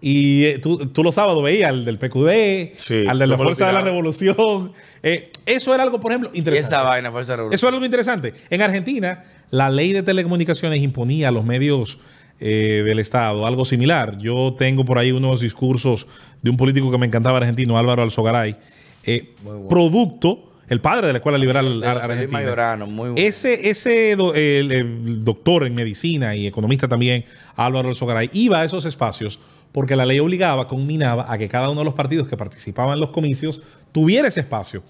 Y 0.00 0.44
eh, 0.44 0.58
tú, 0.58 0.86
tú 0.88 1.02
los 1.02 1.14
sábados 1.14 1.42
veías 1.42 1.70
al 1.70 1.84
del 1.84 1.96
PQD, 1.96 2.76
Sí, 2.76 3.06
al 3.06 3.18
de 3.18 3.26
la 3.26 3.36
Fuerza 3.38 3.68
de 3.68 3.72
la. 3.72 3.80
Revolución. 3.80 4.72
Eh, 5.02 5.30
eso 5.46 5.74
era 5.74 5.84
algo, 5.84 5.98
por 5.98 6.10
ejemplo, 6.10 6.30
interesante. 6.34 6.74
esa 6.74 6.82
vaina 6.82 7.08
revolución. 7.08 7.52
Eso 7.52 7.66
es 7.68 7.72
algo 7.72 7.84
interesante. 7.84 8.34
En 8.50 8.60
Argentina, 8.60 9.24
la 9.50 9.70
ley 9.70 9.92
de 9.92 10.02
telecomunicaciones 10.02 10.82
imponía 10.82 11.28
a 11.28 11.30
los 11.30 11.44
medios 11.44 12.00
eh, 12.38 12.82
del 12.84 12.98
Estado 12.98 13.46
algo 13.46 13.64
similar. 13.64 14.18
Yo 14.18 14.56
tengo 14.58 14.84
por 14.84 14.98
ahí 14.98 15.12
unos 15.12 15.40
discursos 15.40 16.06
de 16.42 16.50
un 16.50 16.56
político 16.56 16.90
que 16.90 16.98
me 16.98 17.06
encantaba 17.06 17.38
argentino, 17.38 17.78
Álvaro 17.78 18.02
Alzogaray, 18.02 18.56
eh, 19.04 19.34
producto, 19.70 20.47
el 20.68 20.80
padre 20.80 21.06
de 21.06 21.12
la 21.12 21.18
Escuela 21.18 21.38
Liberal 21.38 21.80
De 21.80 21.86
Argentina. 21.86 22.30
Mayorano, 22.32 22.86
muy 22.86 23.10
bueno. 23.10 23.26
Ese, 23.26 23.68
ese 23.70 24.14
do- 24.16 24.34
el, 24.34 24.70
el 24.72 25.24
doctor 25.24 25.66
en 25.66 25.74
medicina 25.74 26.34
y 26.36 26.46
economista 26.46 26.88
también, 26.88 27.24
Álvaro 27.56 27.88
Alzogaray, 27.88 28.30
iba 28.32 28.60
a 28.60 28.64
esos 28.64 28.84
espacios 28.84 29.40
porque 29.72 29.96
la 29.96 30.06
ley 30.06 30.18
obligaba, 30.18 30.66
conminaba 30.66 31.26
a 31.32 31.36
que 31.38 31.48
cada 31.48 31.68
uno 31.70 31.80
de 31.80 31.84
los 31.84 31.94
partidos 31.94 32.26
que 32.28 32.36
participaban 32.36 32.94
en 32.94 33.00
los 33.00 33.10
comicios 33.10 33.60
tuviera 33.92 34.28
ese 34.28 34.40
espacio. 34.40 34.82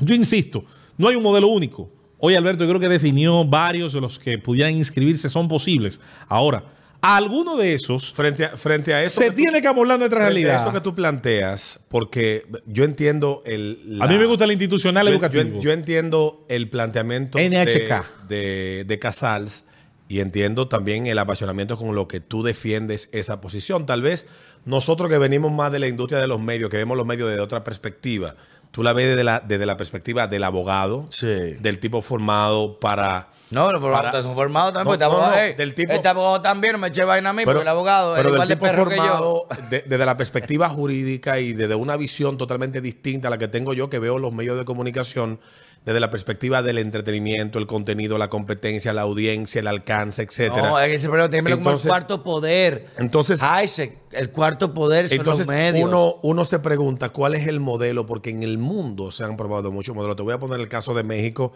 Yo 0.00 0.14
insisto, 0.14 0.64
no 0.98 1.08
hay 1.08 1.16
un 1.16 1.22
modelo 1.22 1.48
único. 1.48 1.90
Hoy 2.18 2.34
Alberto 2.34 2.64
yo 2.64 2.68
creo 2.70 2.80
que 2.80 2.88
definió 2.88 3.44
varios 3.44 3.92
de 3.92 4.00
los 4.00 4.18
que 4.18 4.38
pudieran 4.38 4.74
inscribirse 4.74 5.28
son 5.28 5.48
posibles. 5.48 6.00
Ahora, 6.28 6.64
a 7.06 7.16
alguno 7.16 7.56
de 7.56 7.74
esos 7.74 8.12
Frente 8.12 8.44
a, 8.44 8.50
frente 8.56 8.92
a 8.94 9.02
eso. 9.02 9.20
se 9.20 9.26
que 9.26 9.30
tú- 9.30 9.36
tiene 9.36 9.60
que 9.62 9.68
amoldar 9.68 9.98
nuestra 9.98 10.20
frente 10.20 10.32
a 10.32 10.34
realidad. 10.42 10.62
eso 10.62 10.72
que 10.72 10.80
tú 10.80 10.94
planteas, 10.94 11.80
porque 11.88 12.46
yo 12.66 12.84
entiendo 12.84 13.42
el. 13.46 13.98
A 14.00 14.06
mí 14.06 14.18
me 14.18 14.26
gusta 14.26 14.44
el 14.44 14.52
institucional 14.52 15.06
yo, 15.06 15.12
educativo. 15.12 15.42
yo- 15.44 15.60
yo 15.60 15.72
entiendo 15.72 16.44
el 16.48 16.68
planteamiento 16.68 17.38
NHK. 17.38 18.04
de, 18.28 18.36
de, 18.36 18.84
de 18.84 18.98
Casals 18.98 19.64
y 20.08 20.20
entiendo 20.20 20.68
también 20.68 21.06
el 21.06 21.18
apasionamiento 21.18 21.76
con 21.76 21.94
lo 21.94 22.06
que 22.08 22.20
tú 22.20 22.42
defiendes 22.42 23.08
esa 23.12 23.40
posición. 23.40 23.86
Tal 23.86 24.02
vez 24.02 24.26
nosotros 24.64 25.08
que 25.08 25.18
venimos 25.18 25.52
más 25.52 25.72
de 25.72 25.78
la 25.80 25.88
industria 25.88 26.20
de 26.20 26.26
los 26.28 26.40
medios, 26.40 26.70
que 26.70 26.76
vemos 26.76 26.96
los 26.96 27.06
medios 27.06 27.28
desde 27.28 27.40
otra 27.42 27.64
perspectiva, 27.64 28.34
tú 28.70 28.82
la 28.82 28.92
ves 28.92 29.08
desde 29.08 29.24
la, 29.24 29.40
desde 29.40 29.64
la 29.66 29.76
perspectiva 29.76 30.26
del 30.26 30.44
abogado, 30.44 31.06
Sí. 31.10 31.26
del 31.60 31.78
tipo 31.78 32.02
formado 32.02 32.78
para. 32.80 33.30
No, 33.56 33.72
los 33.72 33.82
para- 33.82 34.22
son 34.22 34.34
formados 34.34 34.72
también. 34.74 34.98
No, 34.98 35.22
este 35.24 35.50
no, 35.52 35.56
del 35.56 35.74
tipo- 35.74 35.92
este 35.92 36.08
abogado 36.08 36.42
también 36.42 36.74
no 36.74 36.78
me 36.78 36.88
eche 36.88 37.04
vaina 37.04 37.30
a 37.30 37.32
mí, 37.32 37.44
porque 37.44 37.62
el 37.62 37.68
abogado 37.68 38.14
es 38.14 38.18
pero 38.18 38.34
igual 38.34 38.48
del 38.48 38.58
de 38.58 38.66
perro 38.66 38.88
que 38.88 38.96
yo. 38.96 39.02
formado 39.02 39.46
de- 39.70 39.82
desde 39.86 40.04
la 40.06 40.16
perspectiva 40.16 40.68
jurídica 40.68 41.40
y 41.40 41.52
desde 41.54 41.74
una 41.74 41.96
visión 41.96 42.36
totalmente 42.38 42.80
distinta 42.80 43.28
a 43.28 43.30
la 43.30 43.38
que 43.38 43.48
tengo 43.48 43.72
yo, 43.74 43.88
que 43.90 43.98
veo 43.98 44.18
los 44.18 44.32
medios 44.32 44.58
de 44.58 44.64
comunicación 44.64 45.40
desde 45.84 46.00
la 46.00 46.10
perspectiva 46.10 46.62
del 46.62 46.78
entretenimiento, 46.78 47.60
el 47.60 47.68
contenido, 47.68 48.18
la 48.18 48.28
competencia, 48.28 48.92
la 48.92 49.02
audiencia, 49.02 49.60
el 49.60 49.68
alcance, 49.68 50.22
etcétera. 50.22 50.68
No, 50.68 50.80
es 50.80 50.88
que 50.88 50.94
ese 50.94 51.06
problema 51.06 51.30
tiene 51.30 51.44
como 51.48 51.54
el 51.54 51.58
Entonces- 51.60 51.88
cuarto 51.88 52.24
poder. 52.24 52.86
entonces- 52.98 53.40
Isaac, 53.62 53.92
el 54.10 54.30
cuarto 54.32 54.74
poder 54.74 55.08
son 55.08 55.18
Entonces 55.18 55.46
los 55.46 55.54
medios. 55.54 55.88
uno, 55.88 56.16
uno 56.22 56.44
se 56.44 56.58
pregunta 56.58 57.10
cuál 57.10 57.36
es 57.36 57.46
el 57.46 57.60
modelo, 57.60 58.04
porque 58.04 58.30
en 58.30 58.42
el 58.42 58.58
mundo 58.58 59.12
se 59.12 59.22
han 59.22 59.36
probado 59.36 59.70
muchos 59.70 59.94
modelos. 59.94 60.16
Te 60.16 60.24
voy 60.24 60.34
a 60.34 60.38
poner 60.40 60.58
el 60.58 60.68
caso 60.68 60.92
de 60.92 61.04
México, 61.04 61.52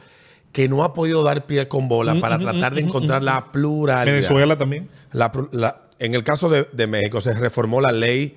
que 0.52 0.68
no 0.68 0.82
ha 0.82 0.92
podido 0.94 1.22
dar 1.22 1.46
pie 1.46 1.68
con 1.68 1.88
bola 1.88 2.14
para 2.20 2.38
tratar 2.38 2.74
de 2.74 2.80
encontrar 2.82 3.22
la 3.22 3.52
pluralidad. 3.52 4.14
Venezuela 4.14 4.58
también. 4.58 4.88
La 5.12 5.30
la- 5.52 5.82
en 5.98 6.14
el 6.14 6.24
caso 6.24 6.48
de, 6.48 6.66
de 6.72 6.86
México 6.86 7.20
se 7.20 7.32
reformó 7.34 7.80
la 7.80 7.92
ley 7.92 8.34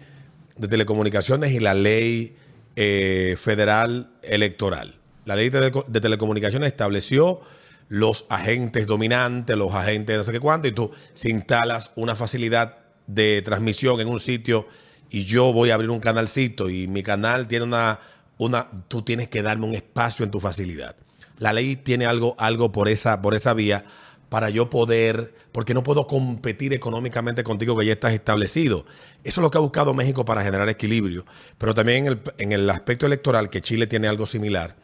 de 0.57 0.67
telecomunicaciones 0.67 1.51
y 1.53 1.59
la 1.59 1.73
ley 1.73 2.35
eh, 2.75 3.35
federal 3.39 4.11
electoral. 4.21 4.95
La 5.25 5.35
ley 5.35 5.49
de 5.49 5.71
telecomunicaciones 6.01 6.67
estableció 6.67 7.39
los 7.87 8.25
agentes 8.29 8.85
dominantes, 8.85 9.55
los 9.55 9.73
agentes 9.73 10.17
no 10.17 10.23
sé 10.25 10.31
qué 10.33 10.39
cuánto, 10.39 10.67
y 10.67 10.71
tú 10.73 10.91
si 11.13 11.29
instalas 11.29 11.91
una 11.95 12.15
facilidad 12.15 12.77
de 13.07 13.41
transmisión 13.43 14.01
en 14.01 14.07
un 14.09 14.19
sitio 14.19 14.67
y 15.09 15.23
yo 15.25 15.53
voy 15.53 15.69
a 15.69 15.75
abrir 15.75 15.89
un 15.89 15.99
canalcito 15.99 16.69
y 16.69 16.87
mi 16.87 17.01
canal 17.03 17.47
tiene 17.47 17.65
una, 17.65 17.99
una, 18.37 18.67
tú 18.87 19.01
tienes 19.03 19.27
que 19.29 19.41
darme 19.41 19.65
un 19.65 19.75
espacio 19.75 20.25
en 20.25 20.31
tu 20.31 20.39
facilidad. 20.39 20.95
La 21.39 21.53
ley 21.53 21.75
tiene 21.75 22.05
algo, 22.05 22.35
algo 22.37 22.71
por, 22.71 22.89
esa, 22.89 23.21
por 23.21 23.35
esa 23.35 23.53
vía 23.53 23.85
para 24.29 24.49
yo 24.49 24.69
poder, 24.69 25.35
porque 25.51 25.75
no 25.75 25.83
puedo 25.83 26.07
competir 26.07 26.73
económicamente 26.73 27.43
contigo 27.43 27.77
que 27.77 27.85
ya 27.85 27.93
estás 27.93 28.13
establecido. 28.13 28.85
Eso 29.23 29.41
es 29.41 29.43
lo 29.43 29.51
que 29.51 29.59
ha 29.59 29.61
buscado 29.61 29.93
México 29.93 30.25
para 30.25 30.43
generar 30.43 30.69
equilibrio. 30.69 31.25
Pero 31.57 31.75
también 31.75 32.07
en 32.07 32.13
el, 32.13 32.21
en 32.39 32.51
el 32.51 32.69
aspecto 32.69 33.05
electoral, 33.05 33.49
que 33.51 33.61
Chile 33.61 33.85
tiene 33.85 34.07
algo 34.07 34.25
similar, 34.25 34.75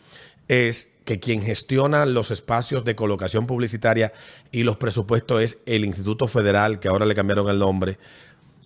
es 0.47 0.89
que 1.03 1.19
quien 1.19 1.41
gestiona 1.41 2.05
los 2.05 2.29
espacios 2.29 2.85
de 2.85 2.95
colocación 2.95 3.47
publicitaria 3.47 4.13
y 4.51 4.61
los 4.61 4.77
presupuestos 4.77 5.41
es 5.41 5.57
el 5.65 5.83
Instituto 5.83 6.27
Federal, 6.27 6.79
que 6.79 6.87
ahora 6.87 7.07
le 7.07 7.15
cambiaron 7.15 7.49
el 7.49 7.57
nombre, 7.57 7.97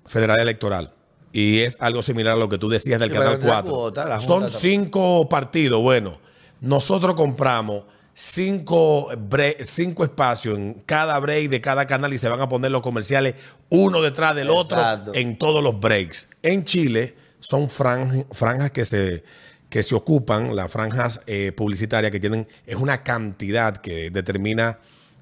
Federal 0.06 0.42
Electoral. 0.42 0.94
Y 1.32 1.60
es 1.60 1.78
algo 1.80 2.04
similar 2.04 2.34
a 2.34 2.40
lo 2.40 2.50
que 2.50 2.58
tú 2.58 2.68
decías 2.70 3.00
del 3.00 3.10
Sí, 3.10 3.18
Canal 3.18 3.40
pero 3.40 3.48
la 3.48 3.62
4. 3.62 3.72
cuota, 3.74 4.06
la 4.06 4.20
Son 4.20 4.50
cinco 4.50 5.30
partidos. 5.30 5.82
Bueno, 5.82 6.20
nosotros 6.64 7.14
compramos 7.14 7.86
cinco, 8.16 9.10
cinco 9.64 10.04
espacios 10.04 10.58
en 10.58 10.74
cada 10.86 11.20
break 11.20 11.50
de 11.50 11.62
cada 11.62 11.86
canal 11.86 12.14
y 12.14 12.18
se 12.18 12.30
van 12.30 12.42
a 12.42 12.50
poner 12.50 12.72
los 12.72 12.82
comerciales 12.82 13.36
uno 13.70 14.02
detrás 14.02 14.36
del 14.36 14.50
Exacto. 14.50 15.12
otro 15.12 15.16
en 15.16 15.38
todos 15.38 15.64
los 15.64 15.80
breaks. 15.80 16.28
En 16.42 16.64
Chile 16.64 17.16
son 17.40 17.70
fran- 17.70 18.26
franjas 18.32 18.72
que 18.72 18.86
se, 18.86 19.24
que 19.70 19.84
se 19.84 19.96
ocupan, 19.96 20.56
las 20.56 20.72
franjas 20.72 21.22
eh, 21.28 21.52
publicitarias 21.56 22.12
que 22.12 22.20
tienen, 22.20 22.48
es 22.66 22.76
una 22.76 23.04
cantidad 23.04 23.78
que 23.78 24.10
determina 24.10 24.80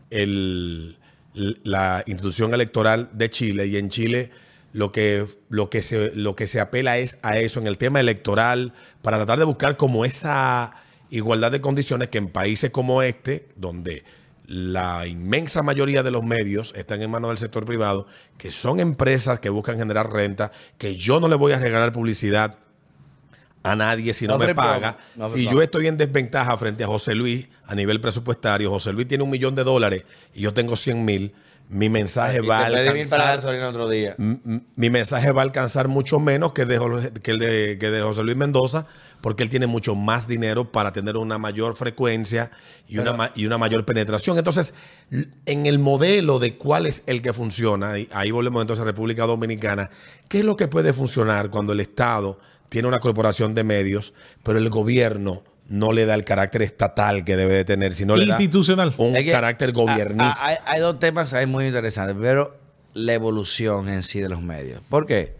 el- 0.09 0.97
la 1.33 2.03
institución 2.07 2.53
electoral 2.53 3.09
de 3.13 3.29
Chile 3.29 3.65
y 3.67 3.77
en 3.77 3.89
Chile 3.89 4.29
lo 4.73 4.91
que, 4.91 5.25
lo, 5.49 5.69
que 5.69 5.81
se, 5.81 6.13
lo 6.15 6.35
que 6.35 6.45
se 6.45 6.59
apela 6.59 6.97
es 6.97 7.19
a 7.21 7.37
eso 7.37 7.59
en 7.61 7.67
el 7.67 7.77
tema 7.77 7.99
electoral 8.01 8.73
para 9.01 9.17
tratar 9.17 9.39
de 9.39 9.45
buscar 9.45 9.77
como 9.77 10.03
esa 10.05 10.73
igualdad 11.11 11.51
de 11.51 11.61
condiciones 11.61 12.07
que 12.07 12.17
en 12.17 12.29
países 12.29 12.71
como 12.71 13.01
este, 13.03 13.47
donde 13.55 14.03
la 14.47 15.07
inmensa 15.07 15.61
mayoría 15.61 16.03
de 16.03 16.11
los 16.11 16.23
medios 16.23 16.73
están 16.75 17.01
en 17.01 17.11
manos 17.11 17.29
del 17.29 17.37
sector 17.37 17.65
privado, 17.65 18.07
que 18.37 18.51
son 18.51 18.79
empresas 18.79 19.39
que 19.39 19.49
buscan 19.49 19.77
generar 19.77 20.11
renta, 20.11 20.51
que 20.77 20.95
yo 20.95 21.19
no 21.19 21.27
le 21.27 21.35
voy 21.35 21.53
a 21.53 21.59
regalar 21.59 21.93
publicidad 21.93 22.57
a 23.63 23.75
nadie 23.75 24.13
si 24.13 24.25
no, 24.25 24.37
No 24.37 24.45
me 24.45 24.55
paga. 24.55 24.97
No 25.15 25.27
si 25.27 25.47
yo 25.47 25.61
estoy 25.61 25.87
en 25.87 25.97
desventaja 25.97 26.57
frente 26.57 26.83
a 26.83 26.87
José 26.87 27.13
Luis 27.13 27.47
a 27.65 27.75
nivel 27.75 28.01
presupuestario, 28.01 28.69
José 28.71 28.91
Luis 28.91 29.07
tiene 29.07 29.23
un 29.23 29.29
millón 29.29 29.55
de 29.55 29.63
dólares 29.63 30.05
y 30.33 30.41
yo 30.41 30.53
tengo 30.53 30.75
100 30.75 31.05
mil, 31.05 31.33
mi 31.69 31.89
mensaje 31.89 32.39
Y 32.43 32.47
va 32.47 32.65
a 32.65 32.69
para 32.69 32.91
alcanzar 32.91 33.45
otro 33.45 33.87
día. 33.87 34.15
mi 34.17 34.89
mensaje 34.89 35.31
va 35.31 35.41
a 35.41 35.45
alcanzar 35.45 35.87
mucho 35.87 36.19
menos 36.19 36.53
que, 36.53 36.65
de, 36.65 37.11
que 37.21 37.31
el 37.31 37.39
de, 37.39 37.77
que 37.79 37.89
de 37.91 38.01
José 38.01 38.23
Luis 38.23 38.35
Mendoza, 38.35 38.87
porque 39.21 39.43
él 39.43 39.49
tiene 39.49 39.67
mucho 39.67 39.95
más 39.95 40.27
dinero 40.27 40.71
para 40.71 40.91
tener 40.91 41.15
una 41.17 41.37
mayor 41.37 41.75
frecuencia 41.75 42.51
y, 42.87 42.97
una, 42.97 43.13
ma- 43.13 43.31
y 43.35 43.45
una 43.45 43.57
mayor 43.57 43.85
penetración. 43.85 44.37
Entonces, 44.37 44.73
en 45.45 45.65
el 45.65 45.79
modelo 45.79 46.39
de 46.39 46.55
cuál 46.57 46.85
es 46.87 47.03
el 47.07 47.21
que 47.21 47.33
funciona, 47.33 47.97
y 47.99 48.07
ahí 48.13 48.31
volvemos 48.31 48.61
entonces 48.61 48.81
a 48.81 48.85
República 48.85 49.25
Dominicana, 49.25 49.89
¿qué 50.27 50.39
es 50.39 50.45
lo 50.45 50.55
que 50.57 50.67
puede 50.67 50.93
funcionar 50.93 51.49
cuando 51.49 51.73
el 51.73 51.79
Estado 51.79 52.39
tiene 52.69 52.87
una 52.87 52.99
corporación 52.99 53.53
de 53.53 53.63
medios, 53.63 54.13
pero 54.43 54.57
el 54.57 54.69
gobierno 54.69 55.43
no 55.67 55.93
le 55.93 56.05
da 56.05 56.15
el 56.15 56.23
carácter 56.25 56.61
estatal 56.63 57.23
que 57.23 57.35
debe 57.37 57.53
de 57.53 57.65
tener, 57.65 57.93
sino 57.93 58.15
le 58.15 58.25
da 58.25 58.33
Institucional. 58.41 58.93
un 58.97 59.15
Es 59.15 59.23
que, 59.23 59.31
carácter 59.31 59.71
gobiernista? 59.71 60.33
ah, 60.41 60.47
hay, 60.47 60.55
hay 60.65 60.79
dos 60.81 60.99
temas 60.99 61.33
ahí 61.33 61.45
muy 61.45 61.65
interesantes. 61.67 62.15
Primero, 62.15 62.57
la 62.93 63.13
evolución 63.13 63.87
en 63.87 64.03
sí 64.03 64.19
de 64.19 64.27
los 64.29 64.41
medios. 64.41 64.81
¿Por 64.89 65.05
qué? 65.05 65.35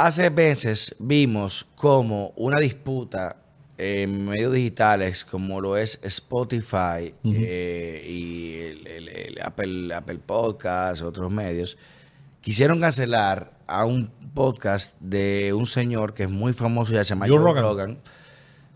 Hace 0.00 0.30
meses 0.30 0.94
vimos 1.00 1.66
como 1.74 2.32
una 2.36 2.60
disputa 2.60 3.34
en 3.76 4.26
medios 4.28 4.52
digitales 4.52 5.24
como 5.24 5.60
lo 5.60 5.76
es 5.76 5.98
Spotify 6.04 7.12
eh, 7.24 8.06
y 8.08 8.54
el, 8.60 8.86
el- 8.86 9.08
el 9.08 9.42
Apple, 9.42 9.92
Apple 9.92 10.20
Podcast, 10.24 11.02
otros 11.02 11.32
medios, 11.32 11.76
quisieron 12.40 12.78
cancelar 12.80 13.50
a 13.66 13.84
un 13.86 14.08
podcast 14.34 14.96
de 15.00 15.52
un 15.52 15.66
señor 15.66 16.14
que 16.14 16.22
es 16.24 16.30
muy 16.30 16.52
famoso, 16.52 16.92
ya 16.92 17.02
se 17.02 17.10
llama 17.10 17.26
Joe 17.26 17.38
Joe 17.38 17.44
Rogan. 17.46 17.62
Rogan. 17.64 17.98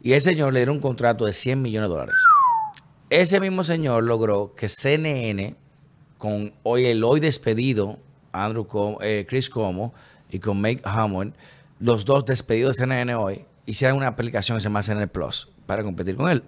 Y 0.03 0.15
ese 0.15 0.31
señor 0.31 0.53
le 0.53 0.59
dieron 0.59 0.77
un 0.77 0.83
contrato 0.83 1.25
de 1.25 1.33
100 1.33 1.63
millones 1.63 1.89
de 1.89 1.95
dólares. 1.95 2.17
Ese 3.11 3.39
mismo 3.39 3.63
señor 3.63 4.03
logró 4.03 4.55
que 4.57 4.69
CNN, 4.69 5.55
con 6.19 6.53
hoy 6.65 6.87
el 6.87 7.05
hoy 7.05 7.21
despedido 7.21 8.01
Andrew 8.33 8.67
Com- 8.67 8.97
eh, 9.03 9.25
Chris 9.29 9.49
Como 9.49 9.95
y 10.33 10.41
con 10.41 10.61
Mike 10.61 10.83
Hammond, 10.85 11.35
los 11.79 12.05
dos 12.05 12.25
despedidos 12.25 12.77
de 12.77 12.83
CNN 12.85 13.15
hoy, 13.15 13.45
hicieran 13.67 13.97
una 13.97 14.09
aplicación 14.09 14.57
que 14.57 14.63
se 14.63 14.65
llama 14.65 14.83
CNN 14.83 15.07
Plus 15.07 15.49
para 15.67 15.85
competir 15.85 16.17
con 16.17 16.29
él. 16.29 16.43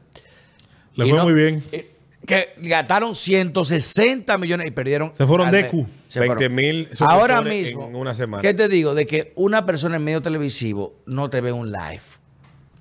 Le 0.97 1.07
Y 1.07 1.11
fue 1.11 1.19
no- 1.19 1.25
muy 1.25 1.35
bien. 1.35 1.63
eh, 1.71 1.91
Que 2.27 2.55
gastaron 2.57 3.15
160 3.15 4.39
millones 4.39 4.67
y 4.67 4.71
perdieron. 4.71 5.15
Se 5.15 5.27
fueron 5.27 5.51
de. 5.51 5.69
Q. 5.69 5.87
Se 6.09 6.21
fueron. 6.25 6.39
20.000 6.39 6.89
Ahora 7.07 7.43
mismo, 7.43 7.87
en 7.87 7.97
una 7.97 8.15
semana. 8.15 8.41
¿qué 8.43 8.55
te 8.55 8.67
digo? 8.69 8.95
De 8.95 9.05
que 9.07 9.33
una 9.37 9.67
persona 9.67 9.97
en 9.97 10.05
medio 10.05 10.23
televisivo 10.23 10.95
no 11.05 11.29
te 11.29 11.43
ve 11.43 11.53
un 11.53 11.71
live. 11.71 12.01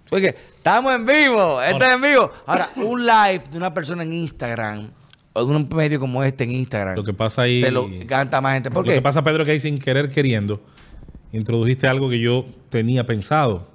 Porque 0.09 0.27
estamos 0.57 0.93
en 0.93 1.05
vivo, 1.05 1.61
esto 1.61 1.83
es 1.83 1.93
en 1.93 2.01
vivo. 2.01 2.31
Ahora, 2.45 2.69
un 2.77 3.05
live 3.05 3.41
de 3.51 3.57
una 3.57 3.73
persona 3.73 4.03
en 4.03 4.13
Instagram 4.13 4.91
o 5.33 5.43
de 5.45 5.53
un 5.55 5.67
medio 5.75 5.99
como 5.99 6.23
este 6.23 6.43
en 6.45 6.51
Instagram. 6.51 6.95
Lo 6.95 7.03
que 7.03 7.13
pasa 7.13 7.41
ahí. 7.41 7.61
Te 7.61 7.71
lo 7.71 7.89
canta 8.07 8.39
más 8.39 8.53
gente. 8.53 8.69
¿Por 8.71 8.85
Lo 8.85 8.89
qué? 8.91 8.95
que 8.97 9.01
pasa, 9.01 9.23
Pedro, 9.25 9.43
que 9.43 9.51
ahí 9.51 9.59
sin 9.59 9.77
querer 9.79 10.09
queriendo, 10.09 10.61
introdujiste 11.33 11.87
algo 11.87 12.09
que 12.09 12.19
yo 12.19 12.45
tenía 12.69 13.05
pensado. 13.05 13.67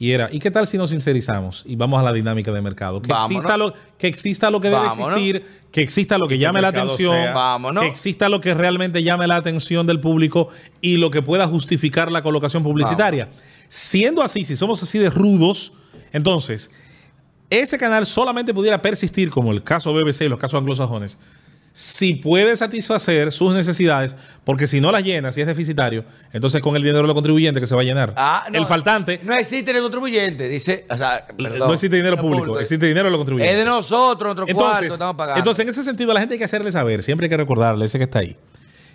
Y 0.00 0.12
era, 0.12 0.28
¿y 0.30 0.38
qué 0.38 0.52
tal 0.52 0.66
si 0.68 0.78
nos 0.78 0.90
sincerizamos 0.90 1.64
y 1.66 1.74
vamos 1.74 1.98
a 1.98 2.04
la 2.04 2.12
dinámica 2.12 2.52
de 2.52 2.60
mercado? 2.60 3.02
Que 3.02 3.08
Vámonos. 3.08 3.30
exista 3.30 3.56
lo 3.56 3.74
que 3.98 4.06
exista 4.06 4.50
lo 4.50 4.60
que 4.60 4.68
debe 4.68 4.80
Vámonos. 4.80 5.08
existir, 5.08 5.44
que 5.72 5.80
exista 5.82 6.18
lo 6.18 6.28
que 6.28 6.38
llame 6.38 6.60
la 6.60 6.68
atención, 6.68 7.16
que 7.80 7.86
exista 7.86 8.28
lo 8.28 8.40
que 8.40 8.54
realmente 8.54 9.02
llame 9.02 9.26
la 9.26 9.36
atención 9.36 9.88
del 9.88 10.00
público 10.00 10.50
y 10.80 10.98
lo 10.98 11.10
que 11.10 11.20
pueda 11.20 11.48
justificar 11.48 12.12
la 12.12 12.22
colocación 12.22 12.62
publicitaria. 12.62 13.30
Siendo 13.68 14.22
así, 14.22 14.44
si 14.44 14.56
somos 14.56 14.80
así 14.84 15.00
de 15.00 15.10
rudos, 15.10 15.72
entonces 16.12 16.70
ese 17.50 17.76
canal 17.76 18.06
solamente 18.06 18.54
pudiera 18.54 18.80
persistir, 18.80 19.30
como 19.30 19.50
el 19.52 19.64
caso 19.64 19.92
BBC 19.92 20.22
y 20.22 20.28
los 20.28 20.38
casos 20.38 20.60
anglosajones, 20.60 21.18
si 21.78 22.14
puede 22.14 22.56
satisfacer 22.56 23.30
sus 23.30 23.54
necesidades, 23.54 24.16
porque 24.42 24.66
si 24.66 24.80
no 24.80 24.90
las 24.90 25.04
llena, 25.04 25.32
si 25.32 25.42
es 25.42 25.46
deficitario, 25.46 26.04
entonces 26.32 26.60
con 26.60 26.74
el 26.74 26.82
dinero 26.82 27.02
de 27.02 27.06
los 27.06 27.14
contribuyentes 27.14 27.60
que 27.60 27.68
se 27.68 27.74
va 27.76 27.82
a 27.82 27.84
llenar. 27.84 28.14
Ah, 28.16 28.46
no, 28.50 28.58
el 28.58 28.66
faltante, 28.66 29.20
No 29.22 29.32
existe 29.32 29.70
el 29.70 29.80
contribuyente, 29.80 30.48
dice. 30.48 30.86
O 30.90 30.96
sea, 30.96 31.24
perdón, 31.28 31.68
no 31.68 31.72
existe 31.74 31.94
dinero 31.94 32.16
no 32.16 32.22
público, 32.22 32.58
existe 32.58 32.84
dinero 32.84 33.04
de 33.04 33.10
los 33.12 33.18
contribuyentes. 33.18 33.56
Es 33.56 33.64
de 33.64 33.70
nosotros, 33.70 34.34
nuestro 34.34 34.56
cuarto, 34.56 34.70
Entonces, 34.70 34.92
estamos 34.92 35.14
pagando. 35.14 35.38
entonces, 35.38 35.62
en 35.62 35.68
ese 35.68 35.84
sentido, 35.84 36.10
a 36.10 36.14
la 36.14 36.20
gente 36.20 36.34
hay 36.34 36.38
que 36.38 36.46
hacerle 36.46 36.72
saber, 36.72 37.04
siempre 37.04 37.26
hay 37.26 37.30
que 37.30 37.36
recordarle, 37.36 37.84
ese 37.84 37.98
que 37.98 38.04
está 38.04 38.18
ahí, 38.18 38.36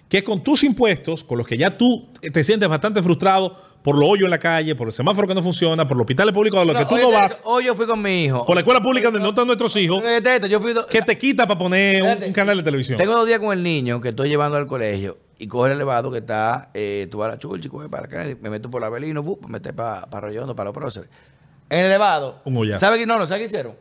que 0.10 0.24
con 0.24 0.44
tus 0.44 0.64
impuestos, 0.64 1.24
con 1.24 1.38
los 1.38 1.48
que 1.48 1.58
ya 1.58 1.76
tú 1.76 2.08
te 2.32 2.44
sientes 2.44 2.70
bastante 2.70 3.02
frustrado 3.02 3.56
por 3.82 3.98
lo 3.98 4.08
hoyo 4.08 4.26
en 4.26 4.32
la 4.32 4.38
calle, 4.38 4.76
por 4.76 4.88
el 4.88 4.94
semáforo 4.94 5.28
que 5.28 5.36
no 5.36 5.44
funciona, 5.44 5.88
por 5.88 5.98
los 5.98 6.04
hospitales 6.04 6.34
públicos 6.34 6.60
a 6.62 6.66
los 6.66 6.76
que 6.78 6.86
tú 6.86 6.98
no 6.98 7.12
vas, 7.12 7.42
Hoy 7.44 7.66
yo 7.66 7.76
fui 7.76 7.86
con 7.86 8.02
mi 8.02 8.26
hijo. 8.26 8.46
por 8.46 8.56
la 8.56 8.62
escuela 8.62 8.82
pública 8.82 9.08
donde 9.08 9.20
no 9.20 9.30
están 9.30 9.48
nuestros 9.48 9.76
hijos, 9.76 10.04
yo 10.50 10.60
fui 10.62 10.74
que 10.90 11.02
te 11.02 11.18
quita 11.18 11.48
para 11.48 11.60
poner 11.60 12.02
un, 12.02 12.08
Espérate. 12.10 12.28
un 12.28 12.34
canal 12.34 12.58
de 12.58 12.64
televisión. 12.64 12.98
Tengo 12.98 13.14
dos 13.14 13.28
días 13.28 13.40
con 13.40 13.52
el 13.52 13.62
niño 13.64 14.00
que 14.00 14.10
estoy 14.10 14.30
llevando 14.30 14.58
al 14.58 14.68
colegio 14.68 15.18
y 15.38 15.48
coge 15.48 15.72
el 15.72 15.76
elevado 15.76 16.12
que 16.12 16.20
está, 16.20 16.70
eh, 16.74 17.08
tú 17.12 17.18
vas 17.18 17.30
a 17.30 17.32
la 17.34 17.40
chulchi, 17.40 17.68
coge 17.68 17.90
para 17.90 18.06
acá, 18.06 18.26
me 18.40 18.50
meto 18.50 18.70
por 18.70 18.82
la 18.82 18.90
Belino, 18.90 19.24
me 19.24 19.48
meto 19.48 19.74
para 19.74 20.06
pa 20.06 20.18
Arroyondo, 20.20 20.56
para 20.56 20.70
los 20.70 20.74
próceres. 20.76 21.10
En 21.70 21.80
el 21.80 21.86
elevado, 21.88 22.40
Un 22.46 22.56
hoyazo. 22.56 22.80
¿sabes 22.80 23.00
qué? 23.00 23.06
No, 23.06 23.18
no, 23.18 23.26
¿sabes 23.26 23.42
qué 23.42 23.46
hicieron? 23.46 23.76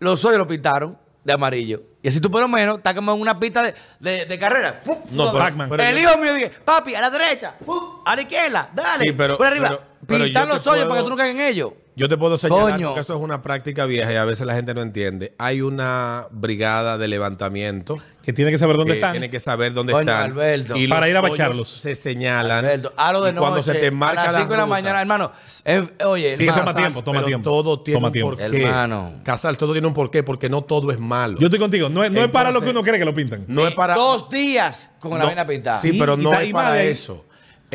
Los 0.00 0.24
hoyos 0.24 0.38
los 0.38 0.48
pintaron 0.48 0.96
de 1.24 1.32
amarillo. 1.32 1.82
Y 2.02 2.08
así 2.08 2.20
tú 2.20 2.30
por 2.30 2.42
lo 2.42 2.48
menos 2.48 2.76
estás 2.78 2.94
como 2.94 3.12
en 3.14 3.20
una 3.20 3.38
pista 3.40 3.62
de, 3.62 3.74
de, 3.98 4.26
de 4.26 4.38
carrera. 4.38 4.82
¡Pum! 4.84 4.98
No, 5.10 5.32
pero- 5.32 5.68
pero 5.70 5.82
el 5.82 5.94
yo- 5.96 6.00
hijo 6.10 6.18
mío 6.18 6.34
dice, 6.34 6.50
papi, 6.64 6.94
a 6.94 7.00
la 7.00 7.10
derecha, 7.10 7.54
¡pum! 7.64 8.02
a 8.04 8.14
la 8.14 8.22
izquierda, 8.22 8.68
dale, 8.74 9.04
Sí, 9.04 9.12
pero- 9.12 9.36
por 9.38 9.46
arriba. 9.46 9.80
pero- 10.06 10.24
Pintar 10.24 10.46
los 10.48 10.66
hoyos 10.66 10.84
puedo- 10.84 10.88
para 10.88 11.00
que 11.00 11.04
tú 11.04 11.10
no 11.10 11.16
caigas 11.16 11.34
en 11.36 11.40
ellos. 11.40 11.72
Yo 11.96 12.08
te 12.08 12.16
puedo 12.16 12.36
señalar, 12.38 12.72
Coño. 12.72 12.88
porque 12.88 13.00
eso 13.02 13.14
es 13.14 13.20
una 13.20 13.40
práctica 13.42 13.86
vieja 13.86 14.12
y 14.12 14.16
a 14.16 14.24
veces 14.24 14.44
la 14.46 14.54
gente 14.54 14.74
no 14.74 14.80
entiende. 14.82 15.32
Hay 15.38 15.60
una 15.60 16.26
brigada 16.32 16.98
de 16.98 17.06
levantamiento 17.06 17.98
que 18.22 18.32
tiene 18.32 18.50
que 18.50 18.58
saber 18.58 18.76
dónde 18.76 18.94
que 18.94 18.98
están. 18.98 19.12
tiene 19.12 19.30
que 19.30 19.38
saber 19.38 19.72
dónde 19.74 19.92
Coño, 19.92 20.02
están. 20.10 20.22
Alberto. 20.32 20.76
Y 20.76 20.88
Para 20.88 21.08
ir 21.08 21.16
a 21.16 21.20
bacharlos. 21.20 21.68
Se 21.70 21.94
señalan. 21.94 22.64
Alberto, 22.64 22.92
hazlo 22.96 23.22
de 23.22 23.30
y 23.30 23.34
cuando 23.34 23.56
noche, 23.58 23.72
se 23.72 23.78
te 23.78 23.90
marca 23.92 24.22
a 24.22 24.24
las 24.24 24.32
la 24.32 24.38
5 24.40 24.50
de 24.52 24.56
la 24.58 24.66
mañana, 24.66 25.00
hermano. 25.02 25.30
eh, 25.64 25.86
oye, 26.04 26.36
Sí, 26.36 26.44
hermano, 26.48 26.62
toma 26.64 26.74
tiempo, 26.74 27.04
toma 27.04 27.16
pero 27.18 27.26
tiempo. 27.28 27.50
Todo 27.50 27.80
tiene 27.80 27.96
Toma 27.98 28.06
un 28.08 28.12
tiempo. 28.12 28.30
porqué. 28.36 28.62
Hermano. 28.64 29.12
Casal, 29.22 29.56
todo 29.56 29.70
tiene 29.72 29.86
un 29.86 29.94
porqué, 29.94 30.22
porque 30.24 30.48
no 30.48 30.62
todo 30.62 30.90
es 30.90 30.98
malo. 30.98 31.38
Yo 31.38 31.46
estoy 31.46 31.60
contigo. 31.60 31.88
No 31.90 32.02
es, 32.02 32.10
no 32.10 32.24
es 32.24 32.28
para 32.30 32.50
lo 32.50 32.60
que 32.60 32.70
Entonces- 32.70 32.72
uno 32.72 32.82
cree 32.82 32.98
que 32.98 33.04
lo 33.04 33.14
pintan. 33.14 33.44
no 33.46 33.68
es 33.68 33.74
para. 33.74 33.94
Dos 33.94 34.28
días 34.30 34.90
con 34.98 35.12
la 35.12 35.18
No, 35.18 35.26
vaina 35.26 35.46
pintada. 35.46 35.76
Sí, 35.76 35.92
pero 35.96 36.16
no 36.16 36.32
es 36.34 36.48
y 36.48 36.52
para 36.52 36.82
eso. 36.82 37.24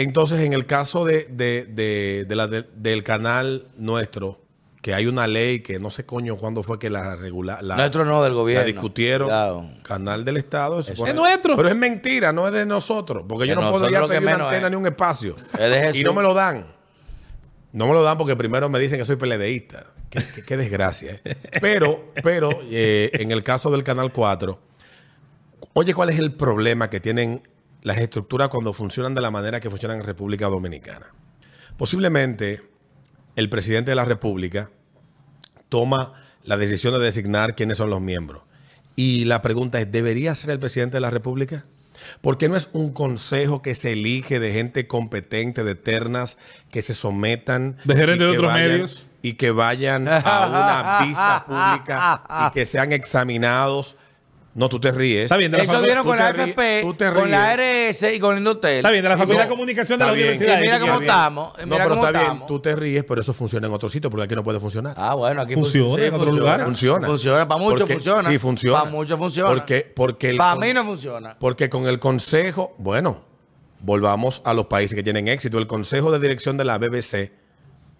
Entonces, 0.01 0.39
en 0.41 0.53
el 0.53 0.65
caso 0.65 1.05
de, 1.05 1.25
de- 1.25 1.65
de- 1.65 2.25
de 2.25 2.35
la 2.35 2.47
de- 2.47 2.65
del 2.75 3.03
canal 3.03 3.67
nuestro, 3.77 4.39
que 4.81 4.93
hay 4.93 5.07
una 5.07 5.27
ley 5.27 5.59
que 5.59 5.77
no 5.77 5.89
sé 5.91 6.05
coño 6.05 6.37
cuándo 6.37 6.63
fue 6.63 6.79
que 6.79 6.89
la 6.89 7.17
regula, 7.17 7.59
la, 7.61 7.75
Nuestro 7.75 8.05
no, 8.05 8.23
del 8.23 8.31
la 8.31 8.39
gobierno. 8.39 8.65
discutieron. 8.65 9.27
Cuidado. 9.27 9.69
Canal 9.83 10.23
del 10.23 10.37
Estado. 10.37 10.81
supone- 10.83 11.09
Es 11.09 11.15
nuestro. 11.15 11.57
Pero 11.57 11.67
es 11.67 11.75
mentira, 11.75 12.31
no 12.31 12.47
es 12.47 12.53
de 12.53 12.65
nosotros. 12.65 13.25
Porque 13.27 13.45
yo 13.45 13.55
no 13.55 13.69
puedo 13.71 13.89
ir 13.89 13.95
a 13.97 13.99
nosotros 13.99 14.01
lo 14.01 14.07
que 14.07 14.25
pedir 14.25 14.35
una 14.35 14.45
antena 14.45 14.67
es. 14.67 14.71
ni 14.71 14.77
un 14.77 14.85
espacio. 14.85 15.35
Es. 15.59 15.95
Y 15.97 16.03
no 16.03 16.13
me 16.13 16.21
lo 16.21 16.33
dan. 16.33 16.65
No 17.73 17.87
me 17.87 17.93
lo 17.93 18.01
dan 18.03 18.17
porque 18.17 18.35
primero 18.37 18.69
me 18.69 18.79
dicen 18.79 18.97
que 18.99 19.05
soy 19.05 19.17
peledeísta. 19.17 19.85
Qué, 20.09 20.19
qué- 20.35 20.43
qué 20.45 20.57
desgracia. 20.57 21.19
¿eh? 21.25 21.35
Pero, 21.61 22.13
pero 22.23 22.49
eh, 22.71 23.11
en 23.13 23.31
el 23.31 23.43
caso 23.43 23.69
del 23.69 23.83
Canal 23.83 24.11
4, 24.13 24.59
oye, 25.73 25.93
¿cuál 25.93 26.09
es 26.09 26.17
el 26.19 26.31
problema 26.33 26.89
que 26.89 26.99
tienen 26.99 27.43
las 27.81 27.97
estructuras 27.97 28.49
cuando 28.49 28.73
funcionan 28.73 29.15
de 29.15 29.21
la 29.21 29.31
manera 29.31 29.59
que 29.59 29.69
funcionan 29.69 29.99
en 29.99 30.05
República 30.05 30.47
Dominicana? 30.47 31.07
Posiblemente 31.77 32.61
el 33.35 33.49
presidente 33.49 33.91
de 33.91 33.95
la 33.95 34.05
República 34.05 34.69
toma 35.69 36.13
la 36.43 36.57
decisión 36.57 36.93
de 36.93 36.99
designar 36.99 37.55
quiénes 37.55 37.77
son 37.77 37.89
los 37.89 38.01
miembros. 38.01 38.43
Y 38.95 39.25
la 39.25 39.41
pregunta 39.41 39.79
es, 39.79 39.91
¿debería 39.91 40.35
ser 40.35 40.49
el 40.49 40.59
presidente 40.59 40.97
de 40.97 41.01
la 41.01 41.09
República? 41.09 41.65
¿Por 42.21 42.37
qué 42.37 42.49
no 42.49 42.55
es 42.55 42.69
un 42.73 42.91
consejo 42.91 43.61
que 43.61 43.75
se 43.75 43.93
elige 43.93 44.39
de 44.39 44.51
gente 44.51 44.87
competente, 44.87 45.63
de 45.63 45.75
ternas, 45.75 46.37
que 46.71 46.81
se 46.81 46.93
sometan... 46.93 47.77
De 47.85 47.95
gerentes 47.95 48.27
de 48.27 48.37
otros 48.37 48.51
vayan- 48.51 48.71
medios. 48.71 49.05
Y 49.21 49.33
que 49.33 49.51
vayan 49.51 50.07
a 50.07 50.47
una 50.47 51.05
vista 51.05 51.45
pública 51.45 52.47
y 52.47 52.51
que 52.53 52.65
sean 52.65 52.93
examinados. 52.93 53.97
No, 54.59 54.67
tú 54.67 54.77
te 54.77 54.91
ríes. 54.91 55.23
Está 55.23 55.37
bien, 55.37 55.49
de 55.51 55.57
la 55.57 55.63
Eso 55.63 55.71
facu- 55.73 55.85
dieron 55.85 56.03
tú 56.03 56.09
con 56.09 56.17
la 56.17 56.29
FP, 56.31 56.81
tú 56.83 56.93
te 56.93 57.11
con 57.13 57.31
la 57.31 57.55
ríes. 57.55 57.97
RS 58.03 58.13
y 58.13 58.19
con 58.19 58.33
el 58.33 58.39
Indotel. 58.39 58.75
Está 58.75 58.91
bien, 58.91 59.01
de 59.03 59.07
la 59.09 59.17
Facultad 59.17 59.43
de 59.43 59.49
Comunicación 59.49 59.97
de 59.99 60.05
la 60.05 60.11
Universidad. 60.11 60.57
y 60.57 60.61
mira 60.63 60.79
¿qué 60.79 60.85
cómo 60.85 60.99
estamos. 60.99 61.53
No, 61.59 61.65
mira 61.65 61.77
pero 61.77 61.89
cómo 61.91 62.05
está 62.05 62.11
bien, 62.11 62.23
estamos. 62.23 62.47
tú 62.47 62.59
te 62.59 62.75
ríes, 62.75 63.05
pero 63.05 63.21
eso 63.21 63.33
funciona 63.33 63.67
en 63.67 63.73
otros 63.73 63.89
sitios, 63.89 64.11
porque 64.11 64.25
aquí 64.25 64.35
no 64.35 64.43
puede 64.43 64.59
funcionar. 64.59 64.95
Ah, 64.97 65.13
bueno, 65.15 65.39
aquí 65.41 65.53
Funciona 65.53 65.89
fun- 65.91 65.99
sí, 65.99 66.05
en 66.05 66.13
otros 66.13 66.35
lugares. 66.35 66.65
Funciona. 66.65 67.07
Funciona, 67.07 67.47
para 67.47 67.61
muchos 67.61 67.79
Porque- 67.79 67.93
funciona. 67.93 68.29
Sí, 68.29 68.37
funciona. 68.37 68.79
Para 68.79 68.91
muchos 68.91 69.17
funciona. 69.17 69.49
Porque, 69.49 69.91
porque 69.95 70.33
Para 70.35 70.59
mí 70.59 70.73
no 70.73 70.83
funciona. 70.83 71.37
Porque 71.39 71.69
con 71.69 71.87
el 71.87 71.97
consejo, 71.99 72.75
bueno, 72.79 73.21
volvamos 73.79 74.41
a 74.43 74.53
los 74.53 74.65
países 74.65 74.93
que 74.93 75.03
tienen 75.03 75.29
éxito. 75.29 75.57
El 75.57 75.67
consejo 75.67 76.11
de 76.11 76.19
dirección 76.19 76.57
de 76.57 76.65
la 76.65 76.77
BBC 76.77 77.31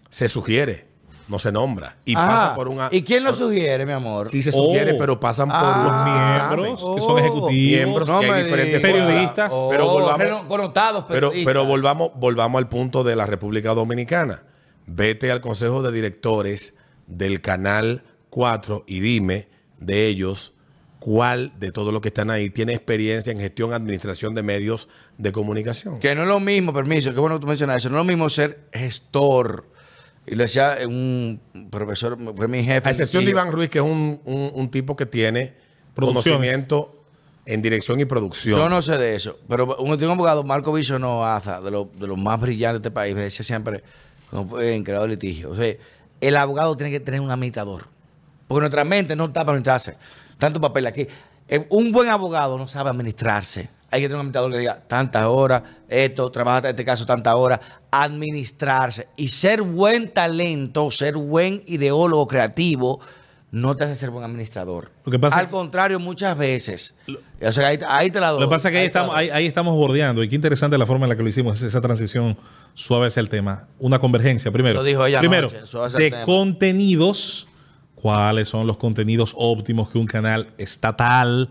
se 0.09 0.27
sugiere, 0.27 0.88
no 1.29 1.39
se 1.39 1.51
nombra. 1.51 1.95
Y 2.03 2.15
Ajá. 2.17 2.27
pasa 2.27 2.55
por 2.55 2.67
una. 2.67 2.89
¿Y 2.91 3.03
quién 3.03 3.23
lo 3.23 3.29
por- 3.29 3.39
sugiere, 3.39 3.85
mi 3.85 3.93
amor? 3.93 4.27
Sí 4.27 4.41
se 4.41 4.51
sugiere, 4.51 4.93
Oh. 4.93 4.97
pero 4.97 5.19
pasan 5.19 5.47
por 5.47 5.57
Ah. 5.57 6.49
Los 6.49 6.55
miembros, 6.65 6.95
que 6.95 7.01
son 7.01 7.11
Oh. 7.11 7.19
ejecutivos. 7.19 7.51
Miembros. 7.53 8.09
y 8.09 8.11
hay 8.11 8.31
me 8.31 8.43
diferentes. 8.43 8.81
Periodistas. 8.81 9.51
Oh, 9.55 9.69
Pero 9.69 9.85
volvamos- 9.87 10.45
connotados 10.47 11.05
Pero, 11.07 11.29
periodistas. 11.29 11.53
pero 11.53 11.65
volvamos, 11.65 12.11
volvamos 12.15 12.59
al 12.59 12.67
punto 12.67 13.03
de 13.03 13.15
la 13.15 13.25
República 13.25 13.73
Dominicana. 13.73 14.43
Vete 14.87 15.31
al 15.31 15.39
Consejo 15.39 15.81
de 15.83 15.91
Directores 15.91 16.75
del 17.07 17.41
Canal 17.41 18.03
4 18.31 18.83
y 18.87 18.99
dime 18.99 19.47
de 19.77 20.07
ellos 20.07 20.53
cuál 20.99 21.53
de 21.59 21.71
todos 21.71 21.93
los 21.93 22.01
que 22.01 22.09
están 22.09 22.29
ahí 22.29 22.49
tiene 22.49 22.73
experiencia 22.73 23.31
en 23.31 23.39
gestión, 23.39 23.71
administración 23.71 24.35
de 24.35 24.43
medios 24.43 24.89
de 25.17 25.31
comunicación. 25.31 25.99
Que 25.99 26.13
no 26.15 26.23
es 26.23 26.27
lo 26.27 26.39
mismo, 26.39 26.73
permiso, 26.73 27.13
qué 27.13 27.19
bueno 27.19 27.35
que 27.37 27.41
tú 27.41 27.47
mencionas 27.47 27.77
eso, 27.77 27.89
no 27.89 27.95
es 27.95 27.99
lo 27.99 28.03
mismo 28.03 28.29
ser 28.29 28.65
gestor. 28.73 29.67
Y 30.31 30.35
lo 30.35 30.43
decía 30.43 30.77
un 30.85 31.39
profesor, 31.71 32.17
fue 32.35 32.47
mi 32.47 32.63
jefe. 32.63 32.87
A 32.87 32.91
excepción 32.91 33.25
de. 33.25 33.31
Iván 33.31 33.51
Ruiz, 33.51 33.69
que 33.69 33.79
es 33.79 33.83
un, 33.83 34.21
un- 34.25 34.51
un 34.53 34.69
tipo 34.71 34.95
que 34.95 35.05
tiene 35.05 35.53
conocimiento 35.95 36.95
en 37.45 37.61
dirección 37.61 37.99
y 37.99 38.05
producción. 38.05 38.57
Yo 38.59 38.69
no 38.69 38.81
sé 38.81 38.97
de 38.97 39.15
eso, 39.15 39.39
pero 39.47 39.75
un, 39.77 39.97
tengo 39.97 40.11
un 40.13 40.17
abogado, 40.17 40.43
Marco 40.43 40.71
Visono 40.71 41.25
Aza, 41.25 41.61
de, 41.61 41.71
los- 41.71 41.87
de 41.99 42.07
los 42.07 42.17
más 42.17 42.39
brillantes 42.39 42.81
de 42.81 42.87
este 42.89 42.91
país, 42.91 43.15
me 43.15 43.21
decía 43.23 43.43
siempre, 43.43 43.83
cuando 44.29 44.49
fue 44.49 44.75
en 44.75 44.83
creador 44.83 45.09
de 45.09 45.15
litigio, 45.15 45.49
o 45.51 45.55
sea, 45.55 45.73
el 46.21 46.35
abogado 46.35 46.77
tiene 46.77 46.91
que 46.91 46.99
tener 46.99 47.21
un 47.21 47.31
administrador. 47.31 47.87
Porque 48.47 48.61
nuestra 48.61 48.83
mente 48.83 49.15
no 49.15 49.25
está 49.25 49.41
para 49.41 49.51
administrarse. 49.53 49.95
Tanto 50.37 50.59
papel 50.61 50.87
aquí. 50.87 51.07
Eh, 51.47 51.65
Un 51.69 51.91
buen 51.91 52.09
abogado 52.09 52.57
no 52.57 52.67
sabe 52.67 52.89
administrarse. 52.89 53.69
Hay 53.91 54.01
que 54.01 54.07
tener 54.07 54.15
un 54.15 54.21
administrador 54.21 54.51
que 54.51 54.57
diga 54.59 54.81
tantas 54.87 55.25
horas, 55.25 55.63
esto, 55.87 56.31
trabaja 56.31 56.59
en 56.59 56.65
este 56.67 56.85
caso 56.85 57.05
tantas 57.05 57.35
horas, 57.35 57.59
administrarse. 57.91 59.07
Y 59.17 59.29
ser 59.29 59.61
buen 59.61 60.11
talento, 60.11 60.91
ser 60.91 61.15
buen 61.15 61.63
ideólogo 61.65 62.27
creativo, 62.27 62.99
no 63.51 63.75
te 63.75 63.83
hace 63.83 63.95
ser 63.95 64.11
buen 64.11 64.23
administrador. 64.23 64.91
Lo 65.05 65.11
que 65.11 65.17
pasa 65.17 65.39
Al 65.39 65.49
contrario, 65.49 65.99
muchas 65.99 66.37
veces. 66.37 66.95
O 67.41 67.51
sea, 67.51 67.67
ahí, 67.67 67.79
ahí 67.87 68.11
te 68.11 68.19
la 68.19 68.29
doy. 68.29 68.41
Lo 68.41 68.47
que 68.47 68.51
pasa 68.51 68.67
es 68.67 68.73
que 68.73 68.79
ahí 68.79 68.85
estamos, 68.85 69.15
ahí, 69.15 69.29
ahí 69.31 69.47
estamos 69.47 69.75
bordeando. 69.75 70.23
Y 70.23 70.29
qué 70.29 70.35
interesante 70.35 70.77
la 70.77 70.85
forma 70.85 71.05
en 71.05 71.09
la 71.09 71.15
que 71.15 71.23
lo 71.23 71.29
hicimos, 71.29 71.61
esa 71.61 71.81
transición 71.81 72.37
suave 72.75 73.07
hacia 73.07 73.21
el 73.21 73.29
tema. 73.29 73.67
Una 73.79 73.99
convergencia, 73.99 74.51
primero. 74.51 74.75
Eso 74.75 74.83
dijo 74.83 75.05
ella 75.05 75.19
primero, 75.19 75.47
anoche, 75.49 75.97
de 75.97 76.11
tema. 76.11 76.23
contenidos. 76.23 77.47
¿Cuáles 77.95 78.47
son 78.47 78.65
los 78.65 78.77
contenidos 78.77 79.33
óptimos 79.35 79.89
que 79.89 79.97
un 79.97 80.05
canal 80.05 80.53
estatal, 80.57 81.49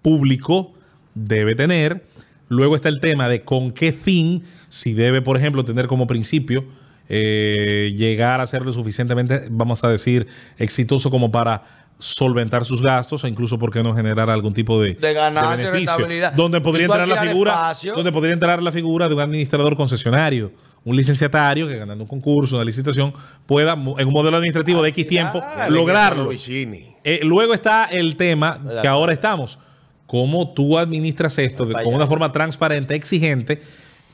público, 0.00 0.72
debe 1.14 1.54
tener? 1.54 2.04
Luego 2.48 2.76
está 2.76 2.88
el 2.88 3.00
tema 3.00 3.28
de 3.28 3.42
con 3.42 3.72
qué 3.72 3.92
fin, 3.92 4.44
si 4.68 4.92
debe, 4.92 5.22
por 5.22 5.36
ejemplo, 5.36 5.64
tener 5.64 5.86
como 5.86 6.06
principio 6.06 6.64
eh, 7.08 7.92
llegar 7.96 8.40
a 8.40 8.46
ser 8.46 8.62
lo 8.64 8.72
suficientemente, 8.72 9.46
vamos 9.50 9.84
a 9.84 9.88
decir, 9.88 10.26
exitoso 10.58 11.10
como 11.10 11.30
para 11.30 11.62
solventar 11.98 12.64
sus 12.64 12.82
gastos 12.82 13.24
e 13.24 13.28
incluso, 13.28 13.58
¿por 13.58 13.70
qué 13.70 13.82
no 13.82 13.94
generar 13.94 14.28
algún 14.28 14.54
tipo 14.54 14.80
de, 14.82 14.94
De 14.94 15.12
ganancia, 15.12 15.56
beneficio? 15.56 15.92
rentabilidad. 15.96 16.32
Donde 16.32 16.60
podría 16.60 16.86
entrar 16.86 17.06
la 17.06 17.22
figura, 17.22 17.52
espacio. 17.52 17.94
donde 17.94 18.12
podría 18.12 18.32
entrar 18.32 18.62
la 18.62 18.72
figura 18.72 19.08
de 19.08 19.14
un 19.14 19.20
administrador 19.20 19.76
concesionario, 19.76 20.52
un 20.84 20.96
licenciatario 20.96 21.68
que 21.68 21.76
ganando 21.76 22.02
un 22.04 22.08
concurso, 22.08 22.56
una 22.56 22.64
licitación, 22.64 23.12
pueda 23.46 23.74
en 23.74 24.08
un 24.08 24.12
modelo 24.12 24.36
administrativo 24.36 24.82
de 24.82 24.88
X 24.88 25.06
tiempo 25.06 25.40
Alquilar. 25.42 25.70
lograrlo. 25.70 26.30
Eh, 26.32 27.20
luego 27.22 27.54
está 27.54 27.84
el 27.84 28.16
tema 28.16 28.58
¿Verdad? 28.58 28.82
que 28.82 28.88
ahora 28.88 29.12
estamos. 29.12 29.58
¿Cómo 30.12 30.52
tú 30.52 30.76
administras 30.78 31.38
esto 31.38 31.64
de- 31.64 31.72
con 31.72 31.94
una 31.94 32.06
forma 32.06 32.30
transparente, 32.32 32.94
exigente? 32.94 33.62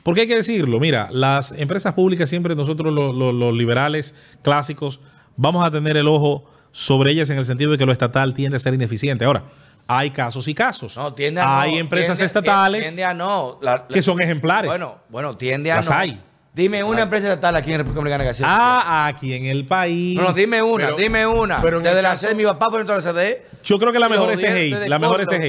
Porque 0.01 0.21
hay 0.21 0.27
que 0.27 0.35
decirlo, 0.37 0.79
mira, 0.79 1.09
las 1.11 1.51
empresas 1.57 1.93
públicas 1.93 2.29
siempre 2.29 2.55
nosotros 2.55 2.93
lo- 2.93 3.11
lo- 3.11 3.33
los 3.33 3.53
liberales 3.53 4.15
clásicos 4.41 5.01
vamos 5.35 5.61
a 5.67 5.69
tener 5.71 5.97
el 5.97 6.07
ojo 6.07 6.45
sobre 6.71 7.11
ellas 7.11 7.29
en 7.31 7.37
el 7.37 7.45
sentido 7.45 7.71
de 7.71 7.77
que 7.77 7.85
lo 7.85 7.91
estatal 7.91 8.33
tiende 8.33 8.55
a 8.55 8.59
ser 8.61 8.73
ineficiente. 8.73 9.25
Ahora, 9.25 9.43
hay 9.87 10.11
casos 10.11 10.47
y 10.47 10.53
casos. 10.53 10.95
No, 10.95 11.13
tiende 11.13 11.41
a 11.41 11.59
hay 11.63 11.73
no, 11.73 11.79
empresas 11.79 12.17
tiende- 12.17 12.25
estatales 12.27 12.81
Tiende 12.83 13.03
a 13.03 13.13
no. 13.13 13.59
La- 13.61 13.71
la- 13.73 13.87
que 13.87 14.01
son 14.01 14.21
ejemplares. 14.21 14.69
Bueno, 14.69 14.99
bueno, 15.09 15.35
tiende 15.35 15.69
a 15.69 15.75
Las 15.75 15.89
no. 15.89 15.95
hay. 15.97 16.21
Dime 16.53 16.81
una 16.81 17.01
empresa 17.01 17.27
estatal 17.27 17.57
aquí 17.57 17.71
en 17.71 17.79
República 17.79 17.99
Dominicana 17.99 18.23
que 18.29 18.33
sea. 18.35 18.47
Ah, 18.49 19.07
aquí 19.07 19.33
en 19.33 19.47
el 19.47 19.65
país. 19.65 20.17
No, 20.17 20.29
no, 20.29 20.33
dime 20.33 20.61
una, 20.61 20.85
Pero- 20.85 20.97
dime 20.97 21.27
una. 21.27 21.61
pero 21.61 21.77
en 21.77 21.83
Desde 21.83 21.97
el 21.97 22.03
la 22.03 22.09
caso- 22.11 22.27
sed, 22.27 22.35
mi 22.37 22.43
papá 22.45 22.67
fue 22.69 22.79
en 22.79 22.85
toda 22.85 22.99
la 22.99 23.03
CD. 23.03 23.45
Yo 23.65 23.77
creo 23.77 23.91
que 23.91 23.99
la 23.99 24.07
mejor 24.07 24.31
es 24.31 24.39
de 24.41 24.87
La 24.87 24.97
mejor 24.97 25.19
es 25.19 25.25
Córdoba. 25.27 25.45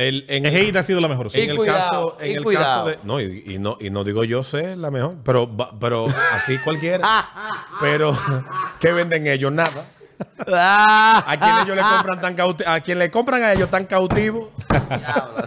El, 0.00 0.24
en, 0.28 0.46
Egeit 0.46 0.74
ha 0.76 0.82
sido 0.82 1.00
la 1.00 1.08
mejor. 1.08 1.30
sí. 1.30 1.40
En 1.42 1.50
el 1.50 1.56
cuidado, 1.56 2.16
caso, 2.16 2.16
en 2.20 2.36
el 2.36 2.44
caso 2.54 2.86
de. 2.88 2.98
No, 3.04 3.20
y, 3.20 3.42
y 3.46 3.58
no, 3.58 3.76
y 3.80 3.90
no 3.90 4.04
digo 4.04 4.24
yo 4.24 4.42
sé 4.42 4.76
la 4.76 4.90
mejor, 4.90 5.16
pero, 5.24 5.50
pero 5.78 6.06
así 6.32 6.58
cualquiera. 6.58 7.06
pero, 7.80 8.16
¿qué 8.80 8.92
venden 8.92 9.26
ellos? 9.26 9.52
Nada. 9.52 9.84
Ah, 10.46 11.24
¿A 11.26 11.36
quién 11.38 11.50
ellos 11.64 11.76
le 11.76 11.82
compran 11.82 12.20
tan 12.20 12.66
a 12.66 12.80
quien 12.80 12.98
le 12.98 13.10
compran 13.10 13.42
a 13.42 13.52
ellos 13.52 13.70
tan 13.70 13.86
cautivo? 13.86 14.50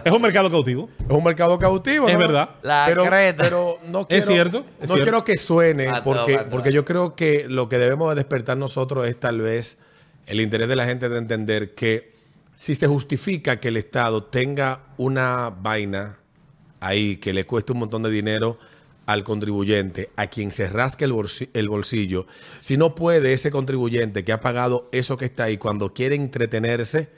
Es 0.04 0.12
un 0.12 0.20
mercado 0.22 0.50
cautivo. 0.50 0.88
Es 1.08 1.14
un 1.16 1.22
mercado 1.24 1.58
cautivo, 1.58 2.08
Es 2.08 2.14
¿no? 2.14 2.18
verdad. 2.20 2.50
La 2.62 2.84
pero, 2.86 3.04
creta. 3.04 3.42
pero 3.44 3.78
no 3.86 4.06
quiero, 4.08 4.20
Es 4.20 4.26
cierto, 4.26 4.58
es 4.80 4.88
no 4.88 4.94
cierto. 4.94 5.02
quiero 5.02 5.24
que 5.24 5.36
suene, 5.36 5.88
Mató, 5.90 6.04
porque, 6.04 6.36
mató. 6.36 6.50
porque 6.50 6.72
yo 6.72 6.84
creo 6.84 7.14
que 7.14 7.46
lo 7.48 7.68
que 7.68 7.78
debemos 7.78 8.08
de 8.10 8.16
despertar 8.16 8.56
nosotros 8.56 9.06
es 9.06 9.18
tal 9.18 9.40
vez 9.40 9.78
el 10.26 10.40
interés 10.40 10.68
de 10.68 10.76
la 10.76 10.86
gente 10.86 11.08
de 11.08 11.18
entender 11.18 11.74
que 11.74 12.13
si 12.54 12.74
se 12.74 12.86
justifica 12.86 13.58
que 13.60 13.68
el 13.68 13.76
Estado 13.76 14.24
tenga 14.24 14.86
una 14.96 15.50
vaina 15.50 16.18
ahí 16.80 17.16
que 17.16 17.32
le 17.32 17.46
cueste 17.46 17.72
un 17.72 17.78
montón 17.80 18.02
de 18.02 18.10
dinero 18.10 18.58
al 19.06 19.22
contribuyente, 19.24 20.10
a 20.16 20.28
quien 20.28 20.50
se 20.50 20.68
rasque 20.68 21.04
el, 21.04 21.12
bolsi- 21.12 21.50
el 21.52 21.68
bolsillo, 21.68 22.26
si 22.60 22.76
no 22.76 22.94
puede 22.94 23.32
ese 23.34 23.50
contribuyente 23.50 24.24
que 24.24 24.32
ha 24.32 24.40
pagado 24.40 24.88
eso 24.92 25.16
que 25.16 25.26
está 25.26 25.44
ahí 25.44 25.58
cuando 25.58 25.92
quiere 25.92 26.14
entretenerse, 26.16 27.10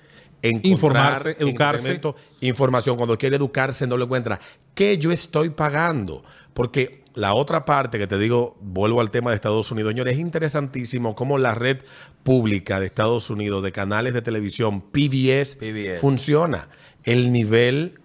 Informarse, 0.43 1.37
educarse. 1.41 2.01
información, 2.41 2.97
cuando 2.97 3.19
quiere 3.19 3.37
educarse 3.37 3.87
no 3.87 3.97
lo 3.97 4.05
encuentra. 4.05 4.39
¿Qué 4.75 4.97
yo 4.99 5.11
estoy 5.11 5.51
pagando? 5.51 6.23
Porque 6.55 7.03
la 7.17 7.35
otra 7.35 7.65
parte 7.65 7.99
que 7.99 8.07
te 8.07 8.19
digo, 8.19 8.57
vuelvo 8.61 9.01
al 9.01 9.11
tema 9.11 9.31
de 9.31 9.37
Estados 9.37 9.71
Unidos, 9.73 9.91
señores, 9.91 10.15
es 10.15 10.21
interesantísimo 10.21 11.15
cómo 11.15 11.39
la 11.39 11.55
red 11.55 11.79
pública 12.23 12.79
de 12.79 12.87
Estados 12.87 13.31
Unidos 13.31 13.63
de 13.63 13.73
canales 13.73 14.13
de 14.15 14.23
televisión 14.23 14.81
PBS, 14.83 15.57
PBS. 15.57 15.99
funciona. 16.01 16.69
El 17.05 17.33
nivel 17.33 17.99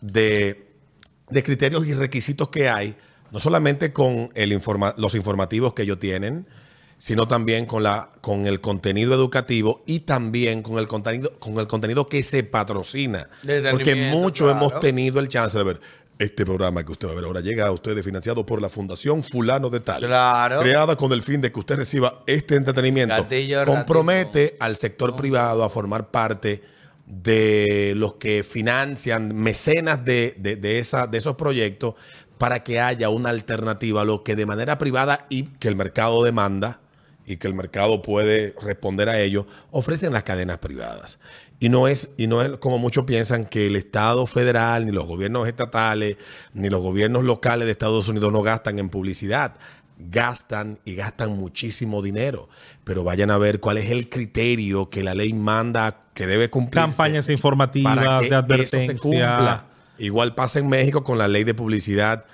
de, 0.00 0.66
de 1.30 1.42
criterios 1.42 1.86
y 1.86 1.94
requisitos 1.94 2.48
que 2.48 2.68
hay, 2.68 2.96
no 3.30 3.38
solamente 3.40 3.92
con 3.92 4.30
el 4.34 4.52
informa- 4.52 4.94
los 4.96 5.14
informativos 5.14 5.72
que 5.72 5.82
ellos 5.82 5.98
tienen, 5.98 6.46
sino 6.98 7.28
también 7.28 7.66
con, 7.66 7.82
la, 7.82 8.10
con 8.20 8.46
el 8.46 8.60
contenido 8.60 9.14
educativo 9.14 9.84
y 9.86 10.00
también 10.00 10.62
con 10.62 10.78
el 10.78 10.88
contenido, 10.88 11.38
con 11.38 11.58
el 11.58 11.66
contenido 11.66 12.06
que 12.06 12.22
se 12.22 12.42
patrocina. 12.42 13.28
Porque 13.70 13.94
muchos 14.10 14.50
claro. 14.50 14.66
hemos 14.66 14.80
tenido 14.80 15.20
el 15.20 15.28
chance 15.28 15.56
de 15.58 15.64
ver 15.64 15.80
este 16.18 16.44
programa 16.46 16.82
que 16.84 16.92
usted 16.92 17.08
va 17.08 17.12
a 17.12 17.14
ver 17.14 17.24
ahora 17.24 17.40
llega 17.40 17.66
a 17.66 17.70
ustedes 17.72 18.04
financiado 18.04 18.46
por 18.46 18.62
la 18.62 18.68
Fundación 18.70 19.22
Fulano 19.22 19.68
de 19.70 19.80
Tal. 19.80 20.00
Claro. 20.02 20.60
Creada 20.60 20.96
con 20.96 21.12
el 21.12 21.22
fin 21.22 21.40
de 21.40 21.52
que 21.52 21.60
usted 21.60 21.76
reciba 21.76 22.20
este 22.26 22.56
entretenimiento. 22.56 23.14
Gatillo, 23.14 23.64
Compromete 23.66 24.56
al 24.60 24.76
sector 24.76 25.14
privado 25.16 25.62
a 25.62 25.68
formar 25.68 26.10
parte 26.10 26.62
de 27.06 27.92
los 27.96 28.14
que 28.14 28.42
financian, 28.42 29.34
mecenas 29.36 30.04
de, 30.04 30.34
de- 30.38 30.56
de 30.56 30.78
esa, 30.78 31.06
de 31.06 31.18
esos 31.18 31.36
proyectos, 31.36 31.94
para 32.38 32.62
que 32.64 32.80
haya 32.80 33.08
una 33.08 33.30
alternativa 33.30 34.02
a 34.02 34.04
lo 34.04 34.22
que 34.24 34.34
de 34.36 34.44
manera 34.46 34.76
privada 34.78 35.26
y 35.28 35.44
que 35.44 35.68
el 35.68 35.76
mercado 35.76 36.22
demanda 36.24 36.80
y 37.24 37.36
que 37.38 37.46
el 37.48 37.54
mercado 37.54 38.02
puede 38.02 38.54
responder 38.62 39.08
a 39.08 39.18
ello, 39.20 39.46
ofrecen 39.70 40.12
las 40.12 40.22
cadenas 40.22 40.58
privadas. 40.58 41.18
Y 41.58 41.68
no 41.68 41.88
es, 41.88 42.10
y 42.18 42.26
no 42.26 42.42
es 42.42 42.52
como 42.58 42.78
muchos 42.78 43.04
piensan 43.04 43.46
que 43.46 43.66
el 43.66 43.76
Estado 43.76 44.26
federal, 44.26 44.84
ni 44.84 44.92
los 44.92 45.06
gobiernos 45.06 45.48
estatales, 45.48 46.18
ni 46.52 46.68
los 46.68 46.80
gobiernos 46.80 47.24
locales 47.24 47.66
de 47.66 47.72
Estados 47.72 48.08
Unidos 48.08 48.30
no 48.32 48.42
gastan 48.42 48.78
en 48.78 48.90
publicidad. 48.90 49.54
Gastan 49.98 50.78
y 50.84 50.94
gastan 50.94 51.38
muchísimo 51.38 52.02
dinero. 52.02 52.50
Pero 52.84 53.04
vayan 53.04 53.30
a 53.30 53.38
ver 53.38 53.60
cuál 53.60 53.78
es 53.78 53.90
el 53.90 54.10
criterio 54.10 54.90
que 54.90 55.02
la 55.02 55.14
ley 55.14 55.32
manda 55.32 56.00
que 56.12 56.26
debe 56.26 56.50
cumplir. 56.50 56.82
Campañas 56.82 57.30
informativas, 57.30 57.96
para 57.96 58.20
que 58.20 58.20
de 58.20 58.26
eso 58.26 58.28
se 58.28 58.34
advertencia. 58.34 58.96
cumpla. 58.98 59.66
Igual 59.98 60.34
pasa 60.34 60.58
en 60.58 60.68
México 60.68 61.02
con 61.02 61.16
la 61.16 61.26
ley 61.26 61.44
de 61.44 61.54
publicidad 61.54 62.26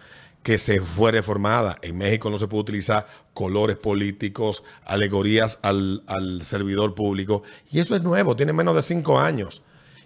que 0.43 0.59
se 0.59 0.81
fue 0.81 1.12
reformada. 1.12 1.79
En 1.83 1.97
México 1.97 2.31
no 2.31 2.39
se 2.39 2.49
puede 2.49 2.62
utilizar 2.62 3.07
colores 3.35 3.76
políticos, 3.76 4.62
alegorías 4.85 5.59
al, 5.62 6.03
al 6.07 6.43
servidor 6.43 6.95
público. 6.95 7.43
Y 7.70 7.80
eso 7.80 7.97
es 7.97 8.03
nuevo, 8.03 8.37
tiene 8.37 8.53
menos 8.53 8.74
de 8.74 8.83
cinco 8.83 9.18
años. 9.18 9.62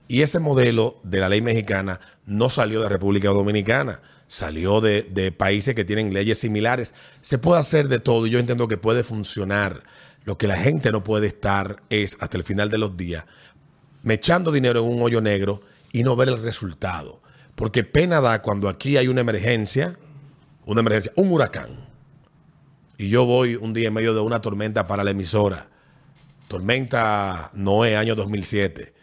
Y 0.08 0.22
ese 0.22 0.38
modelo 0.38 1.00
de 1.02 1.18
la 1.18 1.28
ley 1.28 1.42
mexicana 1.42 2.00
no 2.26 2.48
salió 2.48 2.80
de 2.80 2.88
República 2.88 3.30
Dominicana, 3.30 4.00
salió 4.28 4.80
de, 4.80 5.02
de 5.02 5.32
países 5.32 5.74
que 5.74 5.84
tienen 5.84 6.14
leyes 6.14 6.38
similares. 6.38 6.94
Se 7.22 7.38
puede 7.38 7.60
hacer 7.60 7.88
de 7.88 7.98
todo 7.98 8.26
y 8.26 8.30
yo 8.30 8.38
entiendo 8.38 8.68
que 8.68 8.78
puede 8.78 9.02
funcionar. 9.02 9.82
Lo 10.24 10.38
que 10.38 10.48
la 10.48 10.56
gente 10.56 10.90
no 10.90 11.04
puede 11.04 11.28
estar 11.28 11.82
es, 11.88 12.16
hasta 12.20 12.36
el 12.36 12.42
final 12.42 12.68
de 12.70 12.78
los 12.78 12.96
días, 12.96 13.24
me 14.02 14.14
echando 14.14 14.52
dinero 14.52 14.80
en 14.80 14.92
un 14.92 15.02
hoyo 15.02 15.20
negro 15.20 15.60
y 15.92 16.02
no 16.02 16.16
ver 16.16 16.28
el 16.28 16.42
resultado. 16.42 17.22
Porque 17.54 17.84
pena 17.84 18.20
da 18.20 18.42
cuando 18.42 18.68
aquí 18.68 18.96
hay 18.96 19.08
una 19.08 19.22
emergencia, 19.22 19.98
una 20.64 20.80
emergencia, 20.80 21.12
un 21.16 21.32
huracán. 21.32 21.85
Y 22.98 23.08
yo 23.08 23.26
voy 23.26 23.56
un 23.56 23.74
día 23.74 23.88
en 23.88 23.94
medio 23.94 24.14
de 24.14 24.20
una 24.20 24.40
tormenta 24.40 24.86
para 24.86 25.04
la 25.04 25.10
emisora. 25.10 25.68
Tormenta 26.48 27.50
Noé, 27.54 27.96
año 27.96 28.14
2007. 28.14 28.94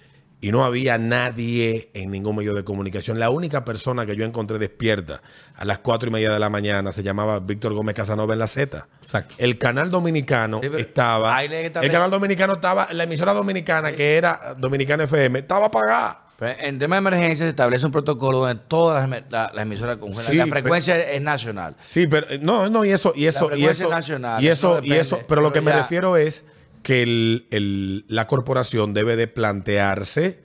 Y 0.42 0.52
no 0.52 0.66
había 0.66 0.98
nadie 0.98 1.90
en 1.94 2.12
ningún 2.12 2.36
medio 2.36 2.54
de 2.54 2.66
comunicación. 2.66 3.18
La 3.18 3.30
única 3.30 3.64
persona 3.64 4.06
que 4.06 4.18
yo 4.18 4.26
encontré 4.26 4.60
despierta 4.60 5.22
a 5.56 5.64
las 5.64 5.80
cuatro 5.80 6.10
y 6.10 6.12
media 6.12 6.34
de 6.34 6.40
la 6.40 6.50
mañana 6.50 6.92
se 6.92 7.02
llamaba 7.02 7.40
Víctor 7.40 7.74
Gómez 7.74 7.96
Casanova 7.96 8.34
en 8.34 8.40
la 8.40 8.48
Z. 8.48 8.90
Exacto. 9.02 9.36
El 9.38 9.58
canal 9.58 9.90
dominicano 9.90 10.60
Sí, 10.62 10.70
estaba. 10.78 11.42
El 11.44 11.72
canal 11.92 12.12
dominicano 12.12 12.54
estaba. 12.56 12.92
La 12.92 13.04
emisora 13.04 13.34
dominicana, 13.34 13.94
que 13.94 14.18
era 14.18 14.54
Dominicana 14.58 15.06
FM, 15.06 15.40
estaba 15.40 15.68
apagada. 15.68 16.23
Pero 16.44 16.60
en 16.68 16.78
tema 16.80 16.96
de 16.96 17.00
emergencia 17.00 17.46
se 17.46 17.50
establece 17.50 17.86
un 17.86 17.92
protocolo 17.92 18.40
donde 18.40 18.62
todas 18.68 19.08
las, 19.10 19.24
la- 19.30 19.52
las 19.54 19.62
emisoras 19.64 19.98
congelan. 19.98 20.24
Sí, 20.26 20.36
la 20.36 20.44
pero- 20.46 20.56
frecuencia 20.56 21.12
es 21.12 21.22
nacional. 21.22 21.76
Sí, 21.84 22.08
pero 22.08 22.28
eh, 22.30 22.40
no, 22.42 22.70
no, 22.70 22.84
y 22.86 22.90
eso, 22.92 23.14
y 23.16 23.26
eso, 23.26 23.50
y 23.56 23.66
eso, 23.66 23.90
nacional, 23.90 24.44
y 24.44 24.48
eso 24.48 24.78
eso, 24.80 24.86
y 24.86 24.94
eso, 24.94 25.22
pero 25.28 25.42
lo 25.42 25.54
que 25.54 25.62
me 25.62 25.72
refiero 25.72 26.18
es 26.18 26.46
que 26.84 27.02
el- 27.04 27.46
el- 27.52 28.06
la 28.10 28.28
corporación 28.28 28.94
debe 28.94 29.16
de 29.16 29.28
plantearse 29.28 30.42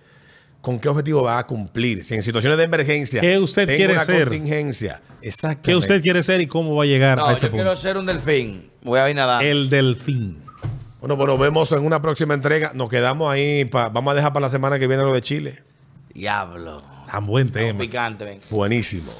con 0.60 0.78
qué 0.80 0.88
objetivo 0.88 1.22
va 1.22 1.38
a 1.38 1.46
cumplir. 1.46 2.04
Si 2.04 2.14
en 2.14 2.22
situaciones 2.22 2.58
de 2.58 2.64
emergencia 2.64 3.20
¿Qué 3.20 3.38
usted 3.38 3.66
tengo 3.66 3.76
quiere 3.78 3.92
una 3.94 4.04
ser? 4.04 4.28
contingencia, 4.28 5.00
exactamente. 5.22 5.70
¿Qué 5.70 5.76
usted 5.76 6.02
quiere 6.02 6.22
ser 6.22 6.40
y 6.40 6.46
cómo 6.46 6.74
va 6.76 6.84
a 6.84 6.86
llegar 6.86 7.18
No, 7.18 7.26
a 7.26 7.30
yo 7.30 7.34
ese 7.36 7.50
quiero 7.50 7.64
punto? 7.70 7.80
ser 7.80 7.96
un 7.96 8.06
delfín. 8.06 8.70
Voy 8.82 8.98
a 9.00 9.08
ir 9.10 9.16
nadando. 9.16 9.44
El 9.48 9.68
delfín. 9.70 10.42
Bueno, 11.00 11.16
pues 11.16 11.28
nos 11.28 11.38
vemos 11.38 11.70
en 11.72 11.84
una 11.86 12.02
próxima 12.02 12.34
entrega. 12.34 12.72
Nos 12.74 12.88
quedamos 12.88 13.32
ahí. 13.32 13.64
pa- 13.64 13.88
vamos 13.88 14.12
a 14.12 14.14
dejar 14.16 14.32
para 14.32 14.46
la 14.46 14.50
semana 14.50 14.78
que 14.80 14.86
viene 14.88 15.02
lo 15.04 15.12
de 15.12 15.20
Chile. 15.22 15.62
Diablo. 16.18 16.78
Tan 17.08 17.26
buen 17.26 17.52
tema. 17.52 17.68
Tan 17.68 17.78
picante, 17.78 18.24
ven. 18.24 18.40
Buenísimo. 18.50 19.12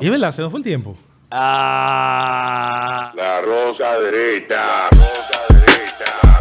Y 0.00 0.06
es 0.06 0.10
verdad, 0.10 0.32
se 0.32 0.42
nos 0.42 0.50
fue 0.50 0.58
el 0.58 0.64
tiempo. 0.64 0.96
Ah. 1.30 3.12
La 3.14 3.40
rosa 3.40 4.00
derecha. 4.00 4.56
La 4.56 4.90
rosa 4.90 5.40
derecha. 5.54 6.33